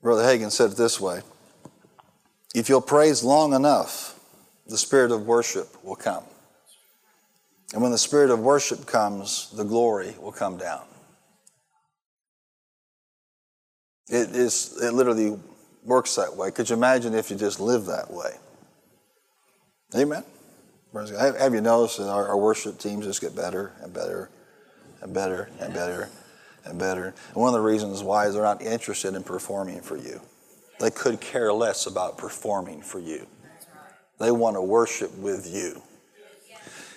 Brother 0.01 0.23
Hagin 0.23 0.51
said 0.51 0.71
it 0.71 0.78
this 0.78 0.99
way 0.99 1.21
If 2.53 2.69
you'll 2.69 2.82
praise 2.82 3.23
long 3.23 3.53
enough, 3.53 4.14
the 4.68 4.78
spirit 4.78 5.11
of 5.11 5.26
worship 5.26 5.68
will 5.84 5.95
come. 5.95 6.24
And 7.74 7.82
when 7.82 7.91
the 7.91 7.97
spirit 7.97 8.30
of 8.30 8.39
worship 8.39 8.86
comes, 8.86 9.51
the 9.51 9.63
glory 9.63 10.16
will 10.22 10.32
come 10.32 10.57
down. 10.57 10.84
It 14.07 14.36
is 14.36 14.78
it 14.82 14.93
literally 14.93 15.38
works 15.84 16.16
that 16.16 16.36
way. 16.36 16.51
Could 16.51 16.70
you 16.70 16.76
imagine 16.76 17.13
if 17.13 17.30
you 17.32 17.36
just 17.36 17.59
lived 17.59 17.88
that 17.88 18.11
way? 18.11 18.32
Amen. 19.95 20.24
Have 20.93 21.53
you 21.53 21.61
noticed 21.61 21.97
that 21.97 22.07
our, 22.07 22.38
worship 22.38 22.80
teams 22.80 23.05
just 23.05 23.20
get 23.20 23.36
better 23.36 23.74
and 23.82 23.93
better 23.93 24.30
and 25.01 25.13
better 25.13 25.49
and 25.59 25.74
better 25.74 26.09
and 26.63 26.80
better? 26.80 27.07
And 27.07 27.36
one 27.36 27.49
of 27.49 27.53
the 27.53 27.66
reasons 27.66 28.01
why 28.01 28.28
is 28.28 28.34
they're 28.34 28.43
not 28.43 28.61
interested 28.61 29.13
in 29.13 29.24
performing 29.24 29.82
for 29.82 29.97
you. 29.97 30.22
They 30.80 30.91
could 30.91 31.20
care 31.20 31.51
less 31.51 31.86
about 31.86 32.18
performing 32.18 32.82
for 32.82 32.99
you. 32.99 33.28
They 34.20 34.32
want 34.32 34.55
to 34.55 34.61
worship 34.61 35.16
with 35.18 35.47
you. 35.51 35.82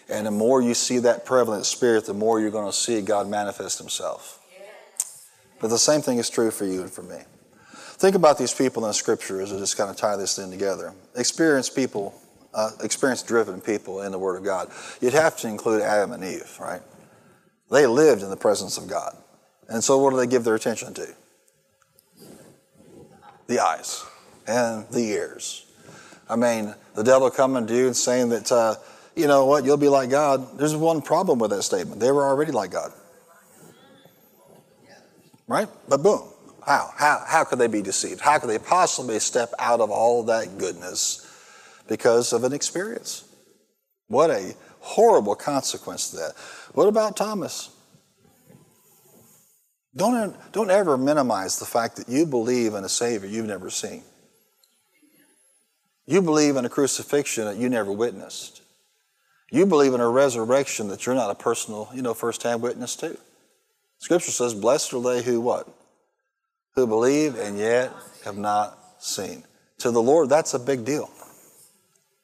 And 0.08 0.26
the 0.26 0.30
more 0.30 0.62
you 0.62 0.74
see 0.74 1.00
that 1.00 1.26
prevalent 1.26 1.66
spirit, 1.66 2.06
the 2.06 2.14
more 2.14 2.40
you're 2.40 2.50
going 2.50 2.70
to 2.70 2.76
see 2.76 3.00
God 3.02 3.28
manifest 3.28 3.78
Himself. 3.78 4.40
But 5.60 5.68
the 5.68 5.78
same 5.78 6.00
thing 6.00 6.18
is 6.18 6.30
true 6.30 6.50
for 6.50 6.64
you 6.64 6.82
and 6.82 6.90
for 6.90 7.02
me. 7.02 7.18
Think 7.98 8.14
about 8.14 8.38
these 8.38 8.54
people 8.54 8.84
in 8.84 8.90
the 8.90 8.94
scripture 8.94 9.40
as 9.40 9.52
I 9.52 9.58
just 9.58 9.76
kind 9.76 9.90
of 9.90 9.96
tie 9.96 10.16
this 10.16 10.36
thing 10.36 10.50
together. 10.50 10.94
Experienced 11.16 11.74
people, 11.74 12.14
uh, 12.54 12.70
experience 12.82 13.22
driven 13.22 13.60
people 13.60 14.02
in 14.02 14.12
the 14.12 14.18
Word 14.18 14.36
of 14.36 14.44
God. 14.44 14.70
You'd 15.00 15.14
have 15.14 15.36
to 15.38 15.48
include 15.48 15.82
Adam 15.82 16.12
and 16.12 16.22
Eve, 16.22 16.56
right? 16.60 16.80
They 17.70 17.86
lived 17.86 18.22
in 18.22 18.30
the 18.30 18.36
presence 18.36 18.78
of 18.78 18.88
God. 18.88 19.16
And 19.68 19.82
so 19.82 19.98
what 19.98 20.10
do 20.10 20.16
they 20.16 20.26
give 20.26 20.44
their 20.44 20.54
attention 20.54 20.94
to? 20.94 21.08
The 23.48 23.58
eyes 23.58 24.04
and 24.46 24.88
the 24.90 25.00
ears. 25.00 25.66
I 26.28 26.36
mean, 26.36 26.74
the 26.94 27.02
devil 27.02 27.30
coming 27.30 27.66
to 27.66 27.74
you 27.74 27.86
and 27.86 27.96
saying 27.96 28.28
that, 28.30 28.52
uh, 28.52 28.76
you 29.16 29.26
know 29.26 29.46
what, 29.46 29.64
you'll 29.64 29.76
be 29.76 29.88
like 29.88 30.10
God. 30.10 30.58
There's 30.58 30.76
one 30.76 31.00
problem 31.00 31.38
with 31.38 31.50
that 31.50 31.62
statement. 31.62 32.00
They 32.00 32.12
were 32.12 32.24
already 32.24 32.52
like 32.52 32.70
God. 32.70 32.92
Right? 35.46 35.68
But 35.88 36.02
boom. 36.02 36.22
How? 36.64 36.90
How, 36.94 37.24
how 37.26 37.44
could 37.44 37.58
they 37.58 37.66
be 37.66 37.80
deceived? 37.80 38.20
How 38.20 38.38
could 38.38 38.50
they 38.50 38.58
possibly 38.58 39.18
step 39.18 39.52
out 39.58 39.80
of 39.80 39.90
all 39.90 40.24
that 40.24 40.58
goodness 40.58 41.24
because 41.88 42.34
of 42.34 42.44
an 42.44 42.52
experience? 42.52 43.24
What 44.08 44.30
a 44.30 44.54
horrible 44.80 45.34
consequence 45.34 46.10
to 46.10 46.16
that. 46.16 46.32
What 46.74 46.86
about 46.86 47.16
Thomas? 47.16 47.70
Don't, 49.96 50.36
don't 50.52 50.70
ever 50.70 50.96
minimize 50.98 51.58
the 51.58 51.64
fact 51.64 51.96
that 51.96 52.08
you 52.08 52.26
believe 52.26 52.74
in 52.74 52.84
a 52.84 52.88
Savior 52.88 53.28
you've 53.28 53.46
never 53.46 53.70
seen. 53.70 54.02
You 56.08 56.22
believe 56.22 56.56
in 56.56 56.64
a 56.64 56.70
crucifixion 56.70 57.44
that 57.44 57.58
you 57.58 57.68
never 57.68 57.92
witnessed. 57.92 58.62
You 59.50 59.66
believe 59.66 59.92
in 59.92 60.00
a 60.00 60.08
resurrection 60.08 60.88
that 60.88 61.04
you're 61.04 61.14
not 61.14 61.30
a 61.30 61.34
personal, 61.34 61.90
you 61.92 62.00
know, 62.00 62.14
first-hand 62.14 62.62
witness 62.62 62.96
to. 62.96 63.18
Scripture 63.98 64.30
says, 64.30 64.54
blessed 64.54 64.94
are 64.94 65.02
they 65.02 65.22
who 65.22 65.38
what? 65.38 65.68
Who 66.76 66.86
believe 66.86 67.38
and 67.38 67.58
yet 67.58 67.92
have 68.24 68.38
not 68.38 68.78
seen. 68.98 69.44
To 69.80 69.90
the 69.90 70.00
Lord, 70.00 70.30
that's 70.30 70.54
a 70.54 70.58
big 70.58 70.86
deal. 70.86 71.10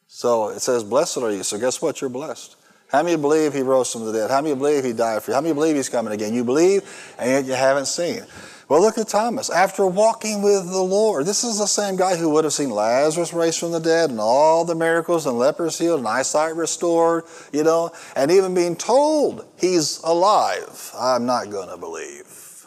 So 0.06 0.48
it 0.48 0.60
says, 0.60 0.82
blessed 0.82 1.18
are 1.18 1.30
you. 1.30 1.42
So 1.42 1.58
guess 1.58 1.82
what? 1.82 2.00
You're 2.00 2.08
blessed. 2.08 2.56
How 2.88 3.02
many 3.02 3.16
believe 3.16 3.52
he 3.52 3.60
rose 3.60 3.92
from 3.92 4.06
the 4.06 4.12
dead? 4.12 4.30
How 4.30 4.40
many 4.40 4.54
believe 4.54 4.82
he 4.82 4.94
died 4.94 5.22
for 5.22 5.32
you? 5.32 5.34
How 5.34 5.42
many 5.42 5.52
believe 5.52 5.76
he's 5.76 5.90
coming 5.90 6.14
again? 6.14 6.32
You 6.32 6.42
believe, 6.42 7.14
and 7.18 7.28
yet 7.28 7.44
you 7.44 7.52
haven't 7.52 7.86
seen. 7.86 8.22
Well, 8.68 8.80
look 8.80 8.96
at 8.96 9.08
Thomas. 9.08 9.50
After 9.50 9.86
walking 9.86 10.40
with 10.40 10.70
the 10.70 10.82
Lord, 10.82 11.26
this 11.26 11.44
is 11.44 11.58
the 11.58 11.66
same 11.66 11.96
guy 11.96 12.16
who 12.16 12.30
would 12.30 12.44
have 12.44 12.52
seen 12.52 12.70
Lazarus 12.70 13.34
raised 13.34 13.58
from 13.58 13.72
the 13.72 13.78
dead 13.78 14.08
and 14.10 14.18
all 14.18 14.64
the 14.64 14.74
miracles 14.74 15.26
and 15.26 15.38
lepers 15.38 15.78
healed 15.78 15.98
and 15.98 16.08
eyesight 16.08 16.56
restored, 16.56 17.24
you 17.52 17.62
know, 17.62 17.92
and 18.16 18.30
even 18.30 18.54
being 18.54 18.74
told 18.74 19.46
he's 19.58 20.00
alive. 20.02 20.92
I'm 20.98 21.26
not 21.26 21.50
going 21.50 21.68
to 21.68 21.76
believe. 21.76 22.66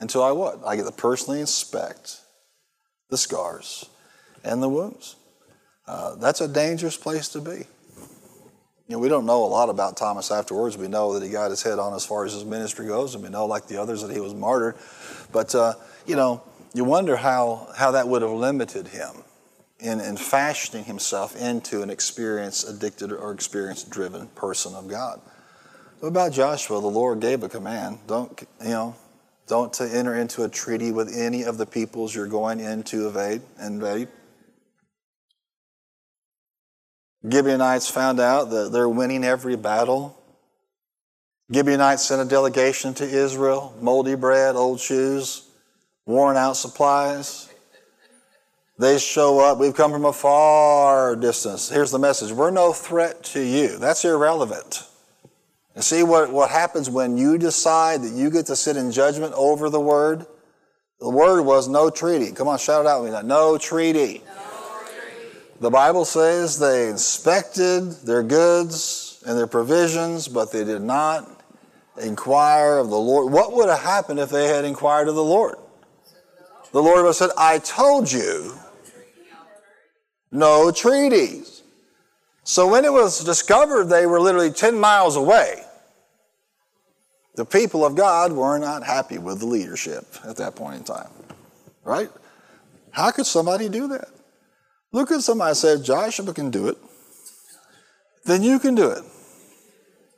Until 0.00 0.22
I 0.22 0.32
what? 0.32 0.60
I 0.66 0.76
get 0.76 0.86
to 0.86 0.92
personally 0.92 1.40
inspect 1.40 2.20
the 3.10 3.18
scars 3.18 3.86
and 4.42 4.62
the 4.62 4.68
wounds. 4.68 5.16
Uh, 5.86 6.14
that's 6.16 6.40
a 6.40 6.48
dangerous 6.48 6.96
place 6.96 7.28
to 7.28 7.40
be. 7.40 7.66
You 8.88 8.94
know, 8.94 8.98
we 9.00 9.08
don't 9.08 9.26
know 9.26 9.44
a 9.44 9.46
lot 9.46 9.68
about 9.68 9.96
Thomas 9.96 10.30
afterwards. 10.30 10.78
We 10.78 10.86
know 10.86 11.18
that 11.18 11.26
he 11.26 11.30
got 11.30 11.50
his 11.50 11.62
head 11.62 11.80
on 11.80 11.92
as 11.94 12.06
far 12.06 12.24
as 12.24 12.32
his 12.32 12.44
ministry 12.44 12.86
goes, 12.86 13.14
and 13.14 13.24
we 13.24 13.30
know, 13.30 13.44
like 13.44 13.66
the 13.66 13.78
others, 13.78 14.02
that 14.02 14.12
he 14.12 14.20
was 14.20 14.32
martyred. 14.32 14.76
But, 15.32 15.54
uh, 15.56 15.74
you 16.06 16.14
know, 16.14 16.42
you 16.72 16.84
wonder 16.84 17.16
how, 17.16 17.68
how 17.76 17.90
that 17.92 18.06
would 18.06 18.22
have 18.22 18.30
limited 18.30 18.88
him 18.88 19.24
in, 19.80 20.00
in 20.00 20.16
fashioning 20.16 20.84
himself 20.84 21.34
into 21.36 21.82
an 21.82 21.90
experience 21.90 22.62
addicted 22.62 23.12
or 23.12 23.32
experience 23.32 23.82
driven 23.82 24.28
person 24.28 24.74
of 24.74 24.86
God. 24.86 25.20
What 26.00 26.08
about 26.08 26.32
Joshua? 26.32 26.80
The 26.80 26.86
Lord 26.86 27.20
gave 27.20 27.42
a 27.42 27.48
command. 27.48 27.98
Don't, 28.06 28.40
you 28.62 28.68
know, 28.68 28.94
don't 29.46 29.72
to 29.74 29.84
enter 29.84 30.14
into 30.14 30.44
a 30.44 30.48
treaty 30.48 30.92
with 30.92 31.16
any 31.16 31.42
of 31.42 31.58
the 31.58 31.66
peoples 31.66 32.14
you're 32.14 32.26
going 32.26 32.60
in 32.60 32.82
to 32.84 33.08
invade. 33.08 33.42
invade. 33.60 34.08
Gibeonites 37.28 37.90
found 37.90 38.20
out 38.20 38.50
that 38.50 38.72
they're 38.72 38.88
winning 38.88 39.24
every 39.24 39.56
battle. 39.56 40.16
Gibeonites 41.52 42.02
sent 42.04 42.22
a 42.22 42.24
delegation 42.24 42.94
to 42.94 43.04
Israel, 43.04 43.74
moldy 43.80 44.14
bread, 44.14 44.56
old 44.56 44.80
shoes, 44.80 45.48
worn 46.04 46.36
out 46.36 46.56
supplies. 46.56 47.48
They 48.78 48.98
show 48.98 49.40
up. 49.40 49.58
We've 49.58 49.74
come 49.74 49.90
from 49.90 50.04
a 50.04 50.12
far 50.12 51.16
distance. 51.16 51.68
Here's 51.68 51.90
the 51.90 51.98
message 51.98 52.32
We're 52.32 52.50
no 52.50 52.72
threat 52.72 53.24
to 53.24 53.40
you. 53.40 53.78
That's 53.78 54.04
irrelevant. 54.04 54.84
And 55.74 55.84
see 55.84 56.02
what, 56.02 56.32
what 56.32 56.50
happens 56.50 56.88
when 56.88 57.16
you 57.16 57.38
decide 57.38 58.02
that 58.02 58.12
you 58.12 58.30
get 58.30 58.46
to 58.46 58.56
sit 58.56 58.76
in 58.76 58.90
judgment 58.92 59.34
over 59.34 59.68
the 59.68 59.80
word? 59.80 60.26
The 61.00 61.10
word 61.10 61.42
was 61.42 61.68
no 61.68 61.90
treaty. 61.90 62.32
Come 62.32 62.48
on, 62.48 62.58
shout 62.58 62.86
it 62.86 62.88
out 62.88 63.02
with 63.02 63.12
me. 63.12 63.22
No 63.22 63.58
treaty. 63.58 64.22
No. 64.26 64.35
The 65.60 65.70
Bible 65.70 66.04
says 66.04 66.58
they 66.58 66.88
inspected 66.88 67.90
their 68.02 68.22
goods 68.22 69.22
and 69.26 69.38
their 69.38 69.46
provisions, 69.46 70.28
but 70.28 70.52
they 70.52 70.64
did 70.64 70.82
not 70.82 71.42
inquire 72.00 72.78
of 72.78 72.90
the 72.90 72.98
Lord. 72.98 73.32
What 73.32 73.52
would 73.54 73.68
have 73.68 73.80
happened 73.80 74.18
if 74.18 74.28
they 74.28 74.48
had 74.48 74.64
inquired 74.64 75.08
of 75.08 75.14
the 75.14 75.24
Lord? 75.24 75.56
The 76.72 76.82
Lord 76.82 76.98
would 76.98 77.06
have 77.06 77.16
said, 77.16 77.30
I 77.38 77.58
told 77.58 78.12
you 78.12 78.52
no 80.30 80.70
treaties. 80.70 81.62
So 82.44 82.68
when 82.68 82.84
it 82.84 82.92
was 82.92 83.24
discovered 83.24 83.84
they 83.84 84.06
were 84.06 84.20
literally 84.20 84.50
10 84.50 84.78
miles 84.78 85.16
away, 85.16 85.62
the 87.34 87.46
people 87.46 87.84
of 87.84 87.94
God 87.94 88.32
were 88.32 88.58
not 88.58 88.82
happy 88.84 89.18
with 89.18 89.40
the 89.40 89.46
leadership 89.46 90.06
at 90.24 90.36
that 90.36 90.54
point 90.54 90.76
in 90.76 90.84
time. 90.84 91.10
Right? 91.82 92.10
How 92.90 93.10
could 93.10 93.26
somebody 93.26 93.68
do 93.68 93.88
that? 93.88 94.08
Look 94.96 95.12
at 95.12 95.20
somebody 95.20 95.54
said, 95.54 95.84
Joshua 95.84 96.32
can 96.32 96.50
do 96.50 96.68
it. 96.68 96.78
Then 98.24 98.42
you 98.42 98.58
can 98.58 98.74
do 98.74 98.88
it. 98.88 99.04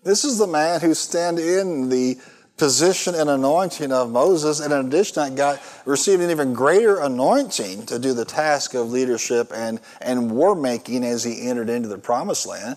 This 0.05 0.24
is 0.24 0.39
the 0.39 0.47
man 0.47 0.81
who 0.81 0.95
stand 0.95 1.41
in 1.41 1.89
the 1.89 2.16
position 2.57 3.16
and 3.16 3.29
anointing 3.29 3.91
of 3.91 4.12
Moses, 4.12 4.61
and 4.61 4.72
in 4.72 4.87
addition, 4.87 5.35
got 5.35 5.61
received 5.85 6.22
an 6.22 6.31
even 6.31 6.53
greater 6.53 7.01
anointing 7.01 7.87
to 7.87 7.99
do 7.99 8.14
the 8.14 8.24
task 8.24 8.74
of 8.74 8.93
leadership 8.93 9.51
and, 9.53 9.81
and 10.01 10.31
war 10.31 10.55
making 10.55 11.03
as 11.03 11.24
he 11.24 11.49
entered 11.49 11.70
into 11.70 11.89
the 11.89 11.99
promised 11.99 12.47
land. 12.47 12.76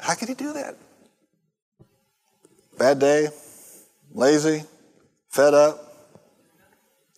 How 0.00 0.14
could 0.14 0.28
he 0.28 0.36
do 0.36 0.52
that? 0.52 0.76
Bad 2.78 3.00
day, 3.00 3.30
lazy, 4.12 4.62
fed 5.28 5.54
up. 5.54 5.92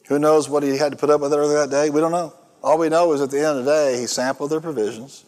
Who 0.09 0.19
knows 0.19 0.49
what 0.49 0.63
he 0.63 0.79
had 0.79 0.93
to 0.93 0.97
put 0.97 1.11
up 1.11 1.21
with 1.21 1.35
earlier 1.35 1.59
that 1.59 1.71
day? 1.71 1.91
We 1.91 2.01
don't 2.01 2.13
know. 2.13 2.33
All 2.63 2.79
we 2.79 2.89
know 2.89 3.13
is 3.13 3.21
at 3.21 3.31
the 3.31 3.39
end 3.39 3.59
of 3.59 3.65
the 3.65 3.71
day, 3.71 4.01
he 4.01 4.07
sampled 4.07 4.51
their 4.51 4.61
provisions, 4.61 5.25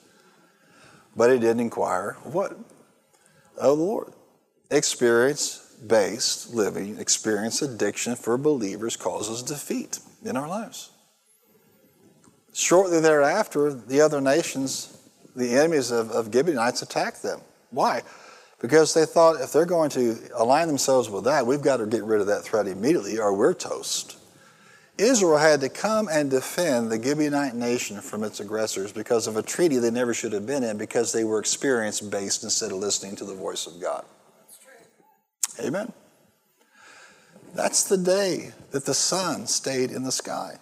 but 1.17 1.33
he 1.33 1.39
didn't 1.39 1.61
inquire 1.61 2.17
what? 2.23 2.53
Of 3.57 3.79
the 3.79 3.85
Lord. 3.85 4.13
Experience 4.71 5.65
based 5.87 6.55
living, 6.55 6.99
experience 6.99 7.61
addiction 7.61 8.17
for 8.17 8.39
believers 8.39 8.97
causes 8.97 9.43
defeat 9.43 9.99
in 10.25 10.37
our 10.37 10.49
lives. 10.49 10.91
Shortly 12.53 13.01
thereafter, 13.01 13.75
the 13.75 14.01
other 14.01 14.21
nations, 14.21 14.97
the 15.35 15.51
enemies 15.51 15.91
of, 15.91 16.11
of 16.13 16.33
Gibeonites, 16.33 16.83
attacked 16.83 17.23
them. 17.23 17.41
Why? 17.71 18.03
Because 18.61 18.95
they 18.95 19.05
thought 19.05 19.41
if 19.41 19.53
they're 19.53 19.67
going 19.67 19.91
to 19.91 20.17
align 20.37 20.69
themselves 20.69 21.11
with 21.11 21.25
that, 21.25 21.47
we've 21.47 21.61
got 21.61 21.79
to 21.79 21.87
get 21.87 22.05
rid 22.05 22.21
of 22.21 22.29
that 22.29 22.45
threat 22.45 22.69
immediately 22.69 23.19
or 23.19 23.35
we're 23.35 23.55
toast. 23.55 24.19
Israel 24.97 25.39
had 25.39 25.61
to 25.63 25.69
come 25.69 26.09
and 26.09 26.31
defend 26.31 26.91
the 26.91 26.99
Gibeonite 26.99 27.55
nation 27.55 28.01
from 28.01 28.23
its 28.23 28.39
aggressors 28.39 28.93
because 28.93 29.27
of 29.27 29.37
a 29.37 29.43
treaty 29.43 29.79
they 29.79 29.91
never 29.91 30.15
should 30.15 30.33
have 30.33 30.47
been 30.47 30.63
in 30.63 30.79
because 30.79 31.13
they 31.13 31.25
were 31.25 31.41
experience 31.41 32.01
based 32.01 32.45
instead 32.45 32.71
of 32.71 32.79
listening 32.79 33.17
to 33.17 33.25
the 33.25 33.35
voice 33.35 33.67
of 33.67 33.81
God. 33.81 34.05
Amen. 35.61 35.93
That's 37.55 37.85
the 37.85 37.97
day 37.97 38.53
that 38.71 38.85
the 38.85 38.95
sun 38.95 39.47
stayed 39.47 39.91
in 39.91 40.05
the 40.05 40.13
sky. 40.13 40.59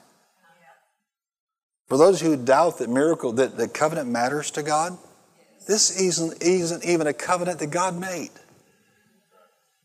For 1.88 1.98
those 1.98 2.22
who 2.22 2.36
doubt 2.36 2.78
that 2.78 2.88
miracle, 2.88 3.32
that 3.32 3.58
the 3.58 3.68
covenant 3.68 4.08
matters 4.08 4.50
to 4.52 4.62
God, 4.62 4.96
this 5.66 6.00
isn't, 6.00 6.42
isn't 6.42 6.84
even 6.84 7.06
a 7.06 7.12
covenant 7.12 7.58
that 7.58 7.70
God 7.70 7.98
made. 7.98 8.30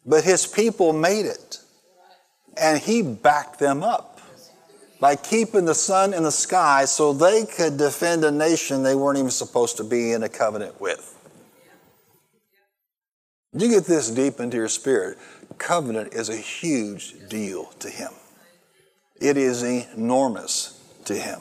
But 0.06 0.24
his 0.24 0.48
people 0.48 0.93
made 0.93 1.26
it. 1.26 1.60
And 2.56 2.80
he 2.82 3.02
backed 3.02 3.60
them 3.60 3.84
up 3.84 4.16
by 5.00 5.16
keeping 5.16 5.66
the 5.66 5.76
sun 5.76 6.14
in 6.14 6.24
the 6.24 6.32
sky 6.32 6.86
so 6.86 7.14
they 7.14 7.45
could 7.45 7.78
defend 7.78 8.24
a 8.24 8.32
nation 8.32 8.84
they 8.84 8.95
weren't 8.95 9.18
even 9.18 9.32
supposed 9.32 9.78
to 9.78 9.84
be 9.84 10.12
in 10.12 10.24
a 10.24 10.30
covenant 10.30 10.80
with. 10.82 11.14
You 13.54 13.70
get 13.70 13.86
this 13.86 14.10
deep 14.10 14.39
into 14.39 14.58
your 14.58 14.68
spirit. 14.68 15.18
Covenant 15.58 16.14
is 16.14 16.30
a 16.30 16.36
huge 16.36 17.16
deal 17.30 17.66
to 17.80 17.89
him. 17.89 18.12
It 19.20 19.38
is 19.38 19.64
enormous 19.64 20.80
to 21.06 21.16
him. 21.16 21.39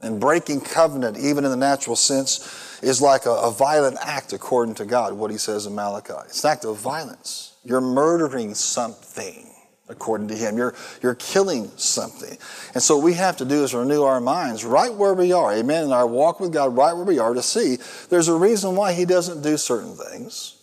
And 0.00 0.20
breaking 0.20 0.62
covenant, 0.62 1.16
even 1.16 1.44
in 1.44 1.50
the 1.52 1.56
natural 1.56 1.94
sense, 1.94 2.80
is 2.82 3.00
like 3.00 3.26
a, 3.26 3.30
a 3.30 3.52
violent 3.52 3.98
act 4.00 4.32
according 4.32 4.74
to 4.76 4.84
God, 4.84 5.12
what 5.12 5.30
he 5.30 5.38
says 5.38 5.66
in 5.66 5.76
Malachi. 5.76 6.14
It's 6.24 6.42
an 6.42 6.50
act 6.50 6.64
of 6.64 6.76
violence. 6.78 7.56
You're 7.62 7.80
murdering 7.80 8.54
something 8.54 9.51
according 9.92 10.28
to 10.28 10.34
him. 10.34 10.56
You're, 10.56 10.74
you're 11.02 11.14
killing 11.14 11.70
something. 11.76 12.36
And 12.74 12.82
so 12.82 12.96
what 12.96 13.04
we 13.04 13.14
have 13.14 13.36
to 13.36 13.44
do 13.44 13.62
is 13.62 13.74
renew 13.74 14.02
our 14.02 14.20
minds 14.20 14.64
right 14.64 14.92
where 14.92 15.14
we 15.14 15.32
are, 15.32 15.52
amen, 15.52 15.84
in 15.84 15.92
our 15.92 16.06
walk 16.06 16.40
with 16.40 16.52
God 16.52 16.76
right 16.76 16.92
where 16.92 17.04
we 17.04 17.20
are 17.20 17.34
to 17.34 17.42
see 17.42 17.76
there's 18.10 18.28
a 18.28 18.34
reason 18.34 18.74
why 18.74 18.92
he 18.92 19.04
doesn't 19.04 19.42
do 19.42 19.56
certain 19.56 19.94
things. 19.94 20.56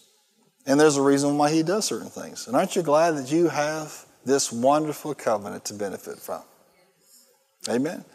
And 0.65 0.79
there's 0.79 0.97
a 0.97 1.01
reason 1.01 1.37
why 1.37 1.51
he 1.51 1.63
does 1.63 1.85
certain 1.85 2.09
things. 2.09 2.47
And 2.47 2.55
aren't 2.55 2.75
you 2.75 2.81
glad 2.81 3.11
that 3.11 3.31
you 3.31 3.47
have 3.47 4.05
this 4.25 4.51
wonderful 4.51 5.15
covenant 5.15 5.65
to 5.65 5.73
benefit 5.73 6.19
from? 6.19 6.43
Amen. 7.67 8.05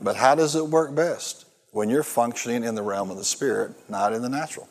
But 0.00 0.16
how 0.16 0.34
does 0.34 0.54
it 0.54 0.66
work 0.66 0.94
best? 0.94 1.46
When 1.72 1.90
you're 1.90 2.02
functioning 2.02 2.64
in 2.64 2.74
the 2.74 2.82
realm 2.82 3.10
of 3.10 3.18
the 3.18 3.24
spirit, 3.24 3.72
not 3.90 4.12
in 4.12 4.22
the 4.22 4.28
natural. 4.28 4.68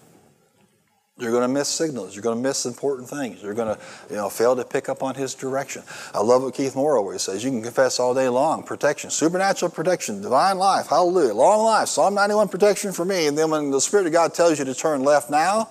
You're 1.19 1.31
going 1.31 1.43
to 1.43 1.47
miss 1.47 1.67
signals. 1.67 2.15
You're 2.15 2.21
going 2.21 2.37
to 2.37 2.43
miss 2.43 2.65
important 2.65 3.09
things. 3.09 3.41
You're 3.41 3.55
going 3.55 3.75
to, 3.75 3.81
you 4.09 4.17
know, 4.17 4.29
fail 4.29 4.55
to 4.55 4.63
pick 4.63 4.87
up 4.87 5.01
on 5.01 5.15
His 5.15 5.33
direction. 5.33 5.81
I 6.13 6.21
love 6.21 6.43
what 6.43 6.53
Keith 6.53 6.75
Moore 6.75 6.95
always 6.95 7.23
says. 7.23 7.43
You 7.43 7.49
can 7.49 7.63
confess 7.63 7.99
all 7.99 8.13
day 8.13 8.29
long, 8.29 8.61
protection, 8.61 9.09
supernatural 9.09 9.71
protection, 9.71 10.21
divine 10.21 10.59
life, 10.59 10.87
hallelujah, 10.87 11.33
long 11.33 11.65
life, 11.65 11.87
Psalm 11.87 12.13
91 12.13 12.49
protection 12.49 12.91
for 12.91 13.03
me. 13.03 13.25
And 13.25 13.35
then 13.35 13.49
when 13.49 13.71
the 13.71 13.81
Spirit 13.81 14.05
of 14.05 14.13
God 14.13 14.35
tells 14.35 14.59
you 14.59 14.65
to 14.65 14.75
turn 14.75 15.03
left 15.03 15.31
now, 15.31 15.69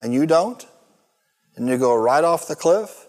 and 0.00 0.14
you 0.14 0.26
don't, 0.26 0.64
and 1.56 1.68
you 1.68 1.76
go 1.76 1.96
right 1.96 2.22
off 2.22 2.46
the 2.46 2.54
cliff, 2.54 3.05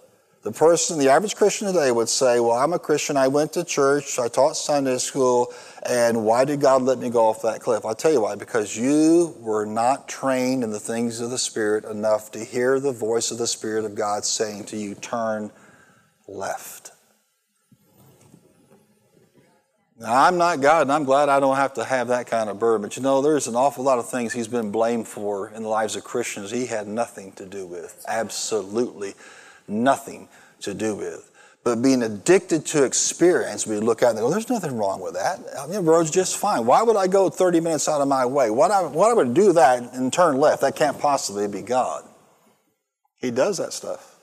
the 0.48 0.54
person, 0.54 0.98
the 0.98 1.10
average 1.10 1.36
Christian 1.36 1.68
today 1.68 1.92
would 1.92 2.08
say, 2.08 2.40
Well, 2.40 2.54
I'm 2.54 2.72
a 2.72 2.80
Christian, 2.80 3.18
I 3.18 3.28
went 3.28 3.52
to 3.54 3.66
church, 3.66 4.18
I 4.18 4.30
taught 4.30 4.56
Sunday 4.56 4.98
school, 4.98 5.54
and 5.86 6.24
why 6.24 6.46
did 6.46 6.62
God 6.62 6.84
let 6.84 7.00
me 7.00 7.10
go 7.10 7.26
off 7.26 7.42
that 7.42 7.60
cliff? 7.60 7.84
I'll 7.86 7.94
tell 7.94 8.14
you 8.14 8.22
why. 8.22 8.36
Because 8.36 8.78
you 8.78 9.36
were 9.40 9.66
not 9.66 10.08
trained 10.08 10.64
in 10.64 10.72
the 10.72 10.80
things 10.80 11.20
of 11.20 11.32
the 11.32 11.38
Spirit 11.38 11.84
enough 11.84 12.32
to 12.32 12.40
hear 12.40 12.80
the 12.80 12.94
voice 12.94 13.30
of 13.30 13.38
the 13.38 13.46
Spirit 13.46 13.84
of 13.84 13.94
God 13.94 14.24
saying 14.24 14.64
to 14.68 14.78
you, 14.78 14.96
Turn 14.96 15.52
left. 16.30 16.92
Now, 20.00 20.28
I'm 20.28 20.38
not 20.38 20.62
God, 20.62 20.84
and 20.84 20.94
I'm 20.94 21.04
glad 21.04 21.28
I 21.28 21.42
don't 21.42 21.58
have 21.58 21.74
to 21.74 21.84
have 21.84 22.08
that 22.08 22.28
kind 22.28 22.50
of 22.50 22.58
burden. 22.58 22.84
But 22.84 22.96
you 22.96 23.04
know, 23.04 23.22
there's 23.22 23.48
an 23.48 23.58
awful 23.58 23.84
lot 23.84 24.00
of 24.00 24.10
things 24.10 24.32
He's 24.32 24.48
been 24.48 24.72
blamed 24.72 25.10
for 25.10 25.50
in 25.50 25.64
the 25.64 25.70
lives 25.70 25.98
of 25.98 26.06
Christians 26.06 26.52
He 26.52 26.68
had 26.68 26.88
nothing 26.88 27.34
to 27.34 27.46
do 27.46 27.66
with. 27.66 28.06
Absolutely 28.08 29.14
nothing 29.68 30.30
to 30.62 30.74
do 30.74 30.96
with. 30.96 31.32
But 31.64 31.82
being 31.82 32.02
addicted 32.04 32.66
to 32.68 32.86
experience, 32.86 33.68
we 33.68 33.78
look 33.78 34.02
at 34.02 34.12
and 34.12 34.20
go, 34.20 34.30
there's 34.30 34.50
nothing 34.50 34.78
wrong 34.78 35.02
with 35.02 35.16
that. 35.16 35.40
I 35.60 35.66
mean, 35.66 35.84
the 35.84 35.92
road's 35.92 36.10
just 36.10 36.38
fine. 36.38 36.66
Why 36.66 36.82
would 36.82 36.96
I 36.96 37.08
go 37.08 37.30
30 37.30 37.60
minutes 37.60 37.90
out 37.90 38.00
of 38.00 38.08
my 38.08 38.26
way? 38.26 38.50
What 38.50 38.72
I, 38.72 38.84
what 38.84 39.12
I 39.12 39.14
would 39.14 39.34
do 39.34 39.52
that 39.54 39.94
and 39.94 40.14
turn 40.14 40.38
left? 40.38 40.62
That 40.62 40.78
can't 40.78 40.98
possibly 40.98 41.48
be 41.48 41.62
God. 41.62 42.06
He 43.18 43.32
does 43.32 43.58
that 43.58 43.74
stuff. 43.74 44.16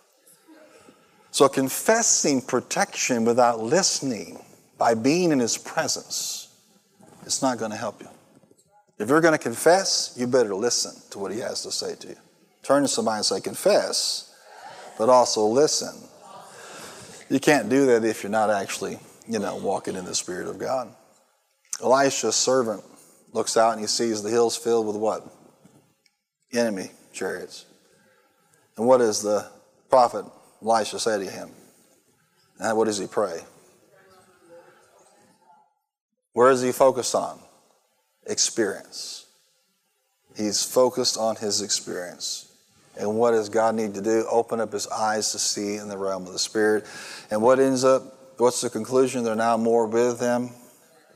So 1.32 1.48
confessing 1.48 2.40
protection 2.40 3.24
without 3.24 3.60
listening 3.60 4.42
by 4.78 4.94
being 4.94 5.32
in 5.32 5.38
his 5.38 5.58
presence, 5.58 6.48
it's 7.26 7.42
not 7.42 7.58
going 7.58 7.72
to 7.72 7.76
help 7.76 8.00
you. 8.00 8.08
If 8.98 9.08
you're 9.08 9.20
going 9.20 9.32
to 9.32 9.38
confess, 9.38 10.14
you 10.16 10.26
better 10.26 10.54
listen 10.54 10.94
to 11.10 11.18
what 11.18 11.32
he 11.32 11.40
has 11.40 11.62
to 11.64 11.72
say 11.72 11.96
to 11.96 12.08
you. 12.08 12.16
Turn 12.62 12.82
to 12.82 12.88
somebody 12.88 13.16
and 13.16 13.26
say, 13.26 13.40
confess, 13.40 14.32
but 14.96 15.08
also 15.08 15.44
listen. 15.44 16.08
You 17.34 17.40
can't 17.40 17.68
do 17.68 17.86
that 17.86 18.04
if 18.04 18.22
you're 18.22 18.30
not 18.30 18.48
actually, 18.48 18.96
you 19.26 19.40
know, 19.40 19.56
walking 19.56 19.96
in 19.96 20.04
the 20.04 20.14
Spirit 20.14 20.46
of 20.46 20.56
God. 20.56 20.94
Elisha's 21.82 22.36
servant 22.36 22.84
looks 23.32 23.56
out 23.56 23.72
and 23.72 23.80
he 23.80 23.88
sees 23.88 24.22
the 24.22 24.30
hills 24.30 24.56
filled 24.56 24.86
with 24.86 24.94
what? 24.94 25.26
Enemy 26.52 26.92
chariots. 27.12 27.66
And 28.76 28.86
what 28.86 28.98
does 28.98 29.20
the 29.20 29.50
prophet 29.90 30.24
Elisha 30.62 31.00
say 31.00 31.24
to 31.24 31.28
him? 31.28 31.50
And 32.60 32.78
what 32.78 32.84
does 32.84 32.98
he 32.98 33.08
pray? 33.08 33.40
Where 36.34 36.52
is 36.52 36.62
he 36.62 36.70
focused 36.70 37.16
on? 37.16 37.40
Experience. 38.28 39.26
He's 40.36 40.62
focused 40.62 41.18
on 41.18 41.34
his 41.34 41.62
experience. 41.62 42.53
And 42.98 43.16
what 43.16 43.32
does 43.32 43.48
God 43.48 43.74
need 43.74 43.94
to 43.94 44.00
do? 44.00 44.26
Open 44.30 44.60
up 44.60 44.72
his 44.72 44.86
eyes 44.88 45.32
to 45.32 45.38
see 45.38 45.76
in 45.76 45.88
the 45.88 45.98
realm 45.98 46.26
of 46.26 46.32
the 46.32 46.38
Spirit. 46.38 46.84
And 47.30 47.42
what 47.42 47.58
ends 47.58 47.84
up, 47.84 48.02
what's 48.38 48.60
the 48.60 48.70
conclusion? 48.70 49.24
They're 49.24 49.34
now 49.34 49.56
more 49.56 49.86
with 49.86 50.20
them 50.20 50.50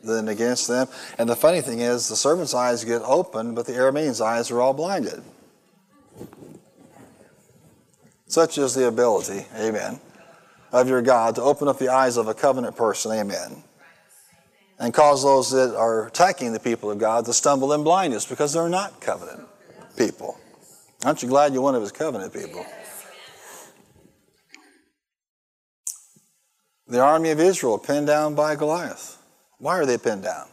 than 0.02 0.28
against 0.28 0.68
them. 0.68 0.88
And 1.18 1.28
the 1.28 1.36
funny 1.36 1.60
thing 1.60 1.80
is, 1.80 2.08
the 2.08 2.16
servant's 2.16 2.54
eyes 2.54 2.84
get 2.84 3.02
open, 3.02 3.54
but 3.54 3.66
the 3.66 3.72
Aramean's 3.72 4.20
eyes 4.20 4.50
are 4.50 4.60
all 4.60 4.72
blinded. 4.72 5.22
Such 8.26 8.58
is 8.58 8.74
the 8.74 8.86
ability, 8.86 9.46
amen, 9.56 10.00
of 10.70 10.88
your 10.88 11.00
God 11.00 11.36
to 11.36 11.42
open 11.42 11.66
up 11.66 11.78
the 11.78 11.88
eyes 11.88 12.16
of 12.18 12.28
a 12.28 12.34
covenant 12.34 12.76
person, 12.76 13.10
amen, 13.12 13.62
and 14.78 14.92
cause 14.92 15.22
those 15.22 15.50
that 15.52 15.74
are 15.74 16.08
attacking 16.08 16.52
the 16.52 16.60
people 16.60 16.90
of 16.90 16.98
God 16.98 17.24
to 17.24 17.32
stumble 17.32 17.72
in 17.72 17.82
blindness 17.82 18.26
because 18.26 18.52
they're 18.52 18.68
not 18.68 19.00
covenant 19.00 19.48
people. 19.96 20.38
Aren't 21.04 21.22
you 21.22 21.28
glad 21.28 21.52
you're 21.52 21.62
one 21.62 21.74
of 21.74 21.82
his 21.82 21.92
covenant 21.92 22.32
people? 22.32 22.66
The 26.88 27.00
army 27.00 27.30
of 27.30 27.38
Israel 27.38 27.78
pinned 27.78 28.06
down 28.06 28.34
by 28.34 28.56
Goliath. 28.56 29.18
Why 29.58 29.78
are 29.78 29.86
they 29.86 29.98
pinned 29.98 30.22
down? 30.22 30.46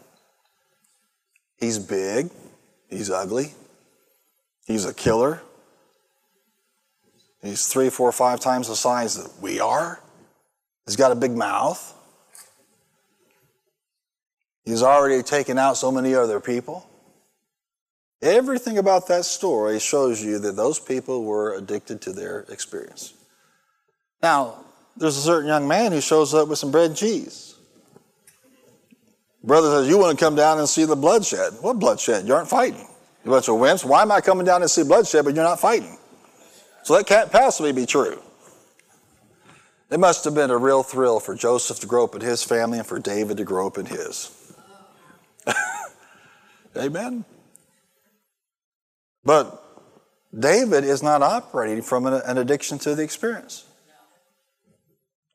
He's 1.58 1.80
big, 1.80 2.30
he's 2.90 3.10
ugly, 3.10 3.54
he's 4.66 4.86
a 4.86 4.94
killer. 4.94 5.42
He's 7.42 7.68
three, 7.68 7.92
four, 7.92 8.12
five 8.12 8.40
times 8.40 8.70
the 8.70 8.76
size 8.76 9.22
that 9.22 9.32
we 9.40 9.60
are. 9.60 10.02
He's 10.88 10.96
got 10.96 11.12
a 11.12 11.16
big 11.16 11.32
mouth. 11.32 11.94
He's 14.64 14.82
already 14.82 15.22
taken 15.22 15.60
out 15.60 15.78
so 15.78 15.92
many 15.92 16.16
other 16.16 16.40
people. 16.40 16.90
Everything 18.22 18.78
about 18.78 19.08
that 19.08 19.26
story 19.26 19.80
shows 19.80 20.24
you 20.24 20.40
that 20.40 20.56
those 20.56 20.80
people 20.80 21.24
were 21.24 21.56
addicted 21.56 22.02
to 22.02 22.14
their 22.14 22.46
experience. 22.50 23.14
Now, 24.24 24.66
there's 24.98 25.18
a 25.18 25.22
certain 25.22 25.48
young 25.48 25.68
man 25.68 25.92
who 25.92 26.02
shows 26.02 26.34
up 26.34 26.48
with 26.48 26.58
some 26.58 26.72
bread 26.72 26.92
and 26.92 26.98
cheese. 26.98 27.56
Brother 29.44 29.70
says, 29.70 29.90
You 29.90 29.98
want 29.98 30.18
to 30.18 30.26
come 30.26 30.36
down 30.36 30.58
and 30.58 30.68
see 30.68 30.86
the 30.86 30.96
bloodshed. 30.96 31.54
What 31.62 31.80
bloodshed? 31.80 32.28
You 32.28 32.34
aren't 32.34 32.50
fighting. 32.50 32.88
You 33.24 33.32
bunch 33.32 33.50
of 33.50 33.56
wimps. 33.56 33.84
Why 33.84 34.02
am 34.02 34.12
I 34.12 34.22
coming 34.22 34.46
down 34.46 34.62
to 34.62 34.70
see 34.70 34.84
bloodshed, 34.84 35.26
but 35.26 35.36
you're 35.36 35.44
not 35.44 35.60
fighting? 35.60 35.98
So 36.84 36.96
that 36.96 37.08
can't 37.08 37.32
possibly 37.32 37.72
be 37.72 37.86
true. 37.86 38.22
It 39.92 40.00
must 40.00 40.24
have 40.26 40.34
been 40.34 40.50
a 40.50 40.58
real 40.58 40.84
thrill 40.84 41.20
for 41.20 41.36
Joseph 41.36 41.80
to 41.82 41.88
grow 41.88 42.06
up 42.06 42.16
in 42.16 42.22
his 42.22 42.44
family 42.44 42.80
and 42.80 42.88
for 42.88 43.00
David 43.00 43.38
to 43.38 43.44
grow 43.44 43.68
up 43.68 43.78
in 43.78 43.86
his. 43.86 44.32
Amen. 46.78 47.26
But 49.26 49.62
David 50.38 50.84
is 50.84 51.02
not 51.02 51.22
operating 51.22 51.82
from 51.82 52.06
an, 52.06 52.38
addiction 52.38 52.78
to 52.80 52.96
the 52.96 53.04
experience. 53.04 53.66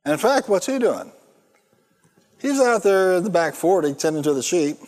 And 0.04 0.12
in 0.12 0.18
fact, 0.18 0.48
what's 0.48 0.66
he 0.66 0.78
doing? 0.78 1.12
He's 2.40 2.60
out 2.60 2.82
there 2.82 3.14
in 3.14 3.24
the 3.24 3.30
back 3.30 3.54
40 3.54 3.94
tending 3.94 4.22
to 4.22 4.32
the 4.32 4.42
sheep, 4.42 4.78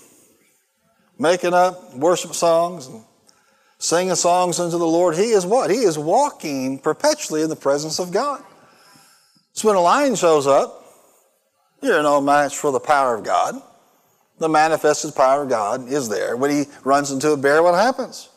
making 1.18 1.52
up 1.52 1.94
worship 1.94 2.34
songs 2.34 2.86
and 2.86 3.04
singing 3.78 4.14
songs 4.14 4.58
unto 4.60 4.78
the 4.78 4.86
Lord. 4.86 5.16
He 5.16 5.30
is 5.30 5.44
what? 5.44 5.70
He 5.70 5.78
is 5.78 5.98
walking 5.98 6.78
perpetually 6.78 7.42
in 7.42 7.50
the 7.50 7.56
presence 7.56 7.98
of 7.98 8.12
God. 8.12 8.42
So 9.52 9.68
when 9.68 9.76
a 9.76 9.82
lion 9.82 10.14
shows 10.14 10.46
up, 10.46 10.78
you're 11.82 12.02
no 12.02 12.20
match 12.20 12.56
for 12.56 12.70
the 12.70 12.80
power 12.80 13.16
of 13.16 13.24
God. 13.24 13.60
The 14.38 14.48
manifested 14.48 15.14
power 15.14 15.42
of 15.42 15.48
God 15.48 15.88
is 15.88 16.08
there. 16.08 16.36
When 16.36 16.50
he 16.50 16.64
runs 16.84 17.10
into 17.10 17.32
a 17.32 17.36
bear, 17.36 17.62
what 17.62 17.74
happens? 17.74 18.30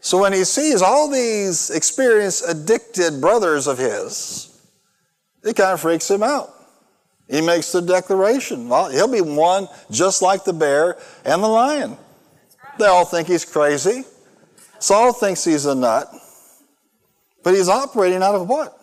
So 0.00 0.20
when 0.20 0.32
he 0.32 0.44
sees 0.44 0.80
all 0.80 1.10
these 1.10 1.70
experienced 1.70 2.44
addicted 2.48 3.20
brothers 3.20 3.66
of 3.66 3.78
his, 3.78 4.44
it 5.44 5.56
kind 5.56 5.72
of 5.72 5.80
freaks 5.80 6.10
him 6.10 6.22
out. 6.22 6.50
He 7.28 7.40
makes 7.40 7.72
the 7.72 7.82
declaration. 7.82 8.68
Well, 8.68 8.88
he'll 8.88 9.10
be 9.10 9.20
one 9.20 9.68
just 9.90 10.22
like 10.22 10.44
the 10.44 10.52
bear 10.52 10.96
and 11.24 11.42
the 11.42 11.48
lion. 11.48 11.96
They 12.78 12.86
all 12.86 13.04
think 13.04 13.28
he's 13.28 13.44
crazy. 13.44 14.04
Saul 14.78 15.12
thinks 15.12 15.44
he's 15.44 15.66
a 15.66 15.74
nut. 15.74 16.08
But 17.42 17.54
he's 17.54 17.68
operating 17.68 18.22
out 18.22 18.34
of 18.34 18.48
what? 18.48 18.78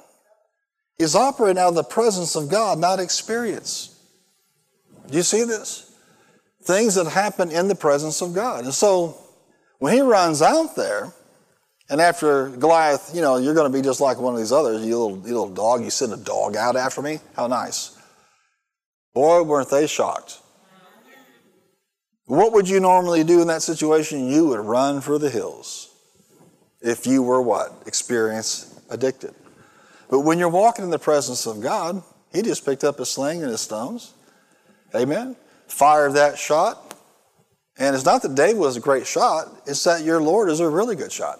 He's 0.97 1.15
operating 1.15 1.59
out 1.59 1.69
of 1.69 1.75
the 1.75 1.83
presence 1.83 2.35
of 2.35 2.49
God, 2.49 2.79
not 2.79 2.99
experience. 2.99 3.99
Do 5.09 5.17
you 5.17 5.23
see 5.23 5.43
this? 5.43 5.93
Things 6.63 6.95
that 6.95 7.07
happen 7.07 7.51
in 7.51 7.67
the 7.67 7.75
presence 7.75 8.21
of 8.21 8.33
God. 8.33 8.63
And 8.63 8.73
so 8.73 9.17
when 9.79 9.93
he 9.93 10.01
runs 10.01 10.41
out 10.41 10.75
there, 10.75 11.11
and 11.89 12.01
after 12.01 12.49
Goliath, 12.49 13.11
you 13.13 13.21
know, 13.21 13.37
you're 13.37 13.53
going 13.53 13.71
to 13.71 13.77
be 13.77 13.83
just 13.83 14.01
like 14.01 14.17
one 14.17 14.33
of 14.33 14.39
these 14.39 14.51
others, 14.51 14.85
you 14.85 14.97
little, 14.97 15.17
you 15.17 15.39
little 15.39 15.53
dog, 15.53 15.83
you 15.83 15.89
send 15.89 16.13
a 16.13 16.17
dog 16.17 16.55
out 16.55 16.75
after 16.75 17.01
me? 17.01 17.19
How 17.35 17.47
nice. 17.47 17.97
Boy, 19.13 19.43
weren't 19.43 19.69
they 19.69 19.87
shocked. 19.87 20.39
What 22.25 22.53
would 22.53 22.67
you 22.67 22.79
normally 22.79 23.23
do 23.23 23.41
in 23.41 23.47
that 23.47 23.61
situation? 23.61 24.27
You 24.27 24.47
would 24.47 24.59
run 24.59 24.99
for 24.99 25.19
the 25.19 25.29
hills 25.29 25.89
if 26.81 27.05
you 27.05 27.21
were 27.21 27.41
what? 27.41 27.83
Experience 27.85 28.79
addicted. 28.89 29.35
But 30.09 30.21
when 30.21 30.39
you're 30.39 30.49
walking 30.49 30.85
in 30.85 30.91
the 30.91 30.99
presence 30.99 31.45
of 31.45 31.61
God, 31.61 32.01
He 32.33 32.41
just 32.41 32.65
picked 32.65 32.83
up 32.83 32.99
a 32.99 33.05
sling 33.05 33.41
and 33.43 33.51
his 33.51 33.61
stones. 33.61 34.13
Amen. 34.93 35.35
Fired 35.67 36.13
that 36.13 36.37
shot, 36.37 36.84
and 37.77 37.95
it's 37.95 38.05
not 38.05 38.21
that 38.21 38.35
David 38.35 38.57
was 38.57 38.77
a 38.77 38.79
great 38.79 39.05
shot, 39.05 39.47
it's 39.65 39.83
that 39.83 40.03
your 40.03 40.21
Lord 40.21 40.49
is 40.49 40.59
a 40.59 40.69
really 40.69 40.95
good 40.95 41.11
shot. 41.11 41.39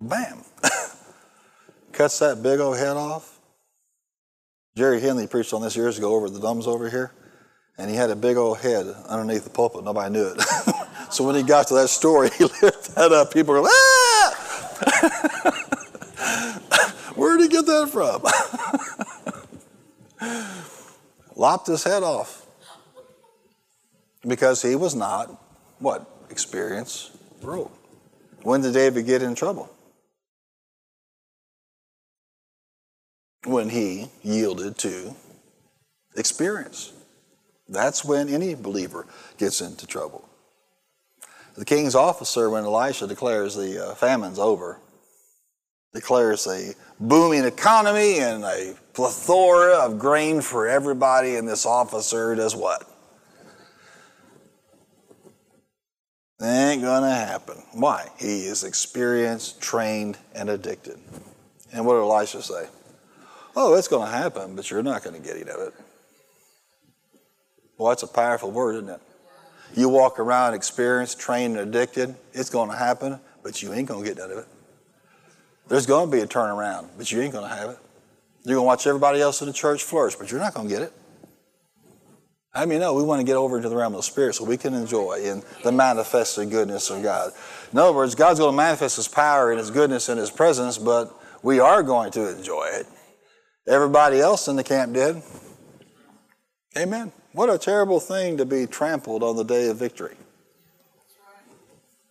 Bam. 0.00 0.42
Cuts 1.92 2.18
that 2.20 2.42
big 2.42 2.60
old 2.60 2.76
head 2.76 2.96
off. 2.96 3.38
Jerry 4.76 5.00
Henley 5.00 5.26
preached 5.26 5.52
on 5.52 5.60
this 5.62 5.74
years 5.76 5.98
ago 5.98 6.14
over 6.14 6.26
at 6.26 6.32
the 6.32 6.40
Dumbs 6.40 6.68
over 6.68 6.88
here, 6.88 7.12
and 7.76 7.90
he 7.90 7.96
had 7.96 8.10
a 8.10 8.16
big 8.16 8.36
old 8.36 8.58
head 8.58 8.86
underneath 9.08 9.42
the 9.42 9.50
pulpit. 9.50 9.82
Nobody 9.82 10.12
knew 10.12 10.28
it. 10.28 10.40
so 11.10 11.24
when 11.24 11.34
he 11.34 11.42
got 11.42 11.66
to 11.68 11.74
that 11.74 11.88
story, 11.88 12.30
he 12.38 12.44
lifted 12.44 12.94
that 12.94 13.10
up. 13.12 13.32
People 13.32 13.54
were 13.54 13.62
like, 13.62 13.72
ah! 13.72 14.34
"Where'd 17.16 17.40
he 17.40 17.48
get 17.48 17.66
that 17.66 17.88
from? 17.90 18.22
Lopped 21.38 21.68
his 21.68 21.84
head 21.84 22.02
off 22.02 22.44
because 24.26 24.60
he 24.60 24.74
was 24.74 24.96
not 24.96 25.30
what 25.78 26.04
experience. 26.30 27.12
When 28.42 28.60
did 28.60 28.74
David 28.74 29.06
get 29.06 29.22
in 29.22 29.36
trouble? 29.36 29.70
When 33.46 33.68
he 33.68 34.10
yielded 34.24 34.78
to 34.78 35.14
experience. 36.16 36.92
That's 37.68 38.04
when 38.04 38.28
any 38.28 38.56
believer 38.56 39.06
gets 39.38 39.60
into 39.60 39.86
trouble. 39.86 40.28
The 41.56 41.64
king's 41.64 41.94
officer, 41.94 42.50
when 42.50 42.64
Elisha 42.64 43.06
declares 43.06 43.54
the 43.54 43.90
uh, 43.90 43.94
famine's 43.94 44.40
over, 44.40 44.80
declares 45.92 46.46
a 46.46 46.74
booming 47.00 47.44
economy 47.44 48.18
and 48.18 48.44
a 48.44 48.74
plethora 48.92 49.76
of 49.78 49.98
grain 49.98 50.40
for 50.40 50.68
everybody, 50.68 51.36
and 51.36 51.48
this 51.48 51.64
officer 51.64 52.34
does 52.34 52.54
what? 52.54 52.84
Ain't 56.40 56.82
gonna 56.82 57.14
happen. 57.14 57.56
Why? 57.72 58.08
He 58.16 58.46
is 58.46 58.62
experienced, 58.62 59.60
trained, 59.60 60.18
and 60.34 60.48
addicted. 60.48 60.98
And 61.72 61.84
what 61.84 61.94
did 61.94 62.02
Elisha 62.02 62.42
say? 62.42 62.68
Oh, 63.56 63.74
it's 63.74 63.88
gonna 63.88 64.10
happen, 64.10 64.54
but 64.54 64.70
you're 64.70 64.82
not 64.82 65.02
gonna 65.02 65.18
get 65.18 65.36
any 65.36 65.50
of 65.50 65.60
it. 65.60 65.74
Well, 67.76 67.88
that's 67.88 68.04
a 68.04 68.08
powerful 68.08 68.52
word, 68.52 68.76
isn't 68.76 68.88
it? 68.88 69.00
You 69.74 69.88
walk 69.88 70.18
around 70.20 70.54
experienced, 70.54 71.18
trained, 71.18 71.56
and 71.56 71.68
addicted, 71.68 72.14
it's 72.32 72.50
gonna 72.50 72.76
happen, 72.76 73.18
but 73.42 73.60
you 73.60 73.72
ain't 73.72 73.88
gonna 73.88 74.04
get 74.04 74.18
none 74.18 74.30
of 74.30 74.38
it. 74.38 74.48
There's 75.68 75.86
gonna 75.86 76.10
be 76.10 76.20
a 76.20 76.26
turnaround, 76.26 76.88
but 76.96 77.10
you 77.12 77.20
ain't 77.20 77.32
gonna 77.32 77.48
have 77.48 77.70
it. 77.70 77.78
You're 78.44 78.56
gonna 78.56 78.66
watch 78.66 78.86
everybody 78.86 79.20
else 79.20 79.40
in 79.42 79.46
the 79.46 79.52
church 79.52 79.82
flourish, 79.82 80.16
but 80.16 80.30
you're 80.30 80.40
not 80.40 80.54
gonna 80.54 80.68
get 80.68 80.82
it. 80.82 80.92
I 82.54 82.66
mean, 82.66 82.80
no, 82.80 82.94
we 82.94 83.02
want 83.02 83.20
to 83.20 83.24
get 83.24 83.36
over 83.36 83.56
into 83.56 83.68
the 83.68 83.76
realm 83.76 83.94
of 83.94 83.98
the 83.98 84.02
spirit 84.02 84.34
so 84.34 84.44
we 84.44 84.56
can 84.56 84.74
enjoy 84.74 85.20
in 85.22 85.42
the 85.62 85.70
manifested 85.70 86.50
goodness 86.50 86.90
of 86.90 87.02
God. 87.02 87.32
In 87.72 87.78
other 87.78 87.92
words, 87.92 88.14
God's 88.14 88.40
going 88.40 88.52
to 88.52 88.56
manifest 88.56 88.96
His 88.96 89.06
power 89.06 89.50
and 89.50 89.60
His 89.60 89.70
goodness 89.70 90.08
and 90.08 90.18
His 90.18 90.30
presence, 90.30 90.78
but 90.78 91.14
we 91.42 91.60
are 91.60 91.82
going 91.82 92.10
to 92.12 92.36
enjoy 92.36 92.66
it. 92.72 92.86
Everybody 93.68 94.20
else 94.20 94.48
in 94.48 94.56
the 94.56 94.64
camp 94.64 94.94
did. 94.94 95.22
Amen. 96.76 97.12
What 97.32 97.50
a 97.50 97.58
terrible 97.58 98.00
thing 98.00 98.38
to 98.38 98.44
be 98.44 98.66
trampled 98.66 99.22
on 99.22 99.36
the 99.36 99.44
day 99.44 99.68
of 99.68 99.76
victory. 99.76 100.16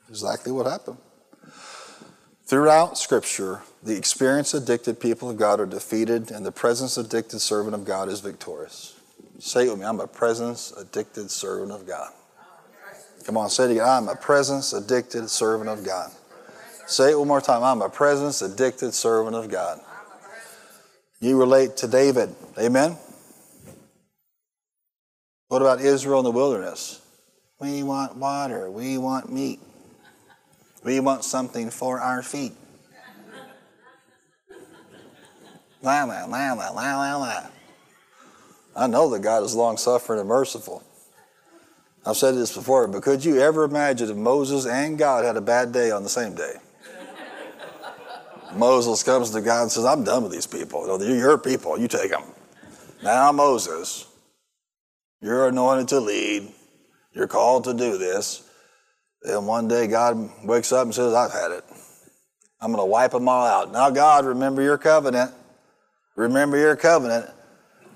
Exactly 0.08 0.51
what 0.51 0.68
happened. 0.68 0.97
Throughout 2.47 2.97
Scripture, 2.97 3.61
the 3.83 3.97
experienced 3.97 4.53
addicted 4.53 5.01
people 5.01 5.29
of 5.29 5.35
God 5.35 5.59
are 5.59 5.65
defeated, 5.65 6.31
and 6.31 6.45
the 6.45 6.51
presence 6.51 6.97
addicted 6.97 7.39
servant 7.39 7.75
of 7.75 7.83
God 7.83 8.07
is 8.07 8.21
victorious. 8.21 8.97
Say 9.39 9.67
it 9.67 9.69
with 9.69 9.79
me. 9.79 9.85
I'm 9.85 9.99
a 9.99 10.07
presence 10.07 10.71
addicted 10.71 11.29
servant 11.29 11.73
of 11.73 11.85
God. 11.85 12.09
Come 13.25 13.35
on, 13.35 13.49
say 13.49 13.65
it 13.65 13.71
again. 13.71 13.83
I'm 13.85 14.07
a 14.07 14.15
presence 14.15 14.71
addicted 14.71 15.29
servant 15.29 15.69
of 15.69 15.83
God. 15.83 16.09
Say 16.85 17.11
it 17.11 17.19
one 17.19 17.27
more 17.27 17.41
time. 17.41 17.63
I'm 17.63 17.81
a 17.81 17.89
presence 17.89 18.41
addicted 18.41 18.93
servant 18.93 19.35
of 19.35 19.51
God. 19.51 19.81
You 21.19 21.37
relate 21.37 21.75
to 21.77 21.87
David. 21.89 22.33
Amen. 22.57 22.95
What 25.49 25.61
about 25.61 25.81
Israel 25.81 26.19
in 26.19 26.23
the 26.23 26.31
wilderness? 26.31 27.01
We 27.59 27.83
want 27.83 28.15
water. 28.15 28.71
We 28.71 28.97
want 28.97 29.29
meat. 29.29 29.59
We 30.88 31.01
want 31.01 31.25
something 31.25 31.69
for 31.69 31.99
our 31.99 32.23
feet. 32.23 32.53
La 35.81 36.05
la 36.05 36.23
la 36.23 36.53
la 36.53 36.69
la 36.69 37.17
la. 37.17 37.43
I 38.73 38.88
know 38.88 39.09
that 39.09 39.19
God 39.19 39.43
is 39.43 39.53
long 39.53 39.75
suffering 39.75 40.21
and 40.21 40.29
merciful. 40.29 40.81
I've 42.05 42.15
said 42.15 42.35
this 42.35 42.55
before, 42.55 42.88
but 42.88 43.03
could 43.03 43.25
you 43.25 43.41
ever 43.41 43.65
imagine 43.65 44.09
if 44.09 44.15
Moses 44.15 44.65
and 44.65 44.97
God 44.97 45.25
had 45.25 45.35
a 45.35 45.41
bad 45.41 45.73
day 45.73 45.91
on 45.91 46.03
the 46.03 46.09
same 46.09 46.35
day? 46.35 46.53
Moses 48.55 49.03
comes 49.03 49.31
to 49.31 49.41
God 49.41 49.63
and 49.63 49.71
says, 49.73 49.83
I'm 49.83 50.05
done 50.05 50.23
with 50.23 50.31
these 50.31 50.47
people. 50.47 50.97
They're 50.97 51.17
your 51.17 51.38
people. 51.38 51.77
You 51.77 51.89
take 51.89 52.11
them. 52.11 52.23
Now, 53.03 53.33
Moses, 53.33 54.07
you're 55.19 55.49
anointed 55.49 55.89
to 55.89 55.99
lead. 55.99 56.47
You're 57.11 57.27
called 57.27 57.65
to 57.65 57.73
do 57.73 57.97
this. 57.97 58.46
Then 59.24 59.45
one 59.45 59.68
day 59.68 59.88
God 59.88 60.30
wakes 60.45 60.72
up 60.72 60.86
and 60.86 60.95
says, 60.95 61.13
I've 61.13 61.32
had 61.32 61.51
it. 61.51 61.63
I'm 62.61 62.72
going 62.72 62.82
to 62.82 62.89
wipe 62.89 63.11
them 63.11 63.28
all 63.28 63.45
out. 63.45 63.72
Now, 63.72 63.89
God, 63.89 64.26
remember 64.26 64.61
your 64.61 64.78
covenant. 64.78 65.32
Remember 66.15 66.57
your 66.57 66.76
covenant 66.76 67.30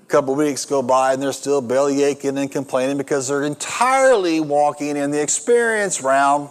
A 0.00 0.06
couple 0.06 0.36
weeks 0.36 0.64
go 0.64 0.80
by 0.82 1.14
and 1.14 1.22
they're 1.22 1.32
still 1.32 1.60
belly 1.60 2.04
aching 2.04 2.38
and 2.38 2.50
complaining 2.50 2.96
because 2.96 3.26
they're 3.26 3.42
entirely 3.42 4.38
walking 4.40 4.96
in 4.96 5.10
the 5.10 5.20
experience 5.20 6.00
realm. 6.02 6.48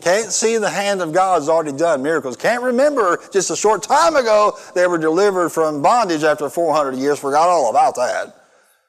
Can't 0.00 0.32
see 0.32 0.56
the 0.56 0.70
hand 0.70 1.02
of 1.02 1.12
God 1.12 1.40
has 1.40 1.48
already 1.48 1.76
done 1.76 2.02
miracles. 2.02 2.36
Can't 2.36 2.62
remember 2.62 3.20
just 3.32 3.50
a 3.50 3.56
short 3.56 3.82
time 3.82 4.16
ago 4.16 4.58
they 4.74 4.86
were 4.86 4.98
delivered 4.98 5.50
from 5.50 5.82
bondage 5.82 6.24
after 6.24 6.48
400 6.48 6.96
years. 6.96 7.18
Forgot 7.18 7.48
all 7.48 7.70
about 7.70 7.94
that. 7.96 8.34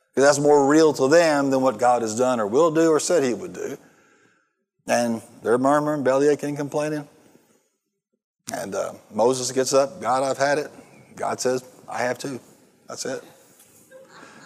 Because 0.10 0.28
that's 0.28 0.40
more 0.40 0.68
real 0.68 0.94
to 0.94 1.08
them 1.08 1.52
than 1.52 1.62
what 1.62 1.78
God 1.78 2.02
has 2.02 2.18
done 2.18 2.40
or 2.40 2.48
will 2.48 2.72
do 2.72 2.90
or 2.90 3.00
said 3.00 3.24
He 3.24 3.34
would 3.34 3.54
do. 3.54 3.78
And 4.88 5.22
they're 5.44 5.58
murmuring, 5.58 6.04
belly 6.04 6.28
aching, 6.28 6.56
complaining. 6.56 7.08
And 8.54 8.76
uh, 8.76 8.94
Moses 9.14 9.52
gets 9.52 9.74
up, 9.74 10.02
God, 10.02 10.24
I've 10.24 10.38
had 10.38 10.58
it. 10.58 10.72
God 11.16 11.40
says, 11.40 11.64
I 11.88 12.00
have 12.00 12.18
too. 12.18 12.40
That's 12.88 13.06
it. 13.06 13.24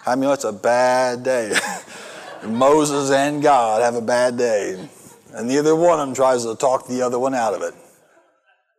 I 0.06 0.16
mean, 0.16 0.30
it's 0.30 0.44
a 0.44 0.54
bad 0.54 1.24
day. 1.24 1.58
Moses 2.46 3.12
and 3.12 3.42
God 3.42 3.82
have 3.82 3.96
a 3.96 4.02
bad 4.02 4.38
day, 4.38 4.88
and 5.34 5.48
neither 5.48 5.76
one 5.76 6.00
of 6.00 6.08
them 6.08 6.16
tries 6.16 6.44
to 6.44 6.56
talk 6.56 6.88
the 6.88 7.02
other 7.02 7.18
one 7.18 7.34
out 7.34 7.54
of 7.56 7.64
it. 7.64 7.74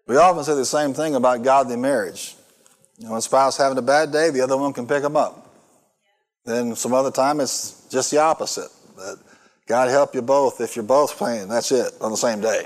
We 0.07 0.17
often 0.17 0.45
say 0.45 0.55
the 0.55 0.65
same 0.65 0.95
thing 0.95 1.17
about 1.17 1.43
godly 1.43 1.77
marriage. 1.77 2.37
You 2.99 3.09
know, 3.09 3.17
a 3.17 3.23
spouse 3.23 3.57
having 3.57 3.77
a 3.77 3.83
bad 3.83 4.13
day, 4.13 4.31
the 4.31 4.41
other 4.41 4.57
one 4.57 4.73
can 4.73 4.87
pick 4.87 5.03
them 5.03 5.17
up. 5.17 5.53
Then 6.45 6.77
some 6.77 6.95
other 6.95 7.11
time 7.11 7.41
it's 7.41 7.89
just 7.91 8.13
the 8.13 8.19
opposite. 8.19 8.71
God 9.67 9.89
help 9.89 10.15
you 10.15 10.23
both 10.23 10.61
if 10.61 10.77
you're 10.77 10.85
both 10.85 11.17
playing. 11.17 11.49
That's 11.49 11.73
it 11.73 11.93
on 12.01 12.11
the 12.11 12.17
same 12.17 12.41
day. 12.41 12.65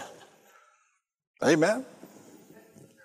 Amen. 1.42 1.84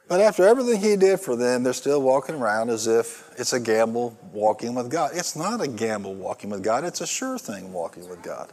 But 0.08 0.22
after 0.22 0.46
everything 0.46 0.82
he 0.82 0.96
did 0.98 1.20
for 1.20 1.36
them, 1.36 1.64
they're 1.64 1.74
still 1.74 2.02
walking 2.02 2.36
around 2.36 2.70
as 2.70 2.86
if 2.86 3.32
it's 3.38 3.54
a 3.54 3.60
gamble 3.60 4.18
walking 4.32 4.76
with 4.76 4.91
God. 4.91 5.12
It's 5.14 5.36
not 5.36 5.62
a 5.62 5.68
gamble 5.68 6.14
walking 6.14 6.52
with 6.52 6.64
God, 6.64 6.84
it's 6.84 7.02
a 7.02 7.08
sure 7.08 7.39
thing 7.39 7.74
walking 7.74 8.08
with 8.08 8.22
God. 8.22 8.52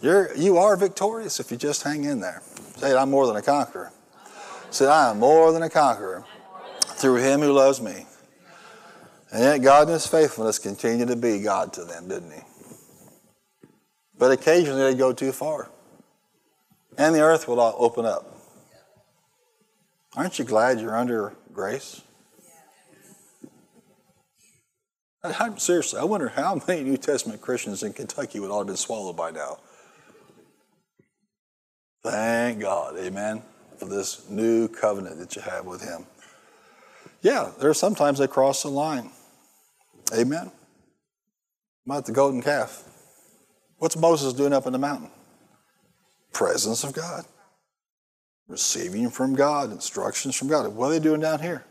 You're, 0.00 0.34
you 0.34 0.56
are 0.56 0.76
victorious 0.76 1.38
if 1.40 1.50
you 1.50 1.56
just 1.56 1.82
hang 1.82 2.04
in 2.04 2.20
there. 2.20 2.42
Say, 2.76 2.96
I'm 2.96 3.10
more 3.10 3.26
than 3.26 3.36
a 3.36 3.42
conqueror. 3.42 3.92
Say, 4.70 4.86
I 4.86 5.10
am 5.10 5.18
more 5.18 5.52
than 5.52 5.62
a 5.62 5.70
conqueror 5.70 6.24
through 6.80 7.16
him 7.16 7.40
who 7.40 7.52
loves 7.52 7.80
me. 7.80 8.06
And 9.30 9.42
yet 9.42 9.58
God 9.58 9.88
in 9.88 9.94
his 9.94 10.06
faithfulness 10.06 10.58
continued 10.58 11.08
to 11.08 11.16
be 11.16 11.40
God 11.40 11.72
to 11.74 11.84
them, 11.84 12.08
didn't 12.08 12.32
he? 12.32 12.40
But 14.22 14.30
occasionally 14.30 14.80
they 14.80 14.94
go 14.94 15.12
too 15.12 15.32
far. 15.32 15.68
And 16.96 17.12
the 17.12 17.22
earth 17.22 17.48
will 17.48 17.58
all 17.58 17.74
open 17.76 18.06
up. 18.06 18.38
Aren't 20.14 20.38
you 20.38 20.44
glad 20.44 20.78
you're 20.78 20.96
under 20.96 21.34
grace? 21.52 22.02
I'm, 25.24 25.58
seriously, 25.58 25.98
I 25.98 26.04
wonder 26.04 26.28
how 26.28 26.62
many 26.68 26.84
New 26.84 26.98
Testament 26.98 27.40
Christians 27.40 27.82
in 27.82 27.94
Kentucky 27.94 28.38
would 28.38 28.52
all 28.52 28.58
have 28.58 28.68
been 28.68 28.76
swallowed 28.76 29.16
by 29.16 29.32
now. 29.32 29.58
Thank 32.04 32.60
God, 32.60 32.96
amen, 32.98 33.42
for 33.76 33.86
this 33.86 34.30
new 34.30 34.68
covenant 34.68 35.18
that 35.18 35.34
you 35.34 35.42
have 35.42 35.66
with 35.66 35.82
Him. 35.82 36.06
Yeah, 37.22 37.50
there 37.58 37.70
are 37.70 37.74
sometimes 37.74 38.20
they 38.20 38.28
cross 38.28 38.62
the 38.62 38.68
line. 38.68 39.10
Amen. 40.14 40.52
About 41.86 42.06
the 42.06 42.12
golden 42.12 42.40
calf. 42.40 42.84
What's 43.82 43.96
Moses 43.96 44.32
doing 44.32 44.52
up 44.52 44.68
in 44.68 44.72
the 44.72 44.78
mountain? 44.78 45.10
Presence 46.32 46.84
of 46.84 46.92
God 46.92 47.24
receiving 48.46 49.10
from 49.10 49.34
God, 49.34 49.72
instructions 49.72 50.36
from 50.36 50.46
God. 50.46 50.72
What 50.72 50.86
are 50.86 50.90
they 50.90 51.00
doing 51.00 51.20
down 51.20 51.40
here? 51.40 51.64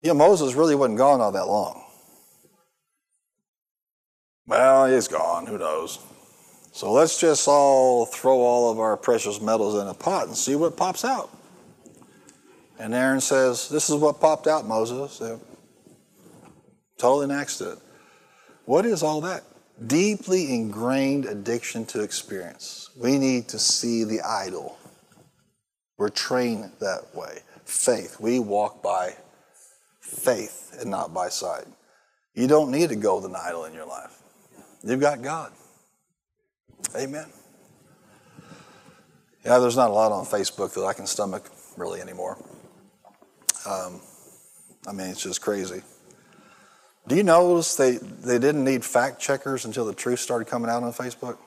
You 0.00 0.10
know, 0.10 0.14
Moses 0.14 0.54
really 0.54 0.76
wasn't 0.76 0.98
gone 0.98 1.20
all 1.20 1.32
that 1.32 1.48
long. 1.48 1.82
Well, 4.46 4.86
he's 4.86 5.08
gone. 5.08 5.46
Who 5.46 5.58
knows? 5.58 5.98
So 6.70 6.92
let's 6.92 7.20
just 7.20 7.48
all 7.48 8.06
throw 8.06 8.38
all 8.38 8.70
of 8.70 8.78
our 8.78 8.96
precious 8.96 9.40
metals 9.40 9.74
in 9.82 9.88
a 9.88 9.94
pot 9.94 10.28
and 10.28 10.36
see 10.36 10.54
what 10.54 10.76
pops 10.76 11.04
out. 11.04 11.36
And 12.78 12.94
Aaron 12.94 13.20
says, 13.20 13.68
This 13.68 13.90
is 13.90 13.96
what 13.96 14.20
popped 14.20 14.46
out, 14.46 14.68
Moses. 14.68 15.20
Totally 16.96 17.24
an 17.24 17.32
accident. 17.32 17.80
What 18.66 18.86
is 18.86 19.02
all 19.02 19.20
that? 19.22 19.42
Deeply 19.86 20.52
ingrained 20.52 21.24
addiction 21.24 21.86
to 21.86 22.02
experience. 22.02 22.90
We 22.96 23.18
need 23.18 23.48
to 23.48 23.58
see 23.58 24.04
the 24.04 24.20
idol. 24.22 24.76
We're 25.96 26.08
trained 26.08 26.72
that 26.80 27.14
way. 27.14 27.40
Faith. 27.64 28.18
We 28.18 28.40
walk 28.40 28.82
by 28.82 29.14
faith 30.00 30.76
and 30.80 30.90
not 30.90 31.14
by 31.14 31.28
sight. 31.28 31.66
You 32.34 32.46
don't 32.46 32.70
need 32.70 32.90
a 32.90 32.96
golden 32.96 33.36
idol 33.36 33.64
in 33.64 33.74
your 33.74 33.86
life. 33.86 34.18
You've 34.82 35.00
got 35.00 35.22
God. 35.22 35.52
Amen. 36.96 37.26
Yeah, 39.44 39.58
there's 39.58 39.76
not 39.76 39.90
a 39.90 39.92
lot 39.92 40.12
on 40.12 40.24
Facebook 40.24 40.74
that 40.74 40.84
I 40.84 40.92
can 40.92 41.06
stomach 41.06 41.50
really 41.76 42.00
anymore. 42.00 42.36
Um, 43.66 44.00
I 44.86 44.92
mean, 44.92 45.08
it's 45.08 45.22
just 45.22 45.40
crazy. 45.40 45.82
Do 47.08 47.16
you 47.16 47.22
notice 47.22 47.74
they, 47.74 47.92
they 47.92 48.38
didn't 48.38 48.64
need 48.64 48.84
fact 48.84 49.18
checkers 49.18 49.64
until 49.64 49.86
the 49.86 49.94
truth 49.94 50.20
started 50.20 50.46
coming 50.46 50.68
out 50.68 50.82
on 50.82 50.92
Facebook? 50.92 51.38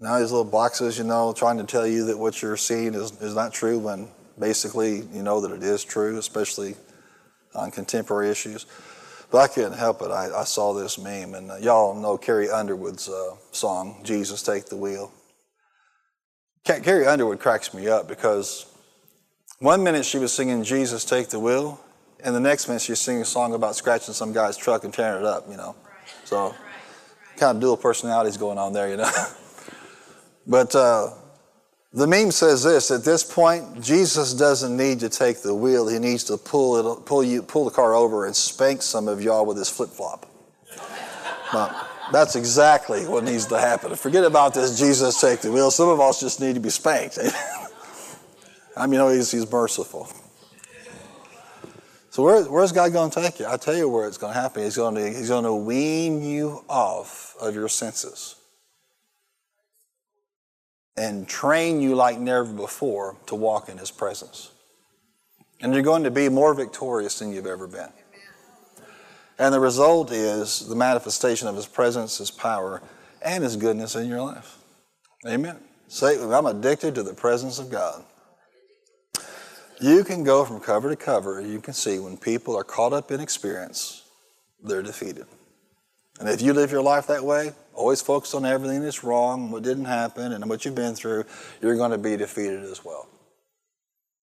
Now 0.00 0.18
these 0.18 0.32
little 0.32 0.50
boxes, 0.50 0.96
you 0.96 1.04
know, 1.04 1.34
trying 1.34 1.58
to 1.58 1.64
tell 1.64 1.86
you 1.86 2.06
that 2.06 2.18
what 2.18 2.40
you're 2.40 2.56
seeing 2.56 2.94
is, 2.94 3.12
is 3.20 3.34
not 3.34 3.52
true 3.52 3.78
when 3.78 4.08
basically 4.38 5.02
you 5.12 5.22
know 5.22 5.42
that 5.42 5.52
it 5.52 5.62
is 5.62 5.84
true, 5.84 6.18
especially 6.18 6.74
on 7.54 7.70
contemporary 7.70 8.30
issues. 8.30 8.64
But 9.30 9.38
I 9.38 9.46
couldn't 9.48 9.76
help 9.76 10.00
it. 10.00 10.10
I, 10.10 10.30
I 10.34 10.44
saw 10.44 10.72
this 10.72 10.98
meme, 10.98 11.34
and 11.34 11.50
uh, 11.50 11.56
y'all 11.56 11.94
know 11.94 12.16
Carrie 12.16 12.50
Underwood's 12.50 13.10
uh, 13.10 13.36
song, 13.52 14.00
Jesus 14.02 14.42
Take 14.42 14.66
the 14.66 14.76
Wheel. 14.76 15.12
Carrie 16.64 17.06
Underwood 17.06 17.38
cracks 17.38 17.74
me 17.74 17.86
up 17.86 18.08
because 18.08 18.66
one 19.58 19.84
minute 19.84 20.06
she 20.06 20.16
was 20.16 20.32
singing 20.32 20.64
Jesus 20.64 21.04
Take 21.04 21.28
the 21.28 21.38
Wheel, 21.38 21.78
and 22.24 22.34
the 22.34 22.40
next 22.40 22.68
minute 22.68 22.82
she's 22.82 22.98
singing 22.98 23.22
a 23.22 23.26
song 23.26 23.54
about 23.54 23.76
scratching 23.76 24.14
some 24.14 24.32
guy's 24.32 24.56
truck 24.56 24.84
and 24.84 24.92
tearing 24.92 25.22
it 25.22 25.26
up, 25.26 25.46
you 25.48 25.56
know. 25.56 25.74
So, 26.24 26.54
kind 27.36 27.56
of 27.56 27.60
dual 27.60 27.76
personalities 27.76 28.36
going 28.36 28.58
on 28.58 28.72
there, 28.72 28.88
you 28.88 28.96
know. 28.96 29.10
but 30.46 30.74
uh, 30.74 31.10
the 31.92 32.06
meme 32.06 32.30
says 32.30 32.62
this: 32.62 32.90
at 32.90 33.04
this 33.04 33.24
point, 33.24 33.82
Jesus 33.82 34.34
doesn't 34.34 34.76
need 34.76 35.00
to 35.00 35.08
take 35.08 35.42
the 35.42 35.54
wheel; 35.54 35.88
he 35.88 35.98
needs 35.98 36.24
to 36.24 36.36
pull 36.36 36.98
it, 36.98 37.06
pull 37.06 37.24
you, 37.24 37.42
pull 37.42 37.64
the 37.64 37.70
car 37.70 37.94
over 37.94 38.26
and 38.26 38.36
spank 38.36 38.82
some 38.82 39.08
of 39.08 39.22
y'all 39.22 39.44
with 39.44 39.56
his 39.56 39.68
flip 39.68 39.90
flop. 39.90 40.26
that's 42.12 42.36
exactly 42.36 43.06
what 43.06 43.24
needs 43.24 43.46
to 43.46 43.58
happen. 43.58 43.94
Forget 43.96 44.24
about 44.24 44.54
this 44.54 44.78
Jesus 44.78 45.20
take 45.20 45.40
the 45.40 45.50
wheel. 45.50 45.70
Some 45.70 45.88
of 45.88 46.00
us 46.00 46.20
just 46.20 46.40
need 46.40 46.54
to 46.54 46.60
be 46.60 46.70
spanked. 46.70 47.18
I 48.76 48.86
mean, 48.86 48.94
you 48.94 48.98
know, 48.98 49.08
he's, 49.08 49.30
he's 49.30 49.50
merciful. 49.50 50.08
Where, 52.22 52.44
where's 52.44 52.72
God 52.72 52.92
going 52.92 53.10
to 53.10 53.22
take 53.22 53.40
you? 53.40 53.46
I 53.46 53.56
tell 53.56 53.76
you 53.76 53.88
where 53.88 54.06
it's 54.06 54.18
going 54.18 54.34
to 54.34 54.40
happen. 54.40 54.62
He's 54.62 54.76
going 54.76 54.94
to, 54.94 55.06
he's 55.06 55.28
going 55.28 55.44
to 55.44 55.54
wean 55.54 56.22
you 56.22 56.64
off 56.68 57.34
of 57.40 57.54
your 57.54 57.68
senses 57.68 58.36
and 60.96 61.26
train 61.26 61.80
you 61.80 61.94
like 61.94 62.18
never 62.18 62.44
before 62.44 63.16
to 63.26 63.34
walk 63.34 63.68
in 63.68 63.78
His 63.78 63.90
presence. 63.90 64.50
And 65.62 65.72
you're 65.72 65.82
going 65.82 66.04
to 66.04 66.10
be 66.10 66.28
more 66.28 66.54
victorious 66.54 67.18
than 67.18 67.32
you've 67.32 67.46
ever 67.46 67.66
been. 67.66 67.88
And 69.38 69.54
the 69.54 69.60
result 69.60 70.12
is 70.12 70.68
the 70.68 70.74
manifestation 70.74 71.48
of 71.48 71.56
His 71.56 71.66
presence, 71.66 72.18
His 72.18 72.30
power, 72.30 72.82
and 73.22 73.42
His 73.42 73.56
goodness 73.56 73.96
in 73.96 74.08
your 74.08 74.20
life. 74.20 74.58
Amen. 75.26 75.56
Say, 75.88 76.22
I'm 76.22 76.46
addicted 76.46 76.94
to 76.96 77.02
the 77.02 77.14
presence 77.14 77.58
of 77.58 77.70
God. 77.70 78.04
You 79.80 80.04
can 80.04 80.24
go 80.24 80.44
from 80.44 80.60
cover 80.60 80.90
to 80.90 80.96
cover, 80.96 81.40
you 81.40 81.60
can 81.60 81.72
see 81.72 81.98
when 81.98 82.16
people 82.16 82.56
are 82.56 82.64
caught 82.64 82.92
up 82.92 83.10
in 83.10 83.20
experience, 83.20 84.02
they're 84.62 84.82
defeated. 84.82 85.24
And 86.18 86.28
if 86.28 86.42
you 86.42 86.52
live 86.52 86.70
your 86.70 86.82
life 86.82 87.06
that 87.06 87.24
way, 87.24 87.52
always 87.72 88.02
focus 88.02 88.34
on 88.34 88.44
everything 88.44 88.82
that's 88.82 89.02
wrong, 89.02 89.50
what 89.50 89.62
didn't 89.62 89.86
happen, 89.86 90.32
and 90.32 90.46
what 90.50 90.66
you've 90.66 90.74
been 90.74 90.94
through, 90.94 91.24
you're 91.62 91.76
going 91.76 91.92
to 91.92 91.98
be 91.98 92.14
defeated 92.16 92.62
as 92.64 92.84
well. 92.84 93.08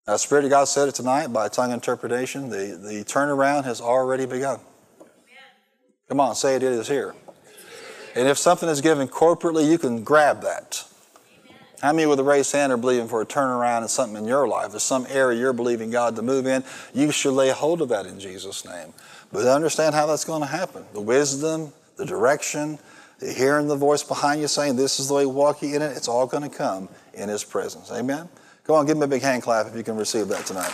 Now, 0.06 0.14
the 0.14 0.20
Spirit 0.20 0.46
of 0.46 0.52
God 0.52 0.66
said 0.66 0.88
it 0.90 0.96
tonight 0.96 1.34
by 1.34 1.50
tongue 1.50 1.72
interpretation. 1.72 2.50
The, 2.50 2.80
the 2.80 3.04
turnaround 3.04 3.66
has 3.66 3.82
already 3.82 4.28
begun. 4.28 4.60
Come 6.08 6.20
on, 6.20 6.36
say 6.36 6.56
it, 6.56 6.64
it 6.64 6.72
is 6.72 6.88
here. 6.88 7.16
And 8.16 8.28
if 8.28 8.38
something 8.38 8.70
is 8.70 8.80
given 8.80 9.08
corporately, 9.08 9.70
you 9.70 9.78
can 9.78 10.04
grab 10.04 10.42
that. 10.44 10.86
How 11.82 11.94
many 11.94 12.08
with 12.08 12.20
a 12.20 12.24
raised 12.24 12.52
hand 12.52 12.72
are 12.72 12.78
believing 12.78 13.08
for 13.08 13.22
a 13.22 13.26
turnaround 13.26 13.84
in 13.84 13.88
something 13.88 14.18
in 14.18 14.28
your 14.28 14.48
life? 14.48 14.72
There's 14.72 14.82
some 14.82 15.06
area 15.10 15.40
you're 15.40 15.54
believing 15.54 15.92
God 15.92 16.16
to 16.16 16.24
move 16.24 16.48
in. 16.48 16.64
You 16.94 17.12
should 17.12 17.34
lay 17.34 17.52
hold 17.52 17.82
of 17.82 17.90
that 17.90 18.08
in 18.08 18.20
Jesus' 18.20 18.66
name. 18.66 18.94
But 19.32 19.46
understand 19.46 19.94
how 19.94 20.08
that's 20.08 20.26
going 20.26 20.42
to 20.42 20.48
happen. 20.48 20.86
The 20.94 21.02
wisdom, 21.02 21.72
the 21.96 22.06
direction, 22.06 22.80
the 23.20 23.32
hearing 23.32 23.68
the 23.68 23.76
voice 23.76 24.04
behind 24.04 24.42
you 24.42 24.48
saying, 24.48 24.76
This 24.76 25.00
is 25.00 25.08
the 25.08 25.14
way 25.14 25.26
walking 25.28 25.74
in 25.74 25.82
it, 25.84 25.96
it's 25.96 26.08
all 26.08 26.26
going 26.26 26.50
to 26.50 26.56
come 26.56 26.90
in 27.14 27.30
His 27.30 27.44
presence. 27.44 27.92
Amen? 27.92 28.28
Go 28.64 28.74
on, 28.74 28.88
give 28.88 28.98
Him 28.98 29.04
a 29.04 29.08
big 29.08 29.22
hand 29.22 29.44
clap 29.44 29.68
if 29.68 29.76
you 29.76 29.84
can 29.84 29.98
receive 29.98 30.28
that 30.30 30.46
tonight. 30.46 30.74